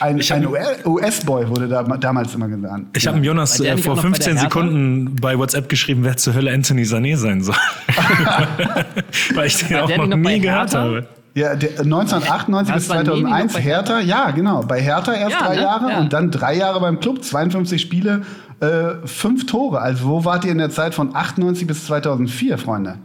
[0.00, 0.46] Ein, ein
[0.84, 2.88] US-Boy wurde da, damals immer genannt.
[2.96, 4.42] Ich habe Jonas äh, vor auch noch bei der 15 Hertha?
[4.42, 7.54] Sekunden bei WhatsApp geschrieben, wer zur Hölle Anthony Sané sein soll.
[9.34, 11.06] Weil ich den auch noch bei nie gehört habe.
[11.34, 15.14] Ja, der, 1998 bis Was war Nemi noch 2001 bei Hertha, ja genau, bei Hertha
[15.14, 15.62] erst Ja, drei ne?
[15.62, 16.00] Jahre Ja.
[16.00, 18.22] und dann drei Jahre beim Club, 52 Spiele,
[18.60, 19.80] äh, fünf Tore.
[19.80, 22.98] Also wo wart ihr in der Zeit von 98 bis 2004, Freunde?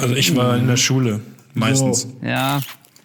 [0.00, 1.20] Also ich war in der Schule,
[1.54, 2.02] meistens.
[2.02, 2.16] So.
[2.26, 2.60] Ja,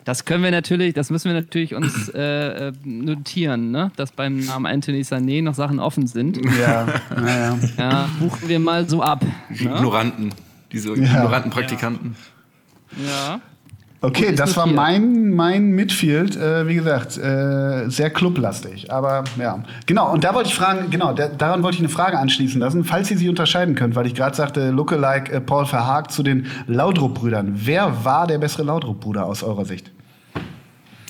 [0.05, 3.91] das können wir natürlich, das müssen wir natürlich uns äh, äh, notieren, ne?
[3.97, 6.39] dass beim Namen Anthony Sané noch Sachen offen sind.
[6.59, 7.57] Ja, naja.
[7.77, 9.23] Ja, buchen wir mal so ab.
[9.49, 9.75] Die Ne?
[9.75, 10.33] Ignoranten.
[10.71, 10.95] Diese Ja.
[10.95, 12.15] ignoranten Praktikanten.
[13.05, 13.39] Ja.
[14.01, 18.89] Okay, das war mein, mein Midfield, äh, wie gesagt, äh, sehr clublastig.
[18.89, 20.13] Aber ja, genau.
[20.13, 23.11] Und da wollte ich fragen, genau, da, daran wollte ich eine Frage anschließen lassen, falls
[23.11, 27.51] ihr sie unterscheiden könnt, weil ich gerade sagte, Lookalike äh, Paul Verhaag zu den Laudrup-Brüdern.
[27.55, 29.91] Wer war der bessere Laudrup-Bruder aus eurer Sicht?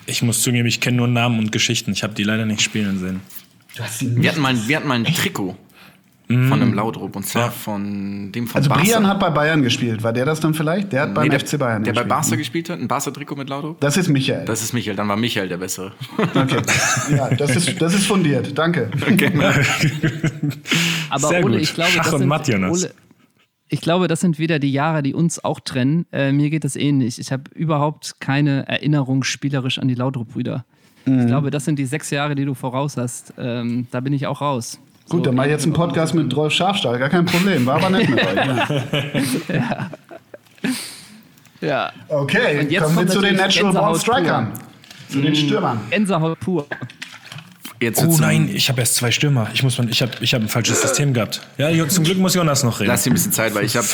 [0.07, 1.91] Ich muss zugeben, ich kenne nur Namen und Geschichten.
[1.91, 3.21] Ich habe die leider nicht spielen sehen.
[4.01, 5.55] Wir hatten mal, wir hatten mal ein Trikot
[6.31, 8.83] von einem Laudrup und zwar von dem von Also Barca.
[8.83, 10.03] Brian hat bei Bayern gespielt.
[10.03, 10.93] War der das dann vielleicht?
[10.93, 12.07] Der hat beim Nee, der, FC Bayern der bei gespielt.
[12.07, 13.79] Barca gespielt hat, ein Barca-Trikot mit Laudrup.
[13.79, 14.45] Das ist Michael.
[14.45, 15.91] Das ist Michael, dann war Michael der Bessere.
[16.19, 16.61] okay.
[17.15, 18.55] Ja, das ist, das ist fundiert.
[18.55, 18.91] Danke.
[21.09, 21.61] Aber Sehr Ole, gut.
[21.63, 22.83] ich glaube, Schach das und sind, Matt, Jonas.
[22.83, 22.93] Ole,
[23.67, 26.05] ich glaube, das sind wieder die Jahre, die uns auch trennen.
[26.11, 27.19] Äh, mir geht das ähnlich.
[27.19, 30.65] Ich habe überhaupt keine Erinnerung spielerisch an die Laudrup-Brüder.
[31.05, 31.19] Mhm.
[31.21, 33.33] Ich glaube, das sind die sechs Jahre, die du voraus hast.
[33.37, 34.79] Ähm, da bin ich auch raus.
[35.09, 36.99] Gut, dann mach ich jetzt einen Podcast mit Rolf Schafstall.
[36.99, 37.65] Gar kein Problem.
[37.65, 38.29] War aber nett mit euch.
[39.49, 39.89] Ja.
[41.61, 41.91] Ja.
[42.07, 44.51] Okay, Und jetzt kommen wir zu den Natural Born Strikern.
[45.09, 45.79] Zu den Stürmern.
[45.89, 46.67] Gänsehaut pur.
[47.81, 49.49] Jetzt Oh nein, ich habe erst zwei Stürmer.
[49.53, 51.41] Ich, muss ich habe ich hab ein falsches System gehabt.
[51.57, 52.89] Ja, zum Glück muss Jonas noch reden.
[52.89, 53.85] Lass dir ein bisschen Zeit, weil ich habe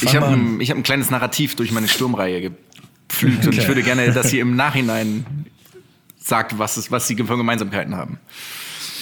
[0.00, 3.68] ich hab ein, ich hab ein kleines Narrativ durch meine Sturmreihe gepflügt und ich Okay.
[3.68, 5.26] würde gerne, dass ihr im Nachhinein
[6.18, 8.18] sagt, was, es, was sie für Gemeinsamkeiten haben.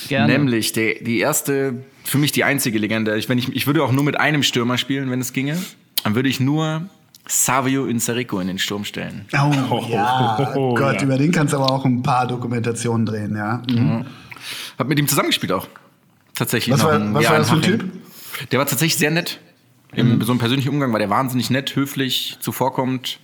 [0.09, 0.33] Gerne.
[0.33, 3.17] Nämlich der, die erste, für mich die einzige Legende.
[3.17, 5.57] Ich, wenn ich, ich würde auch nur mit einem Stürmer spielen, wenn es ginge.
[6.05, 6.89] Dann würde ich nur
[7.27, 9.27] Savio Inserico in den Sturm stellen.
[9.33, 11.03] Oh, ja, oh, Gott, ja.
[11.03, 13.63] über den kannst du aber auch ein paar Dokumentationen drehen, ja.
[13.71, 14.05] Mhm.
[14.79, 15.69] Hab mit ihm zusammengespielt auch.
[16.35, 16.75] Tatsächlich.
[16.75, 17.63] Was war- ein was war das für ein.
[17.63, 17.85] Typ?
[18.51, 19.39] Der war tatsächlich sehr nett.
[19.95, 23.21] Im so einem persönlichen Umgang war der wahnsinnig nett, höflich, zuvorkommend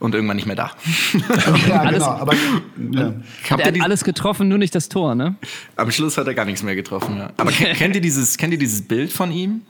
[0.00, 0.72] und irgendwann nicht mehr da.
[1.68, 2.06] Ja, Alles- genau.
[2.06, 2.40] Aber, ja.
[2.40, 5.36] Habt Er ihr hat die- alles getroffen, nur nicht das Tor, ne?
[5.76, 7.16] Am Schluss hat er gar nichts mehr getroffen.
[7.18, 7.30] Ja.
[7.36, 9.62] Aber kennt, kennt, ihr dieses, kennt ihr dieses Bild von ihm?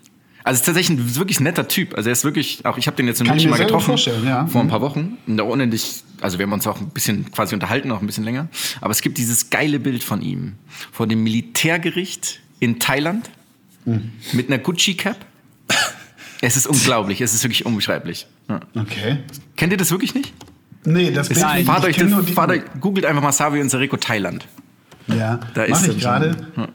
[0.47, 1.95] Also es ist tatsächlich ein wirklich netter Typ.
[1.97, 4.47] Also er ist wirklich, auch ich habe den jetzt in München mal getroffen vorstellen, ja.
[4.47, 5.17] vor ein paar Wochen.
[5.27, 8.25] Und da unendlich, also wir haben uns auch ein bisschen quasi unterhalten, auch ein bisschen
[8.25, 8.49] länger.
[8.83, 10.57] Aber es gibt dieses geile Bild von ihm
[10.93, 13.31] vor dem Militärgericht in Thailand
[13.87, 14.13] Mhm.
[14.33, 15.17] mit einer Gucci Cap.
[16.43, 18.27] Es ist unglaublich, es ist wirklich unbeschreiblich.
[18.75, 19.19] Okay.
[19.57, 20.33] Kennt ihr das wirklich nicht?
[20.85, 21.59] Nee, das Nein.
[21.59, 21.67] nicht.
[21.67, 24.47] Fahrt Ich euch das, fahrt euch, googelt einfach mal Savio Inserico Thailand.
[25.07, 26.37] Ja, Da mach ist ich er gerade.
[26.57, 26.69] Ja.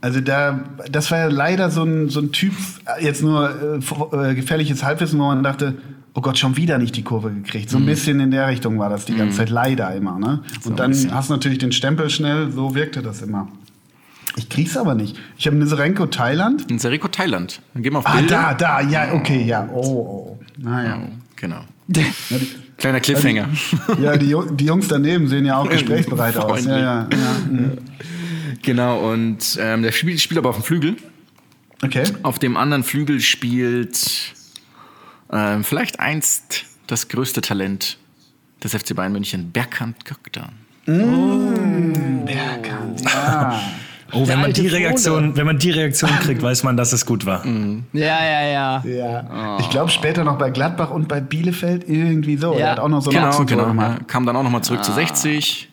[0.00, 0.60] Also da,
[0.90, 2.52] das war ja leider so ein, so ein Typ,
[3.00, 5.74] jetzt nur äh, äh, gefährliches Halbwissen, wo man dachte,
[6.14, 7.68] oh Gott, schon wieder nicht die Kurve gekriegt.
[7.68, 10.18] So ein bisschen in der Richtung war das die ganze Zeit, leider immer.
[10.20, 10.42] Ne?
[10.64, 13.48] Und dann hast du natürlich den Stempel schnell, so wirkte das immer.
[14.36, 15.16] Ich krieg's aber nicht.
[15.36, 16.70] Ich habe Niserenko Thailand.
[16.70, 17.60] Inserico Thailand.
[17.74, 18.54] Dann gehen wir auf Ah, Bilder.
[18.56, 19.68] da, da, ja, okay, ja.
[19.72, 20.38] Oh, oh.
[20.58, 21.08] Naja.
[21.36, 21.60] Genau.
[22.76, 23.48] Kleiner Cliffhanger.
[24.00, 26.64] Ja, die, die Jungs daneben sehen ja auch gesprächsbereit aus.
[26.64, 27.38] Ja, ja, ja.
[27.50, 27.78] mhm.
[28.62, 30.96] Genau, und ähm, der spielt, spielt aber auf dem Flügel.
[31.82, 32.02] Okay.
[32.24, 34.34] Auf dem anderen Flügel spielt
[35.32, 37.98] ähm, vielleicht einst das größte Talent
[38.62, 40.52] des FC Bayern München, Berkant Göktan.
[43.04, 43.60] Ah.
[43.60, 44.66] Oh, wenn man, die.
[44.66, 47.44] Reaktion, wenn man die Reaktion kriegt, weiß man, dass es gut war.
[47.92, 48.82] Ja, ja, ja.
[48.84, 49.58] Ja.
[49.60, 52.52] Ich glaube später noch bei Gladbach und bei Bielefeld irgendwie so.
[52.54, 52.58] Ja.
[52.60, 53.68] Er hat auch noch so Genau, Ochsentor genau.
[53.68, 53.98] gemacht.
[54.00, 55.68] Ja, kam dann auch nochmal zurück zu 60.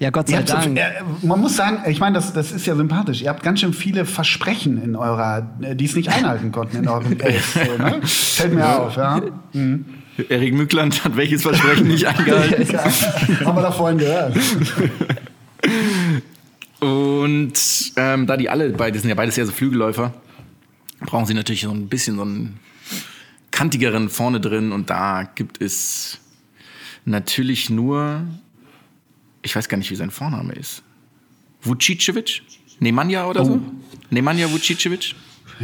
[0.00, 0.78] Ja, Gott sei habt so, Dank.
[0.78, 0.82] äh,
[1.22, 3.20] man muss sagen, ich meine, das, das ist ja sympathisch.
[3.22, 6.88] Ihr habt ganz schön viele Versprechen in eurer, äh, die es nicht einhalten konnten in
[6.88, 7.54] eurem Elf.
[7.66, 8.00] So, ne?
[8.04, 9.20] Fällt mir auf, ja.
[10.28, 12.68] Erik Mückland hat welches Versprechen nicht eingehalten.
[12.72, 12.84] ja.
[13.46, 14.36] Haben wir da vorhin gehört.
[16.80, 17.52] Und
[17.96, 20.14] ähm, da die alle, beide sind ja beides eher so Flügelläufer,
[21.00, 22.60] brauchen sie natürlich so ein bisschen so einen
[23.50, 26.18] kantigeren vorne drin und da gibt es
[27.04, 28.22] natürlich nur,
[29.42, 30.82] ich weiß gar nicht, wie sein Vorname ist.
[31.62, 32.42] Vucicevic?
[32.78, 33.60] Nemanja oder so?
[34.10, 35.14] Nemanja Vucicevic?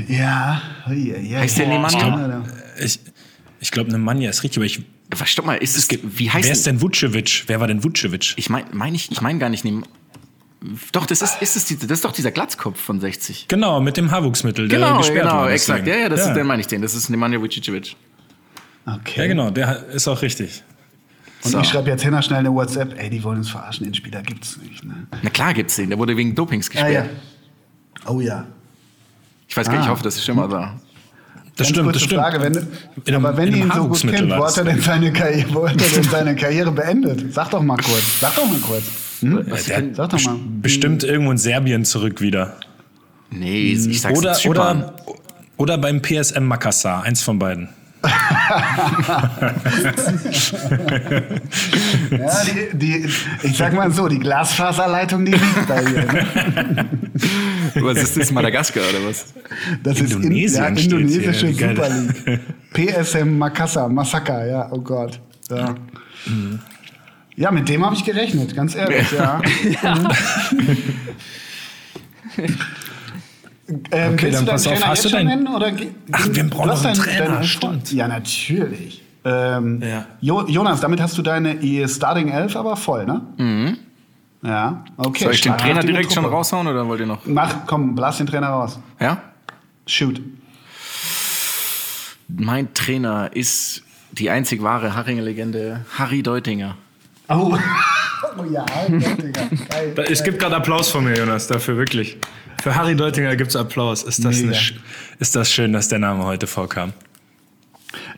[0.09, 1.39] Ja, ja, ja.
[1.39, 2.43] Heißt der Nemanja?
[2.81, 2.99] Ich,
[3.61, 4.83] ich glaube, eine Manja ist richtig, aber ich.
[5.11, 7.45] Was, stopp mal, ist es, wie heißt Wer ist denn Vucevic?
[7.47, 8.35] Wer war denn Vucevic?
[8.37, 9.85] Ich meine mein ich, ich mein gar nicht Nehm,
[10.93, 13.49] Doch, das ist, ist die, das ist doch dieser Glatzkopf von 60.
[13.49, 15.51] Genau, mit dem Haarwuchsmittel, der Genau, gesperrt genau, war.
[15.51, 15.81] exakt.
[15.81, 15.97] deswegen.
[15.99, 16.29] Ja, ja, das ja.
[16.31, 16.81] ist, den meine ich den.
[16.81, 17.97] Das ist Nemanja Vucicevic.
[18.87, 19.21] Okay.
[19.23, 20.63] Ja, genau, der ist auch richtig.
[21.43, 21.61] Und So.
[21.61, 22.99] ich schreibe jetzt hinter schnell eine WhatsApp.
[22.99, 24.83] Ey, die wollen uns verarschen, den Spieler gibt's nicht.
[24.85, 25.07] Ne?
[25.23, 27.11] Na klar gibt's den, der wurde wegen Dopings Ja, gesperrt.
[28.07, 28.11] ja.
[28.11, 28.47] Oh ja.
[29.49, 29.91] Ich weiß gar nicht, ich Ah.
[29.93, 30.81] hoffe, das ist schon mal da.
[31.57, 32.21] Das Ganz stimmt, kurze das stimmt.
[32.23, 34.57] Frage, wenn, In einem- aber wenn ihr ihn so gut kennt, war wo das.
[34.57, 37.33] hat er denn seine Karriere, wo hat er denn seine Karriere beendet?
[37.33, 38.21] Sag doch mal kurz.
[38.21, 38.83] Sag doch mal kurz.
[39.25, 39.47] Hm?
[39.47, 40.37] der hat Sag doch mal.
[40.63, 42.57] Bestimmt irgendwo in Serbien zurück wieder.
[43.31, 44.97] Nee, ich sag's Oder, oder,
[45.57, 47.69] oder beim PSM Makassar, eins von beiden.
[52.11, 53.09] Ja, die, die,
[53.43, 56.13] ich sag mal so, die Glasfaserleitung, die liegt bei ihr.
[56.13, 56.89] Ne?
[57.77, 59.33] Was ist das, Madagaskar oder was?
[59.83, 61.77] Das Indonesien ist in, ja, hier, indonesische geil.
[61.77, 63.03] Super League.
[63.03, 65.21] PSM Makassar, Massaker, ja, oh Gott.
[65.51, 65.75] Ja,
[67.37, 69.41] ja mit dem habe ich gerechnet, ganz ehrlich, ja.
[73.91, 75.47] Ähm, Okay, willst dann du pass deinen auf, Trainer hast du schon dein- nennen?
[75.49, 75.73] Oder
[76.13, 77.93] Ach, wir brauchen noch einen deinen- Trainer, deinen- stimmt.
[77.93, 79.03] Ja, natürlich.
[79.25, 80.05] Ähm, Ja.
[80.21, 83.23] Jo Jonas, damit hast du deine Starting 11 aber voll, ne?
[83.39, 83.79] Mhm.
[84.43, 85.25] Ja, okay.
[85.25, 85.57] Soll ich den.
[85.57, 86.37] Trainer direkt schon Truppe.
[86.37, 87.25] raushauen oder wollt ihr noch?
[87.25, 88.79] Mach, komm, blas den Trainer raus.
[89.01, 89.23] Ja?
[89.87, 90.21] Shoot.
[92.29, 93.83] Mein Trainer ist
[94.13, 96.77] die einzig wahre Haringer-Legende, Harry Deutinger.
[97.29, 97.57] Oh,
[98.39, 99.43] oh ja, Digga.
[99.71, 99.95] Geil.
[100.11, 102.17] Es gibt gerade Applaus von mir, Jonas, dafür wirklich.
[102.63, 104.03] Für Harry Deutinger gibt es Applaus.
[104.03, 104.57] Ist das, eine,
[105.19, 106.93] ist das schön, dass der Name heute vorkam?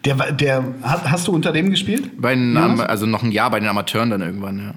[0.05, 2.11] Der, war- der, hast du unter dem gespielt?
[2.21, 2.81] Bei den, Jonas?
[2.81, 4.75] Also noch ein Jahr bei den Amateuren dann irgendwann, ja.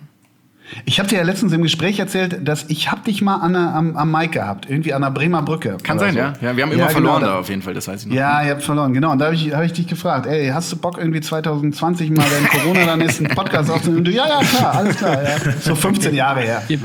[0.85, 3.95] Ich habe dir ja letztens im Gespräch erzählt, dass ich hab dich mal an am,
[3.95, 5.77] am Mike gehabt, irgendwie an der Bremer Brücke.
[5.83, 6.19] Kann sein, so.
[6.19, 6.33] ja.
[6.41, 6.55] ja.
[6.55, 8.15] Wir haben immer Ja, verloren genau, da auf jeden Fall, das weiß ich noch.
[8.15, 9.11] Ja, ihr habt verloren, genau.
[9.11, 12.25] Und da habe ich, hab ich dich gefragt, ey, hast du Bock irgendwie 2020 mal,
[12.31, 14.03] wenn Corona dann ist, einen Podcast aufzunehmen?
[14.03, 15.37] Du, ja, ja, klar, alles klar, ja.
[15.59, 16.61] So 15 Jahre her.
[16.67, 16.79] Wir,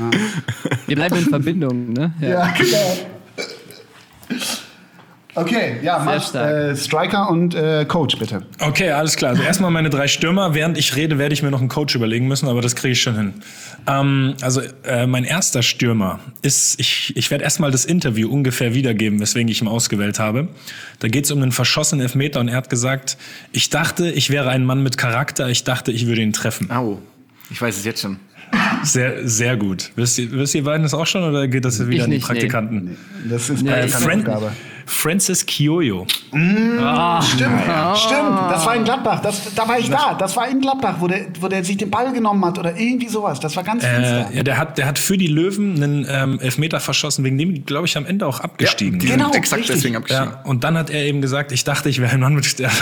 [0.87, 2.13] wir bleiben in Verbindung, ne?
[2.21, 2.95] Ja, genau.
[5.37, 8.43] Okay, ja, mach äh, Striker und äh, Coach, bitte.
[8.59, 9.31] Okay, alles klar.
[9.31, 10.53] Also erstmal meine drei Stürmer.
[10.53, 13.01] Während ich rede, werde ich mir noch einen Coach überlegen müssen, aber das kriege ich
[13.01, 13.33] schon hin.
[13.85, 19.19] Ähm, also äh, mein erster Stürmer ist, ich, ich werde erstmal das Interview ungefähr wiedergeben,
[19.19, 20.47] weswegen ich ihn ausgewählt habe.
[20.99, 23.17] Da geht es um einen verschossenen Elfmeter und er hat gesagt,
[23.51, 26.71] ich dachte, ich wäre ein Mann mit Charakter, ich dachte, ich würde ihn treffen.
[26.71, 26.99] Au,
[27.49, 28.19] ich weiß es jetzt schon.
[28.83, 29.91] Sehr, sehr gut.
[29.95, 32.23] Wisst ihr, wisst ihr beiden das auch schon oder geht das wieder an die nicht,
[32.23, 32.33] nee.
[32.33, 32.97] Praktikanten?
[33.29, 33.91] Das ist Nee, bei ich-
[34.85, 35.15] Fran Aufgabe.
[35.15, 36.05] Francis Kioyo.
[36.09, 37.61] Stimmt,
[37.97, 38.39] stimmt.
[38.49, 39.21] Das war in Gladbach.
[39.21, 40.13] Das, da war ich da.
[40.13, 43.07] Das war in Gladbach, wo der, wo der sich den Ball genommen hat oder irgendwie
[43.07, 43.39] sowas.
[43.39, 43.83] Das war ganz.
[43.83, 47.65] Äh, ja, der hat, der hat für die Löwen einen ähm, Elfmeter verschossen, wegen dem,
[47.65, 48.99] glaube ich, am Ende auch abgestiegen.
[48.99, 49.09] sind.
[49.09, 49.75] Genau, exakt richtig.
[49.77, 50.31] deswegen abgestiegen.
[50.33, 52.71] Ja, und dann hat er eben gesagt, ich dachte, ich wäre ein Mann mit Stern.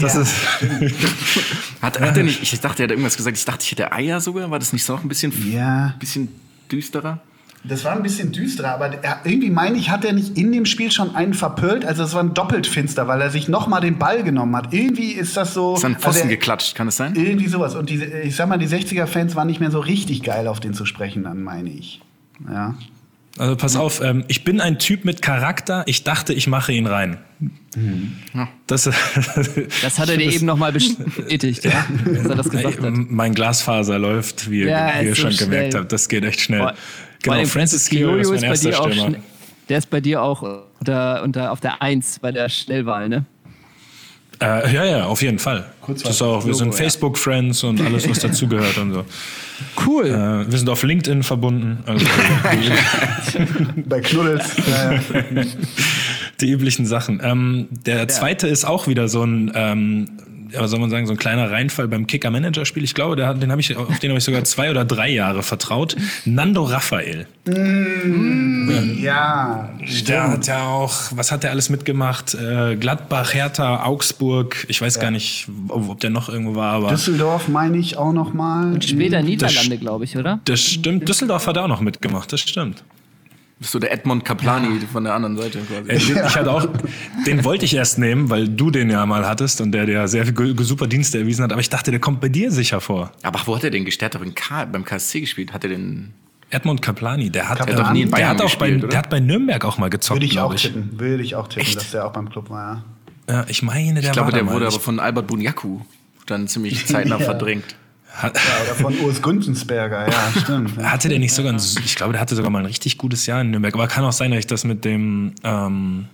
[0.00, 0.20] Das Ja.
[0.22, 0.34] ist.
[1.82, 4.20] Hat, hat er nicht, ich dachte, er hat irgendwas gesagt, ich dachte, ich hätte Eier
[4.20, 4.48] sogar.
[4.52, 5.94] War das nicht so auch ein bisschen, Ja.
[5.98, 6.28] bisschen
[6.70, 7.18] düsterer?
[7.64, 10.66] Das war ein bisschen düsterer, aber er, irgendwie meine ich, hat er nicht in dem
[10.66, 11.84] Spiel schon einen verpölt.
[11.84, 14.72] Also es war ein doppelt finster, weil er sich nochmal den Ball genommen hat.
[14.74, 15.76] Irgendwie ist das so.
[15.76, 17.14] Ist an den Pfosten also er- geklatscht, kann es sein?
[17.14, 17.76] Irgendwie sowas.
[17.76, 20.74] Und diese, ich sag mal, die 60er-Fans waren nicht mehr so richtig geil, auf den
[20.74, 22.00] zu sprechen, dann meine ich.
[22.50, 22.74] Ja.
[23.38, 26.86] Also pass auf, ähm, ich bin ein Typ mit Charakter, ich dachte, ich mache ihn
[26.86, 27.16] rein.
[28.66, 28.84] Das,
[29.82, 31.86] Das hat er dir eben nochmal bestätigt, ja?
[32.04, 32.92] Dass er das gesagt hat.
[32.92, 35.82] mein Glasfaser läuft, wie ihr, Ja, wie ihr so schon gemerkt schnell.
[35.82, 35.92] habt.
[35.92, 36.58] Das geht echt schnell.
[36.60, 36.74] Vor
[37.22, 39.16] genau, allem Francis Kioyo ist mein bei erster dir auch Stürmer.
[39.68, 40.42] Der ist bei dir auch
[40.80, 43.24] unter, unter, auf der Eins bei der Schnellwahl, ne?
[44.42, 45.64] Äh, ja, ja, auf jeden Fall.
[45.80, 46.76] Kurz das ist auch, wir Logo, sind ja.
[46.78, 49.04] Facebook-Friends und alles, was dazugehört und so.
[49.86, 50.06] Cool.
[50.06, 51.78] Äh, wir sind auf LinkedIn verbunden.
[51.86, 52.04] Also
[53.86, 54.56] Bei Knuddels.
[54.68, 54.92] ja,
[55.34, 55.44] ja.
[56.40, 57.20] die üblichen Sachen.
[57.22, 61.12] Ähm, der zweite ist auch wieder so ein, ähm, ja, was soll man sagen, so
[61.12, 62.84] ein kleiner Reinfall beim Kicker-Manager-Spiel.
[62.84, 65.08] Ich glaube, der, hat- den hab ich, auf den habe ich sogar zwei oder drei
[65.10, 65.96] Jahre vertraut.
[66.24, 67.26] Nando Raphael.
[69.00, 69.70] ja,
[70.08, 72.34] Der hat ja auch, was hat der alles mitgemacht?
[72.34, 74.64] Äh, Gladbach, Hertha, Augsburg.
[74.68, 78.12] Ich weiß gar nicht, ob, ob der noch irgendwo war, aber Düsseldorf meine ich auch
[78.12, 78.80] noch mal.
[78.82, 80.40] Später Niederlande, st- glaube ich, oder?
[80.44, 81.08] das stimmt.
[81.08, 82.84] Düsseldorf hat er auch noch mitgemacht, das stimmt.
[83.62, 85.88] Bist du der Edmond Kaplani von der anderen Seite quasi?
[85.88, 86.66] Äh, den- Ich hatte auch,
[87.26, 90.26] den wollte ich erst nehmen, weil du den ja mal hattest und der dir sehr
[90.26, 91.52] viel super Dienste erwiesen hat.
[91.52, 93.12] Aber ich dachte, der kommt bei dir sicher vor.
[93.22, 94.16] Aber wo hat er den gestärkt?
[94.16, 95.52] In K beim KSC gespielt?
[95.52, 96.12] Hat er den
[96.50, 97.80] Edmund Kaplani, der hat, Kaplani.
[97.82, 98.88] Doch nie in der, Bayern hat auch bei, gespielt, oder?
[98.90, 100.62] der hat bei Nürnberg auch mal gezockt, Würde ich auch ich.
[100.62, 100.98] tippen.
[101.00, 102.84] Würde ich auch tippen, dass der auch beim Club war.
[103.28, 103.34] Ja.
[103.34, 104.72] Ja, ich meine, der Ich glaube, war der da wurde mal.
[104.72, 105.78] aber von Albert Bunyaku
[106.26, 107.24] dann ziemlich zeitnah Ja.
[107.24, 107.76] verdrängt.
[108.14, 110.76] Hat, Ja, oder von Urs Gunzensberger, ja, stimmt.
[110.76, 113.40] Hatte der nicht sogar, ein, ich glaube, der hatte sogar mal ein richtig gutes Jahr
[113.40, 113.74] in Nürnberg.
[113.74, 116.06] Aber kann auch sein, dass ich das mit dem, ähm,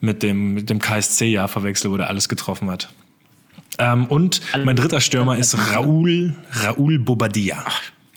[0.00, 2.88] mit dem, mit dem KSC-Jahr verwechsel, wo der alles getroffen hat.
[3.78, 7.64] Ähm, und mein dritter Stürmer ist Raúl, Raúl Bobadilla.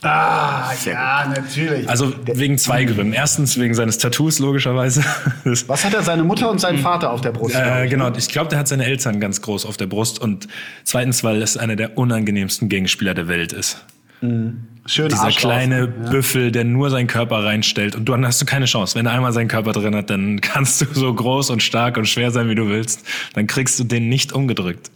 [0.03, 1.89] Ah, ja, natürlich.
[1.89, 3.13] Also wegen zwei Gründen.
[3.13, 5.03] Erstens wegen seines Tattoos, logischerweise.
[5.43, 7.55] Was hat er seine Mutter und seinen Vater auf der Brust?
[7.55, 8.17] äh, ich, genau, ne?
[8.17, 10.19] ich glaube, der hat seine Eltern ganz groß auf der Brust.
[10.19, 10.47] Und
[10.83, 13.83] zweitens, weil es einer der unangenehmsten Gegenspieler der Welt ist.
[14.21, 17.95] Schön Dieser kleine Büffel, der nur seinen Körper reinstellt.
[17.95, 18.95] Und dann hast du keine Chance.
[18.95, 22.07] Wenn er einmal seinen Körper drin hat, dann kannst du so groß und stark und
[22.07, 23.05] schwer sein, wie du willst.
[23.33, 24.89] Dann kriegst du den nicht umgedrückt.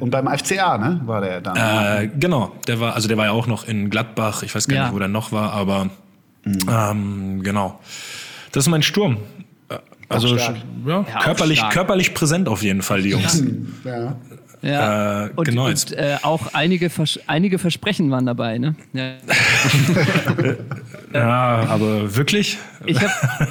[0.00, 1.56] Und beim FCA, ne, war der dann.
[1.56, 4.42] Äh, genau, der war, also der war ja auch noch in Gladbach.
[4.42, 4.84] Ich weiß gar Ja.
[4.84, 5.90] nicht, wo der noch war, aber
[6.46, 7.78] ähm, genau.
[8.52, 9.18] Das ist mein Sturm.
[9.68, 9.76] Äh,
[10.08, 10.54] Also ja,
[10.86, 13.42] Ja, körperlich, körperlich präsent auf jeden Fall, die Jungs.
[13.84, 14.16] ja.
[14.62, 15.24] Ja.
[15.24, 18.74] Äh, und genau, und äh, auch einige, Vers einige Versprechen waren dabei, ne?
[18.92, 19.12] Ja.
[21.12, 22.58] Ja, aber wirklich?
[22.86, 23.10] Ich habe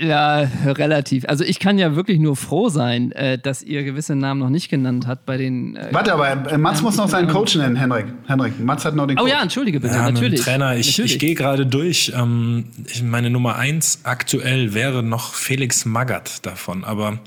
[0.00, 1.24] ja relativ.
[1.28, 4.68] Also ich kann ja wirklich nur froh sein, äh, dass ihr gewisse Namen noch nicht
[4.68, 5.76] genannt habt bei den.
[5.76, 8.06] Äh, Warte, aber äh, Mats muss noch seinen Coach nennen, Henrik.
[8.26, 9.32] Henrik, Mats hat noch den oh Coach.
[9.32, 10.40] ja, entschuldige bitte, Ja, natürlich.
[10.40, 11.12] Trainer, ich, natürlich.
[11.12, 12.12] ich gehe gerade durch.
[12.16, 17.18] Ähm, ich, meine Nummer eins aktuell wäre noch Felix Magath davon, aber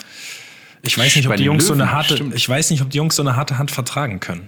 [0.82, 2.36] ich weiß nicht, ob die Jungs so eine Löwen, harte, stimmt.
[2.36, 4.48] ich weiß nicht, ob die Jungs so eine harte Hand vertragen können.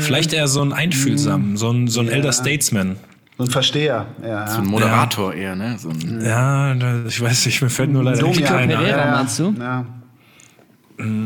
[0.00, 2.96] Vielleicht eher so ein einfühlsam, so ein, so ein Elder Statesman.
[3.40, 4.06] So ein Versteher.
[4.22, 4.70] Ja, So ein ja.
[4.70, 5.78] Moderator eher, ne?
[5.78, 6.74] So ein, Ja,
[7.06, 8.52] ich weiß nicht, mir fällt nur leider nicht Domian.
[8.54, 8.76] keiner.
[8.76, 9.10] Pereira, ja, ja.
[9.12, 9.54] meinst du?
[9.58, 9.86] Ja.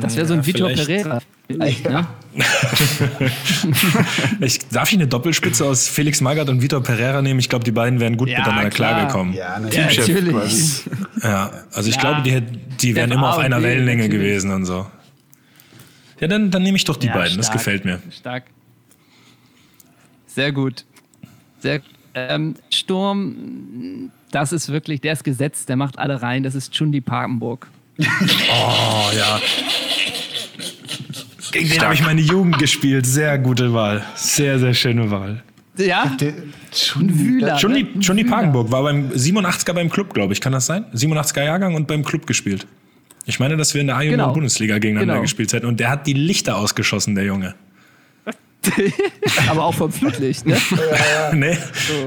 [0.00, 0.86] Das wäre so ein Vitor vielleicht.
[0.86, 1.18] Pereira.
[1.48, 2.06] Vielleicht, ne?
[4.40, 7.40] Ich, darf ich eine Doppelspitze aus Felix Magath und Vitor Pereira nehmen?
[7.40, 8.94] Ich glaube, die beiden wären gut Ja, miteinander klar.
[8.94, 9.34] klargekommen.
[9.34, 9.98] Ja, Ja, natürlich.
[9.98, 10.84] natürlich.
[11.20, 12.00] Ja, also ich Ja.
[12.00, 12.40] glaube, die,
[12.80, 14.22] die wären immer auf einer Wellenlänge natürlich.
[14.22, 14.86] gewesen und so.
[16.20, 17.58] Ja, dann, dann nehme ich doch die Ja, beiden, das stark.
[17.58, 17.98] gefällt mir.
[18.16, 18.44] Stark.
[20.28, 20.84] Sehr gut.
[21.58, 21.80] Sehr
[22.14, 26.42] ähm, Sturm, das ist wirklich, der ist gesetzt, der macht alle rein.
[26.42, 27.68] Das ist Chundi Papenburg.
[28.50, 29.40] Oh ja.
[31.52, 33.06] Gegen den habe ich meine Jugend gespielt.
[33.06, 34.02] Sehr gute Wahl.
[34.16, 35.42] Sehr, sehr schöne Wahl.
[35.76, 37.56] Ja, ein Wühler.
[37.58, 37.88] Johnny, ne?
[38.00, 38.24] Johnny.
[38.24, 40.40] Pagenburg war beim 87er beim Club, glaube ich.
[40.40, 40.84] Kann das sein?
[40.94, 42.66] 87er Jahrgang und beim Club gespielt.
[43.26, 44.32] Ich meine, dass wir in der A-Jugend Genau.
[44.32, 45.22] Bundesliga gegeneinander Genau.
[45.22, 45.66] gespielt hätten.
[45.66, 47.54] Und der hat die Lichter ausgeschossen, der Junge.
[49.48, 50.56] Aber auch vom Flutlicht, ne?
[51.32, 51.56] nee,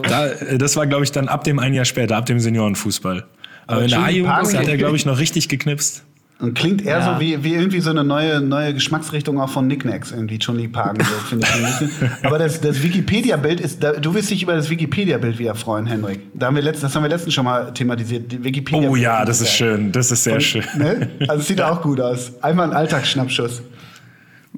[0.08, 0.28] da,
[0.58, 3.26] das war, glaube ich, dann ab dem ein Jahr später, ab dem Seniorenfußball.
[3.68, 6.04] Aber in der A-Jugend hat er, glaube ich, noch richtig geknipst.
[6.40, 7.16] Und klingt eher Ja.
[7.16, 11.04] so wie, wie irgendwie so eine neue, neue Geschmacksrichtung auch von Knickknacks, irgendwie Johnny Pagen,
[11.04, 11.56] so, finde ich.
[11.66, 12.12] ein bisschen.
[12.24, 16.20] Aber das, das Wikipedia-Bild ist, da, du wirst dich über das Wikipedia-Bild wieder freuen, Henrik.
[16.36, 18.32] Da haben wir letzt, das haben wir letztens schon mal thematisiert.
[18.32, 19.92] Die Wikipedia Oh ja, das ist schön.
[19.92, 20.64] Das ist sehr schön.
[20.78, 21.10] Ne?
[21.28, 22.32] Also es sieht auch gut aus.
[22.44, 23.64] Einmal ein Alltagsschnappschuss.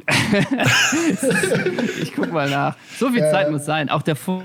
[2.02, 2.76] Ich guck mal nach.
[2.98, 3.90] So viel Zeit muss sein.
[3.90, 4.44] Auch der Fu-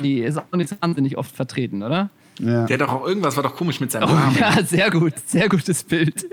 [0.00, 2.10] die ist auch nicht wahnsinnig oft vertreten, oder?
[2.38, 2.64] Ja.
[2.64, 4.36] der hat doch auch irgendwas, war doch komisch mit seinem Oh, Namen.
[4.38, 5.12] ja, sehr gut.
[5.26, 6.24] Sehr gutes Bild.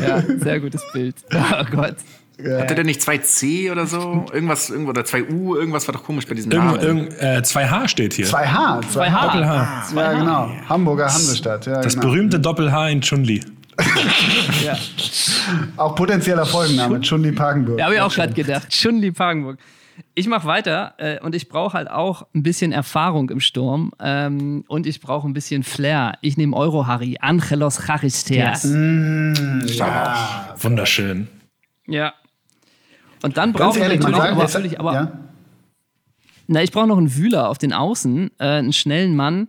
[0.00, 1.14] Ja, sehr gutes Bild.
[1.34, 1.96] Oh Gott.
[2.38, 4.26] Hatte der nicht 2C oder so?
[4.32, 6.86] Irgendwas, irgendwo, oder 2U, irgendwas war doch komisch bei diesem Irgendwo, Namen.
[7.08, 8.26] irgend, äh, 2H steht hier.
[8.26, 8.80] 2H.
[8.92, 9.22] 2H.
[9.26, 9.84] Doppel-H.
[9.94, 10.50] Ja, genau.
[10.68, 11.64] Hamburger Hansestadt.
[11.66, 12.06] Ja, Das genau.
[12.08, 13.40] berühmte Doppel-H in Chun-Li.
[14.64, 14.76] Ja.
[15.76, 17.78] Auch potenzieller Folgenname, Chundi Pagenburg.
[17.78, 18.68] Da habe ich auch gerade gedacht.
[18.70, 19.58] Chunli Pagenburg.
[20.14, 24.64] Ich mache weiter äh, und ich brauche halt auch ein bisschen Erfahrung im Sturm ähm,
[24.68, 26.18] und ich brauche ein bisschen Flair.
[26.20, 28.64] Ich nehme Euro-Harry, Angelos Charisteas.
[30.62, 31.28] Wunderschön.
[31.86, 32.14] Ja.
[33.22, 35.12] Und dann brauche ich ehrlich, natürlich, aber, natürlich aber ja?
[36.46, 39.48] na, ich brauche noch einen Wühler auf den Außen, äh, einen schnellen Mann.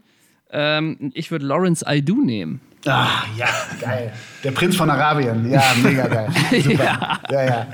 [0.50, 2.62] Ähm, ich würde Lawrence Aidu nehmen.
[2.88, 3.48] Ah, ja,
[3.82, 4.12] geil.
[4.44, 5.50] Der Prinz von Arabien.
[5.50, 6.30] Ja, mega geil.
[6.62, 6.84] Super.
[6.84, 7.20] Ja.
[7.30, 7.68] ja, ja.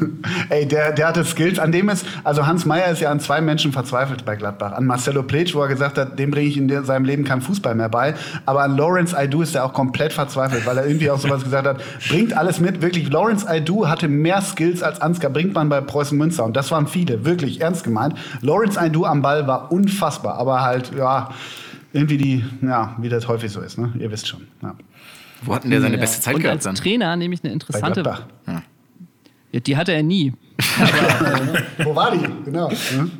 [0.50, 1.58] Ey, der, der hatte Skills.
[1.58, 4.72] An dem ist, also Hans Meyer ist ja an zwei Menschen verzweifelt bei Gladbach.
[4.72, 7.74] An Marcelo Pletsch, wo er gesagt hat, dem bringe ich in seinem Leben keinen Fußball
[7.74, 8.14] mehr bei.
[8.44, 11.66] Aber an Lawrence Aidu ist er auch komplett verzweifelt, weil er irgendwie auch sowas gesagt
[11.66, 12.82] hat, bringt alles mit.
[12.82, 16.44] Wirklich, Lawrence Aidu hatte mehr Skills als Ansgar Brinkmann bei Preußen Münster.
[16.44, 18.14] Und das waren viele, wirklich ernst gemeint.
[18.42, 21.30] Lawrence Aidu am Ball war unfassbar, aber halt, ja,
[21.92, 23.92] irgendwie die, ja, wie das häufig so ist, ne?
[23.98, 24.46] Ihr wisst schon.
[24.62, 24.74] Ja.
[25.42, 26.00] Wo hat denn der seine Ja.
[26.00, 26.74] beste Zeit und gehabt als dann?
[26.74, 28.02] Trainer nehme ich eine Bei interessante.
[28.02, 28.26] Gladbach.
[29.52, 30.32] Ja, die hatte er nie.
[31.82, 32.24] Wo war die?
[32.44, 32.70] Genau.
[32.70, 33.10] Hm?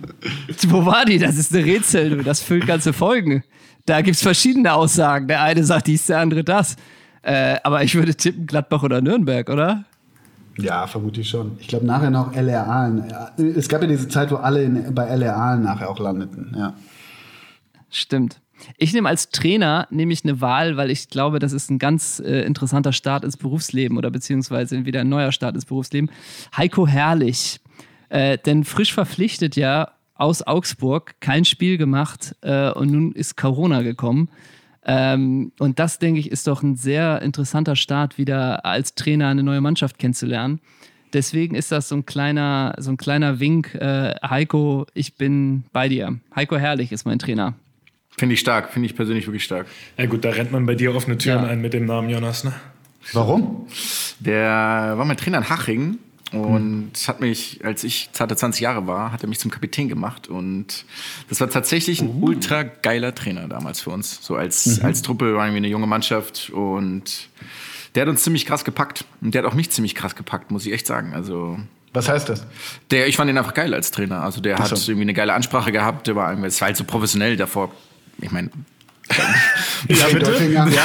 [0.68, 1.18] Wo war die?
[1.18, 2.22] Das ist eine Rätsel, du.
[2.22, 3.42] Das füllt ganze Folgen.
[3.86, 5.26] Da gibt es verschiedene Aussagen.
[5.26, 6.76] Der eine sagt dies, der andere das.
[7.22, 9.84] Äh, aber ich würde tippen Gladbach oder Nürnberg, oder?
[10.58, 11.56] Ja, vermute ich schon.
[11.58, 13.04] Ich glaube nachher noch LR Aalen.
[13.56, 16.54] Es gab ja diese Zeit, wo alle in, bei LR Aalen nachher auch landeten.
[16.56, 16.74] Ja.
[17.90, 18.39] Stimmt.
[18.76, 22.20] Ich nehme als Trainer nehme ich eine Wahl, weil ich glaube, das ist ein ganz
[22.24, 26.10] äh, interessanter Start ins Berufsleben oder beziehungsweise wieder ein neuer Start ins Berufsleben.
[26.56, 27.60] Heiko Herrlich.
[28.08, 33.82] Äh, denn frisch verpflichtet ja aus Augsburg, kein Spiel gemacht äh, und nun ist Corona
[33.82, 34.28] gekommen.
[34.84, 39.42] Ähm, und das, denke ich, ist doch ein sehr interessanter Start, wieder als Trainer eine
[39.42, 40.60] neue Mannschaft kennenzulernen.
[41.12, 43.74] Deswegen ist das so ein kleiner, so ein kleiner Wink.
[43.74, 46.18] Äh, Heiko, ich bin bei dir.
[46.34, 47.54] Heiko Herrlich ist mein Trainer.
[48.20, 49.66] Finde ich stark, finde ich persönlich wirklich stark.
[49.96, 51.48] Ja gut, da rennt man bei dir offene Türen Ja.
[51.48, 52.52] ein mit dem Namen Jonas, ne?
[53.14, 53.66] Warum?
[54.18, 55.98] Der war mein Trainer in Haching
[56.32, 60.28] und hat mich, als ich zarte 20 Jahre war, hat er mich zum Kapitän gemacht
[60.28, 60.84] und
[61.30, 64.18] das war tatsächlich ein ultra geiler Trainer damals für uns.
[64.20, 67.30] So als, als Truppe waren wir eine junge Mannschaft und
[67.94, 70.66] der hat uns ziemlich krass gepackt und der hat auch mich ziemlich krass gepackt, muss
[70.66, 71.14] ich echt sagen.
[71.14, 71.58] Also
[71.94, 72.46] Was heißt das?
[72.90, 74.22] der, ich fand ihn einfach geil als Trainer.
[74.22, 74.92] Also der hat so.
[74.92, 77.72] irgendwie eine geile Ansprache gehabt, der war irgendwie, es war halt so professionell davor.
[78.20, 78.50] Ich meine,
[79.88, 80.68] Ja, Döttinger.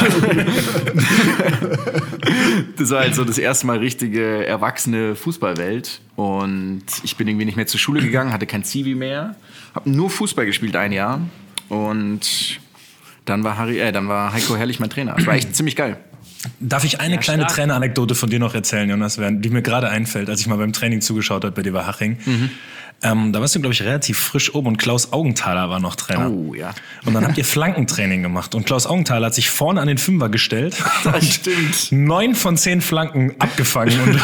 [2.78, 6.02] Das war halt so das erste Mal richtige erwachsene Fußballwelt.
[6.16, 9.36] Und ich bin irgendwie nicht mehr zur Schule gegangen, hatte kein Zivi mehr,
[9.74, 11.22] habe nur Fußball gespielt ein Jahr.
[11.70, 12.60] Und
[13.26, 15.14] dann war, Harry, äh, dann war Heiko Herrlich mein Trainer.
[15.16, 15.98] Das war echt ziemlich geil.
[16.60, 17.48] Darf ich eine Ja, kleine.
[17.48, 20.74] Traineranekdote von dir noch erzählen, Jonas, während- die mir gerade einfällt, als ich mal beim
[20.74, 22.18] Training zugeschaut habe bei dir bei Haching?
[23.04, 26.32] Ähm, da warst du, glaube ich, relativ frisch oben und Klaus Augenthaler war noch Trainer.
[26.32, 26.74] Oh, ja.
[27.06, 30.30] Und dann habt ihr Flankentraining gemacht und Klaus Augenthaler hat sich vorne an den Fünfer
[30.30, 30.76] gestellt.
[31.04, 31.92] Das stimmt.
[31.92, 34.20] Neun von zehn Flanken abgefangen und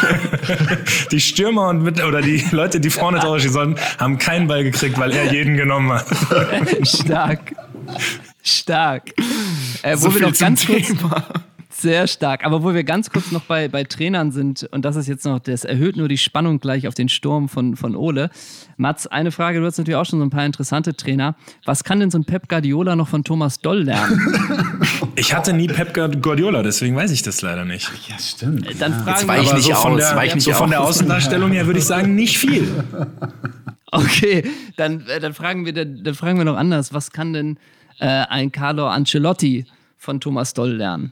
[1.11, 4.63] die Stürmer und mit, oder die Leute, die vorne drauf stehen sollten, haben keinen Ball
[4.63, 6.07] gekriegt, weil er jeden genommen hat.
[6.87, 7.53] Stark.
[8.43, 9.11] Stark.
[9.83, 11.23] Äh, So wo wir viel noch ganz kurz, Thema.
[11.81, 15.07] Sehr stark, aber wo wir ganz kurz noch bei, bei Trainern sind, und das ist
[15.07, 18.29] jetzt noch, das erhöht nur die Spannung gleich auf den Sturm von, von Ole.
[18.77, 21.35] Mats, eine Frage, du hast natürlich auch schon so ein paar interessante Trainer.
[21.65, 24.19] Was kann denn so ein Pep Guardiola noch von Thomas Doll lernen?
[25.15, 27.91] Ich hatte nie Pep Guardiola, deswegen weiß ich das leider nicht.
[28.07, 28.65] Ja, stimmt.
[28.79, 30.81] Dann fragen weich wir, nicht so von aus, der, weich nicht so von der.
[30.81, 32.83] Außendarstellung her würde ich sagen, nicht viel.
[33.91, 36.93] okay, dann, äh, dann, fragen wir, dann, dann fragen wir noch anders.
[36.93, 37.57] Was kann denn
[37.99, 39.65] äh, ein Carlo Ancelotti
[39.97, 41.11] von Thomas Doll lernen?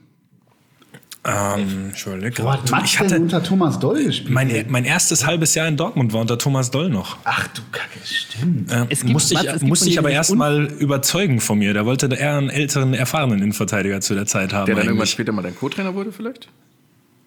[1.26, 2.72] Ähm, ich überlege Wo hat.
[2.72, 4.32] Max Ich denn hatte unter Thomas Doll gespielt?
[4.32, 7.18] mein, mein erstes halbes Jahr in Dortmund war unter Thomas Doll noch.
[7.26, 8.72] Ach du Kacke, stimmt.
[8.72, 10.66] Äh, Es gibt- musste Mats, ich, es gibt musste ich aber dieses erst Un- mal
[10.80, 11.74] überzeugen von mir.
[11.74, 14.68] Der wollte eher einen älteren, erfahrenen Innenverteidiger zu der Zeit haben.
[14.68, 15.12] Der dann irgendwann eigentlich.
[15.12, 16.48] später mal dein Co-Trainer wurde vielleicht?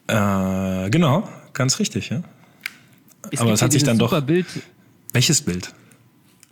[0.09, 2.23] Äh, genau, ganz richtig, ja.
[3.31, 4.47] Es Aber es hat sich dann doch- Bild,
[5.13, 5.73] Welches Bild?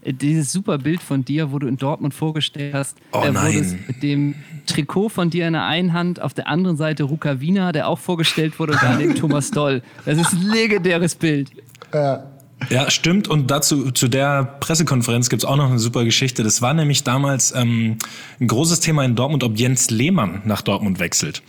[0.05, 3.85] Dieses super Bild von dir, wo du in Dortmund vorgestellt hast, Oh äh, wo nein.
[3.87, 4.35] mit dem
[4.67, 7.99] Trikot von dir in der einen Hand, auf der anderen Seite Ruka Wiener, der auch
[7.99, 9.83] vorgestellt wurde, und daneben Thomas Doll.
[10.05, 11.51] Das ist ein legendäres Bild.
[12.69, 13.27] Ja, stimmt.
[13.29, 16.43] Und dazu zu der Pressekonferenz gibt's auch noch eine super Geschichte.
[16.43, 17.97] Das war nämlich damals ähm,
[18.39, 21.43] ein großes Thema in Dortmund, ob Jens Lehmann nach Dortmund wechselt.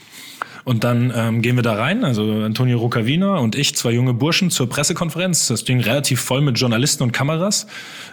[0.64, 4.52] Und dann ähm, gehen wir da rein, also Antonio Rucavina und ich, zwei junge Burschen,
[4.52, 5.48] zur Pressekonferenz.
[5.48, 7.68] Das Ding relativ voll mit Journalisten und Kameras.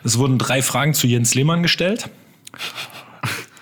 [0.04, 2.08] Es wurden drei Fragen zu Jens Lehmann gestellt.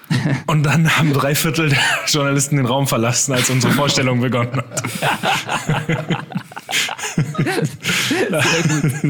[0.46, 4.82] Und dann haben drei Viertel der Journalisten den Raum verlassen, als unsere Vorstellung begonnen hat.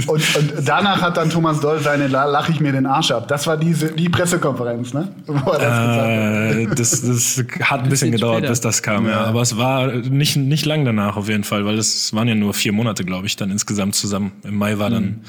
[0.07, 3.29] Und, und danach hat dann Thomas Doll seine La- Lach ich mir den Arsch ab.
[3.29, 5.09] Das war diese, die Pressekonferenz, ne?
[5.27, 6.57] Wo er das.
[6.57, 8.51] Äh, das, das hat ein bisschen gedauert, später.
[8.51, 9.25] bis das kam, ja.
[9.25, 12.55] Aber es war nicht, nicht lang danach auf jeden Fall, weil das waren ja nur
[12.55, 14.33] vier Monate, glaube ich, dann insgesamt zusammen.
[14.45, 15.23] Im Mai war dann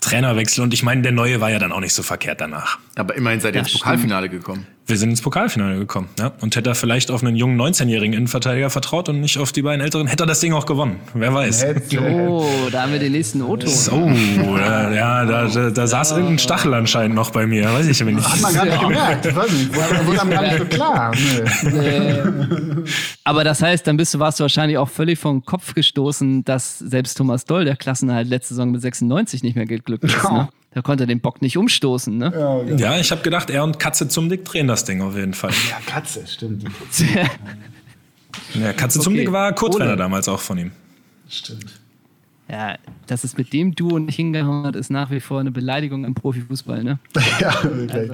[0.00, 2.78] Trainerwechsel und ich meine, der neue war ja dann auch nicht so verkehrt danach.
[2.96, 3.72] Aber immerhin seid ihr ins.
[3.72, 4.66] Pokalfinale gekommen.
[4.88, 6.32] Wir sind ins Pokalfinale gekommen, ja.
[6.40, 9.82] Und hätte er vielleicht auf einen jungen 19-jährigen Innenverteidiger vertraut und nicht auf die beiden
[9.84, 10.96] älteren, hätte er das Ding auch gewonnen.
[11.12, 11.62] Wer weiß.
[11.62, 11.98] Hätte-
[12.28, 13.70] Oh, da haben wir den nächsten O-Ton.
[13.92, 18.00] Oh, ja, ja da, da, da saß irgendein Stachel anscheinend noch bei mir, weiß ich
[18.00, 18.26] aber nicht.
[18.26, 19.26] Hat man gar nicht gemerkt.
[19.26, 19.74] Ich weiß nicht.
[20.06, 21.12] Wurde einem gar nicht so klar.
[21.64, 22.14] Nee.
[23.24, 26.78] Aber das heißt, dann bist du, warst du wahrscheinlich auch völlig vom Kopf gestoßen, dass
[26.78, 30.30] selbst Thomas Doll, der Klassenerhalt letzte Saison mit 96 nicht mehr glücklich ist.
[30.30, 30.48] Ne?
[30.72, 32.16] Da konnte er den Bock nicht umstoßen.
[32.16, 32.76] Ne?
[32.78, 35.50] Ja, ich habe gedacht, er und Katze zum Dick drehen das Ding auf jeden Fall.
[35.70, 36.64] Ja, Katze, stimmt.
[38.54, 39.24] Ja, Katze zum Okay.
[39.24, 40.70] Dick war Co-Trainer damals auch von ihm.
[41.28, 41.77] Stimmt.
[42.50, 42.76] Ja,
[43.06, 46.14] dass es mit dem Duo nicht hingehauen hat, ist nach wie vor eine Beleidigung im
[46.14, 46.82] Profifußball.
[46.82, 46.98] Ne?
[47.40, 48.10] Ja, wirklich.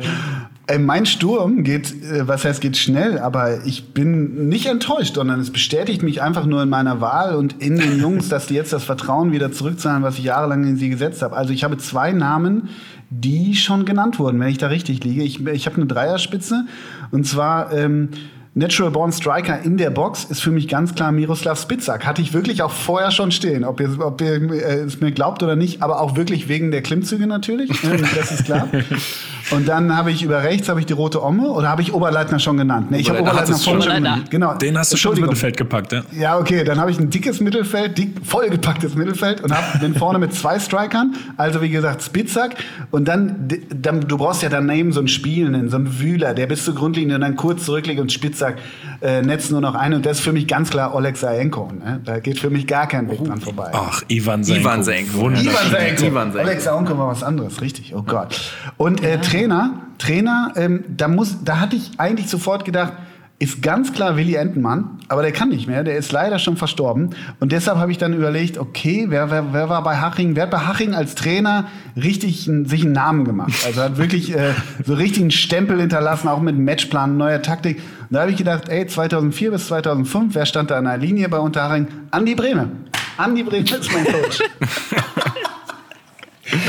[0.66, 5.38] Äh, mein Sturm geht, äh, was heißt geht schnell, aber ich bin nicht enttäuscht, sondern
[5.38, 8.72] es bestätigt mich einfach nur in meiner Wahl und in den Jungs, dass die jetzt
[8.72, 11.36] das Vertrauen wieder zurückzahlen, was ich jahrelang in sie gesetzt habe.
[11.36, 12.70] Also ich habe zwei Namen,
[13.10, 15.22] die schon genannt wurden, wenn ich da richtig liege.
[15.22, 16.66] Ich, ich habe eine Dreierspitze
[17.12, 18.08] und zwar ähm,
[18.56, 22.06] Natural Born Striker in der Box ist für mich ganz klar Miroslav Spitzak.
[22.06, 25.42] Hatte ich wirklich auch vorher schon stehen, ob ihr, ob ihr äh, es mir glaubt
[25.42, 28.68] oder nicht, aber auch wirklich wegen der Klimmzüge natürlich, ne, das ist klar.
[29.50, 32.38] Und dann habe ich über rechts habe ich die rote Omme oder habe ich Oberleitner
[32.38, 32.90] schon genannt?
[32.90, 34.30] Nee, ich habe Oberleitner vorhin schon genannt.
[34.30, 34.54] Genau.
[34.54, 35.20] Den hast du schon ins.
[35.20, 36.02] Mittelfeld gepackt, ja?
[36.18, 40.18] Ja, okay, dann habe ich ein dickes Mittelfeld, dick, vollgepacktes Mittelfeld und habe den vorne
[40.18, 42.56] mit zwei Strikern, also wie gesagt Spitzak
[42.90, 46.64] und dann, dann du brauchst ja daneben so einen Spielenden, so einen Wühler, der bis
[46.64, 48.58] zur Grundlinie und dann kurz zurücklegt und Spitzak
[49.00, 51.70] äh, netzt nur noch ein und das ist für mich ganz klar Oleg Saenko.
[51.72, 52.00] Ne?
[52.04, 53.70] Da geht für mich gar kein Weg dran vorbei.
[53.72, 54.60] Ach, Ivan Senko.
[54.60, 55.18] Ivan Senko.
[55.18, 55.50] Wunderschön.
[55.50, 56.04] Ivan Saenko.
[56.04, 56.50] Ivan Saenko.
[56.50, 57.94] Oleg Saenko war was anderes, richtig.
[57.94, 58.52] Oh Gott.
[58.76, 62.92] Und äh, Trainer, Trainer, ähm, da muss, da hatte ich eigentlich sofort gedacht,
[63.40, 67.10] ist ganz klar Willi Entenmann, aber der kann nicht mehr, der ist leider schon verstorben.
[67.40, 70.36] Und deshalb habe ich dann überlegt, okay, wer, wer, wer war bei Haching?
[70.36, 71.66] Wer hat bei Haching als Trainer
[71.96, 73.52] richtig n- sich einen Namen gemacht?
[73.66, 74.52] Also hat wirklich äh,
[74.86, 77.78] so richtig einen Stempel hinterlassen, auch mit Matchplan, neuer Taktik.
[78.02, 81.28] Und da habe ich gedacht, ey, 2004 bis 2005, wer stand da an der Linie
[81.28, 81.88] bei Unterhaching?
[82.12, 82.68] Andi Brehme.
[83.16, 84.38] Andi Brehme ist mein Coach.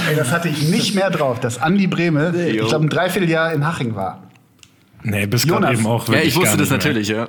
[0.10, 2.68] Ey, das hatte ich nicht mehr drauf, dass Andi Brehme, ich Jo.
[2.68, 4.24] glaube, ein Dreivierteljahr in Haching war.
[5.04, 6.78] Nee, bis gerade eben auch Ja, ich wusste das mehr.
[6.78, 7.28] natürlich, ja.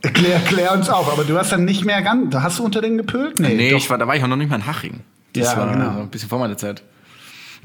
[0.00, 2.32] Klär, klär uns auf, aber du hast dann nicht mehr ganz.
[2.34, 3.40] Hast du unter den gepölt?
[3.40, 5.00] Nee, ich war, da war ich auch noch nicht mal in Haching.
[5.32, 6.00] Das Ja, war genau.
[6.02, 6.82] ein bisschen vor meiner Zeit.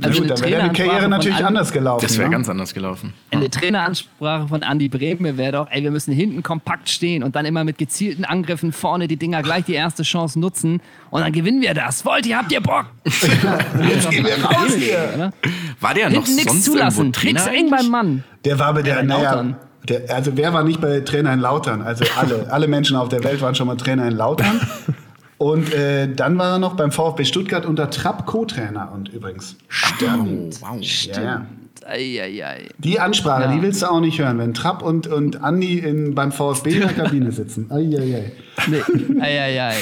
[0.01, 2.05] Also gut, dann wäre Traineransprache Karriere natürlich Andi- anders gelaufen.
[2.05, 2.35] Das wäre ne?
[2.35, 3.13] ganz anders gelaufen.
[3.31, 7.45] Eine Traineransprache von Andy Brehme wäre doch, ey, wir müssen hinten kompakt stehen und dann
[7.45, 11.61] immer mit gezielten Angriffen vorne die Dinger gleich die erste Chance nutzen und dann gewinnen
[11.61, 12.05] wir das.
[12.05, 12.85] Wollt ihr, habt ihr Bock?
[13.05, 15.31] Jetzt gehen wir raus hier.
[15.79, 18.23] War der noch Hinten nichts sonst zulassen, irgendwo Trainer nix eng beim Mann.
[18.45, 19.55] Der war bei der, naja, Lautern.
[19.87, 21.81] der, also wer war nicht bei Trainer in Lautern?
[21.81, 24.59] Also alle, alle Menschen auf der Welt waren schon mal Trainer in Lautern.
[25.43, 29.57] Und äh, dann war er noch beim VfB Stuttgart unter Trapp Co-Trainer und übrigens.
[29.67, 30.61] Stimmt.
[30.61, 30.77] wow.
[30.79, 31.45] Ja, ja.
[31.85, 32.69] Eieiei.
[32.77, 33.51] Die Ansprache, Ja.
[33.53, 36.79] die willst du auch nicht hören, wenn Trapp und, und Andi in, beim VfB in
[36.79, 37.69] der Kabine sitzen.
[37.69, 38.31] Eieiei.
[38.67, 39.19] Nee.
[39.21, 39.75] Eieiei.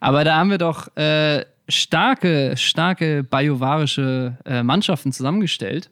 [0.00, 5.88] Aber da haben wir doch äh, starke, starke bajuwarische äh, Mannschaften zusammengestellt.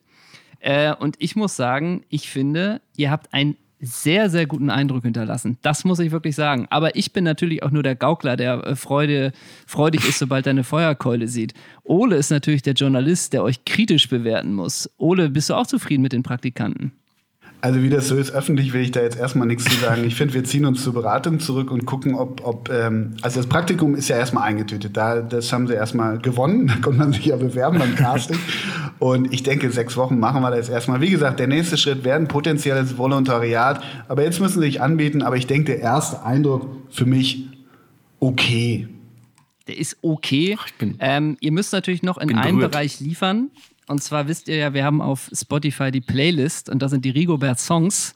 [0.61, 5.59] Äh, und ich muss sagen, ich finde, ihr habt einen sehr, sehr guten Eindruck hinterlassen.
[5.63, 6.67] Das muss ich wirklich sagen.
[6.71, 9.33] Aber ich bin natürlich auch nur der Gaukler, der äh, Freude,
[9.67, 11.55] freudig ist, sobald er eine Feuerkeule sieht.
[11.85, 14.91] Ole ist natürlich der Journalist, der euch kritisch bewerten muss.
[14.99, 16.93] Ole, bist du auch zufrieden mit den Praktikanten?
[17.61, 20.05] Also wie das so ist, öffentlich will ich da jetzt erstmal nichts zu sagen.
[20.05, 23.49] Ich finde, wir ziehen uns zur Beratung zurück und gucken, ob, ob ähm, also das
[23.49, 24.97] Praktikum ist ja erstmal eingetütet.
[24.97, 26.69] Da, das haben sie erstmal gewonnen.
[26.69, 28.39] Da konnte man sich ja bewerben beim Casting.
[29.01, 31.01] Und ich denke, sechs Wochen machen wir das erstmal.
[31.01, 33.83] Wie gesagt, der nächste Schritt wäre ein potenzielles Volontariat.
[34.07, 35.23] Aber jetzt müssen sie sich anbieten.
[35.23, 37.45] Aber ich denke, der erste Eindruck für mich
[38.21, 38.87] okay.
[39.67, 40.57] Der ist okay.
[40.67, 42.73] ich bin- ähm, ihr müsst natürlich noch in einem berührt.
[42.73, 43.51] Bereich liefern.
[43.89, 47.11] Und zwar wisst ihr ja, wir haben auf Spotify die Playlist und da sind die
[47.11, 48.15] Rigobert Songs.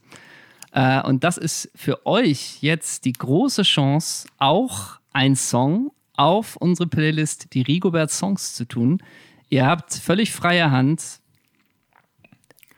[0.73, 6.89] Äh, und das ist für euch jetzt die große Chance, auch ein Song auf unsere
[6.89, 9.03] Playlist, die Rigobert Songs zu tun.
[9.49, 11.21] Ihr habt völlig freie Hand.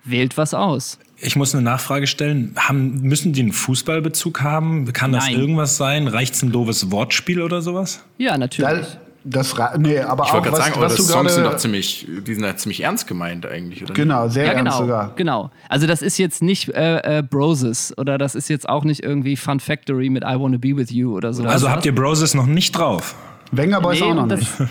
[0.04, 0.98] Wählt was aus.
[1.16, 2.54] Ich muss eine Nachfrage stellen.
[2.56, 4.92] Haben, müssen die einen Fußballbezug haben?
[4.92, 5.40] Kann das Nein.
[5.40, 6.08] irgendwas sein?
[6.08, 8.04] Reicht ein doofes Wortspiel oder sowas?
[8.18, 8.86] Ja, natürlich.
[9.26, 11.56] Da, das, nee, aber Ich auch wollte gerade was, sagen, was du Songs sind doch
[11.56, 13.94] ziemlich, die sind ja ziemlich ernst gemeint eigentlich, oder?
[13.94, 15.12] Genau, sehr Ja, ernst genau, sogar.
[15.16, 15.50] genau.
[15.68, 19.36] Also das ist jetzt nicht äh, äh, Broses oder das ist jetzt auch nicht irgendwie
[19.36, 21.42] Fun Factory mit I Wanna Be With You oder so.
[21.44, 23.14] Also habt ihr Broses noch nicht drauf?
[23.52, 24.70] Wenger Boys Nee, auch noch das- nicht.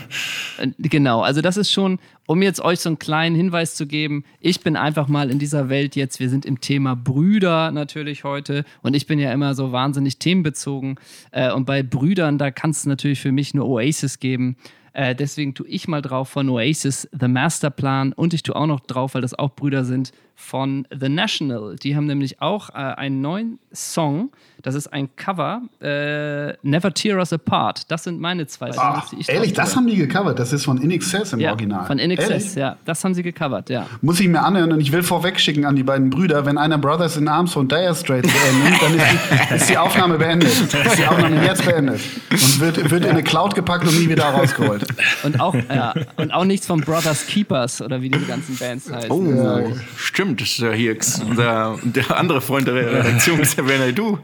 [0.78, 4.60] Genau, also das ist schon, um jetzt euch so einen kleinen Hinweis zu geben, ich
[4.60, 8.94] bin einfach mal in dieser Welt jetzt, wir sind im Thema Brüder natürlich heute und
[8.94, 10.96] ich bin ja immer so wahnsinnig themenbezogen
[11.32, 14.56] äh, und bei Brüdern, da kann es natürlich für mich nur Oasis geben.
[14.92, 18.78] Äh, deswegen tue ich mal drauf von Oasis The Masterplan und ich tue auch noch
[18.80, 21.76] drauf, weil das auch Brüder sind, von The National.
[21.76, 24.30] Die haben nämlich auch äh, einen neuen Song.
[24.62, 27.90] Das ist ein Cover, äh, Never Tear Us Apart.
[27.90, 30.38] Das sind meine zwei Songs, Ach, die ich ehrlich, das haben die gecovert.
[30.38, 31.86] Das ist von In Excess im Ja, Original.
[31.86, 32.18] von Ehrlich?
[32.18, 32.76] NXS, ja.
[32.86, 33.86] Das haben sie gecovert, ja.
[34.00, 37.16] Muss ich mir anhören und ich will vorwegschicken an die beiden Brüder, wenn einer Brothers
[37.18, 39.04] in Arms von Dire Straits äh, nimmt, dann ist
[39.50, 40.48] die, ist die Aufnahme beendet.
[40.50, 42.00] Ist die Aufnahme jetzt beendet.
[42.30, 44.86] Und wird, wird in eine Cloud gepackt und nie wieder rausgeholt.
[45.24, 49.10] Und auch, ja, und auch nichts von Brothers Keepers oder wie diese ganzen Bands heißen.
[49.10, 50.23] Oh, stimmt.
[50.36, 50.96] Das ist ja hier
[51.28, 54.18] unser, der andere Freund der Redaktion ist ja Werner Du.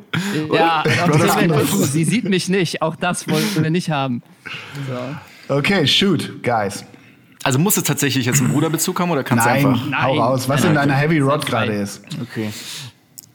[0.52, 0.84] Ja,
[1.72, 2.82] sie sieht mich nicht.
[2.82, 4.22] Auch das wollen wir nicht haben.
[4.88, 5.54] So.
[5.54, 6.84] Okay, shoot, guys.
[7.42, 9.84] Also muss es tatsächlich jetzt einen Bruderbezug haben oder kannst du Nein, einfach.
[9.84, 10.18] hau Nein.
[10.18, 10.48] raus.
[10.48, 12.02] Was Nein, in deiner Heavy Rod gerade ist.
[12.20, 12.50] Okay.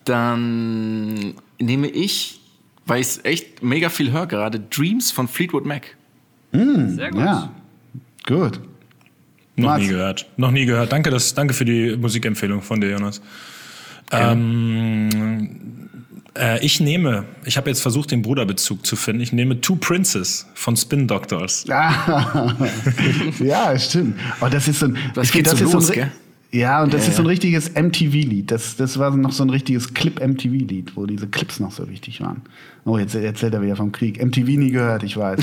[0.03, 2.39] Dann nehme ich,
[2.85, 5.95] weil ich es echt mega viel höre gerade, Dreams von Fleetwood Mac.
[6.51, 7.21] Sehr gut.
[7.21, 7.49] Ja,
[8.27, 8.59] gut.
[9.56, 9.82] Noch Mats.
[9.84, 10.26] nie gehört.
[10.38, 10.91] Noch nie gehört.
[10.91, 13.22] Danke, das, danke für die Musikempfehlung von dir, Jonas.
[14.11, 15.49] Ähm,
[16.38, 19.22] Äh, ich nehme, ich habe jetzt versucht, den Bruderbezug zu finden.
[19.22, 21.64] Ich nehme Two Princes von Spin Doctors.
[23.40, 24.19] Ja, stimmt.
[24.41, 24.98] Aber das ist so ein.
[25.14, 26.11] Das ich geht finde, so ist los, so ein, gell?
[26.56, 27.32] Ja, und das Ja, ist so ein ja.
[27.32, 28.49] richtiges MTV-Lied.
[28.49, 32.44] Das, das war noch so ein richtiges Clip-MTV-Lied, wo diese Clips noch so wichtig waren.
[32.86, 34.23] Oh, jetzt erzählt er wieder vom Krieg.
[34.23, 35.38] MTV nie gehört, ich weiß.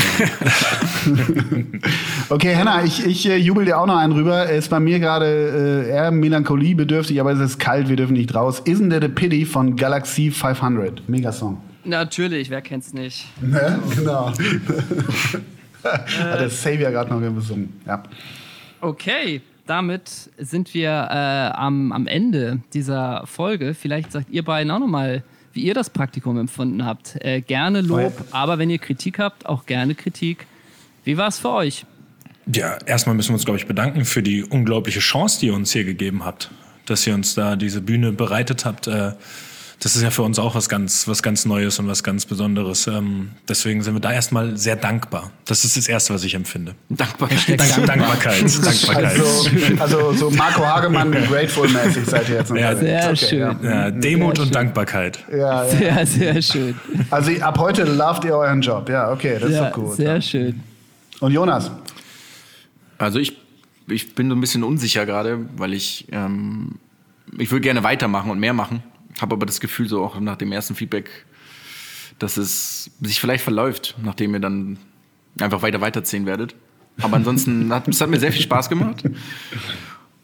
[2.30, 4.48] okay, Henna, ich, ich äh, jubel dir auch noch einen rüber.
[4.48, 8.62] Ist bei mir gerade äh, eher melancholieebedürftig, aber es ist kalt, wir dürfen nicht raus.
[8.64, 11.06] Isn't That a Pity von Galaxy 500.
[11.10, 11.58] Mega Song.
[11.84, 13.26] Natürlich, wer kennt's nicht?
[13.42, 13.78] Ne?
[13.96, 14.32] Genau.
[15.84, 17.74] Hat der Savior gerade noch gesungen.
[17.86, 18.02] Ja.
[18.80, 23.72] Okay, damit sind wir äh, am, am Ende dieser Folge.
[23.72, 25.22] Vielleicht sagt ihr beiden auch nochmal,
[25.54, 27.16] wie ihr das Praktikum empfunden habt.
[27.24, 30.46] Äh, gerne Lob, aber wenn ihr Kritik habt, auch gerne Kritik.
[31.04, 31.86] Wie war es für euch?
[32.54, 35.72] Ja, erstmal müssen wir uns, glaube ich, bedanken für die unglaubliche Chance, die ihr uns
[35.72, 36.50] hier gegeben habt.
[36.84, 38.88] Dass ihr uns da diese Bühne bereitet habt.
[38.88, 39.12] Äh,
[39.82, 42.86] das ist ja für uns auch was ganz, was ganz Neues und was ganz Besonderes.
[42.86, 45.32] Ähm, deswegen sind wir da erstmal sehr dankbar.
[45.44, 46.76] Das ist das Erste, was ich empfinde.
[46.88, 47.58] Dankbarkeit.
[47.58, 48.42] Dank, Dankbarkeit.
[48.64, 49.20] Dankbarkeit.
[49.80, 52.80] Also, also so Marco Hagemann Grateful-mäßig seid ihr jetzt Ja, unterwegs.
[52.80, 53.38] sehr schön.
[53.40, 53.56] Ja.
[53.62, 54.52] ja, Demut Sehr und schön.
[54.52, 55.18] Dankbarkeit.
[55.32, 55.66] Ja, ja.
[55.66, 56.74] Sehr, sehr schön.
[57.10, 58.88] Also ab heute loved ihr euren Job.
[58.88, 59.96] Ja, okay, das ist Ja, doch gut.
[59.96, 60.60] sehr schön.
[61.18, 61.72] Und Jonas?
[62.98, 63.36] Also ich,
[63.88, 66.76] ich bin so ein bisschen unsicher gerade, weil ich, ähm,
[67.36, 68.82] ich will gerne weitermachen und mehr machen.
[69.22, 71.24] Habe aber das Gefühl, so auch nach dem ersten Feedback,
[72.18, 74.78] dass es sich vielleicht verläuft, nachdem ihr dann
[75.40, 76.54] einfach weiter weiterziehen werdet.
[77.00, 79.04] Aber ansonsten hat es hat mir sehr viel Spaß gemacht.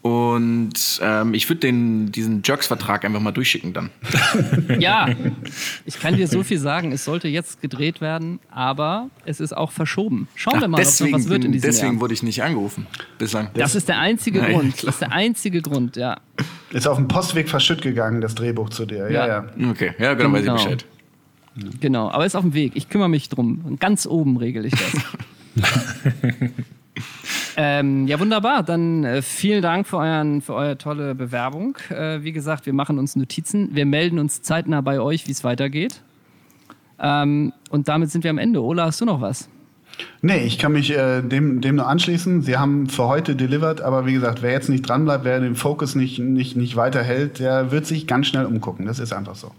[0.08, 0.72] Und
[1.02, 3.90] ähm, ich würde den diesen Jerks-Vertrag einfach mal durchschicken dann.
[4.78, 5.08] Ja,
[5.84, 6.92] ich kann dir so viel sagen.
[6.92, 10.28] Es sollte jetzt gedreht werden, aber es ist auch verschoben.
[10.34, 12.00] Schauen wir mal, ob noch deswegen was wird in diesem deswegen Jahr.
[12.00, 12.86] wurde ich nicht angerufen
[13.18, 13.48] bislang.
[13.54, 14.76] Das ist der einzige Nein, Grund.
[14.76, 14.86] klar.
[14.86, 16.18] Das ist der einzige Grund, ja.
[16.70, 19.10] Ist auf dem Postweg verschütt gegangen, das Drehbuch zu dir.
[19.10, 19.44] Ja, Ja.
[19.56, 19.70] ja.
[19.70, 20.56] Okay, ja, genau, weiß ich Genau.
[20.56, 20.84] Bescheid.
[21.80, 22.72] Genau, aber ist auf dem Weg.
[22.76, 23.62] Ich kümmere mich drum.
[23.64, 25.72] Und Ganz oben regel ich das.
[27.56, 28.62] ähm, ja, wunderbar.
[28.62, 31.76] Dann äh, vielen Dank für, euren, für eure tolle Bewerbung.
[31.90, 33.74] Äh, wie gesagt, wir machen uns Notizen.
[33.74, 36.02] Wir melden uns zeitnah bei euch, wie es weitergeht.
[37.00, 38.62] Ähm, und damit sind wir am Ende.
[38.62, 39.48] Ola, hast du noch was?
[40.22, 42.42] Nee, ich kann mich äh, dem, dem nur anschließen.
[42.42, 45.94] Sie haben für heute delivered, aber wie gesagt, wer jetzt nicht dranbleibt, wer den Fokus
[45.94, 48.86] nicht, nicht, nicht weiterhält, der wird sich ganz schnell umgucken.
[48.86, 49.52] Das ist einfach so.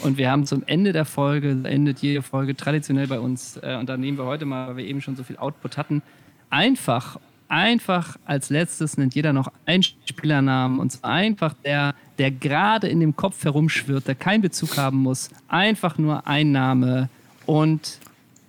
[0.00, 3.88] Und wir haben zum Ende der Folge, endet jede Folge traditionell bei uns, äh, und
[3.88, 6.02] da nehmen wir heute mal, weil wir eben schon so viel Output hatten,
[6.50, 7.18] einfach,
[7.48, 13.00] einfach als letztes nennt jeder noch einen Spielernamen und zwar einfach der, der gerade in
[13.00, 15.30] dem Kopf herumschwirrt, der keinen Bezug haben muss.
[15.48, 17.08] Einfach nur ein Name
[17.46, 17.98] und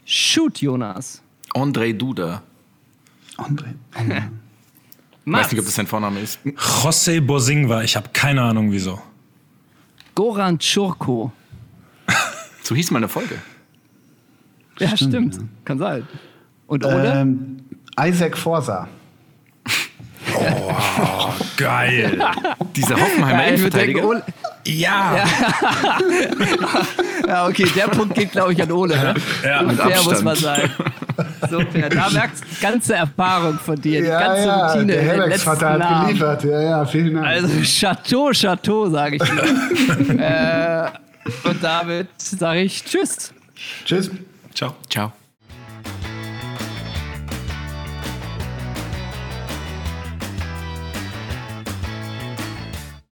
[0.06, 1.22] shoot, Jonas.
[1.54, 2.44] André Duda.
[3.38, 3.74] André.
[5.28, 6.40] Ich weiß Mats, nicht, ob das sein Vorname ist.
[6.46, 9.02] José Bosingwa, ich habe keine Ahnung wieso.
[10.18, 11.32] Goran Churko.
[12.64, 13.36] So hieß meine Folge.
[14.80, 15.38] Ja, stimmt.
[15.64, 16.08] Kann sein.
[16.66, 17.22] Und oder?
[17.22, 17.60] Ähm,
[18.02, 18.88] Isaac Forsa.
[21.56, 22.20] Geil.
[22.76, 24.24] Dieser Hoffenheimer Ja, ich würde denken,
[24.68, 25.26] Ole, Ja.
[27.28, 28.96] Ja, okay, der Punkt geht, glaube ich, an Ole.
[28.98, 29.14] Ne?
[29.44, 30.70] Ja, so mit fair muss man sein.
[31.50, 31.90] So fair.
[31.90, 34.94] Da merkst du die ganze Erfahrung von dir, die Ja, ganze ja, Routine.
[34.94, 36.08] der letzten hat Namen.
[36.08, 36.44] geliefert.
[36.44, 37.26] Ja, ja, vielen Dank.
[37.28, 40.20] Also Chateau, Chateau, sage ich dir.
[41.44, 43.34] äh, und damit sage ich Tschüss.
[43.86, 44.12] Tschüss.
[44.54, 44.76] Ciao.
[44.90, 45.12] Ciao.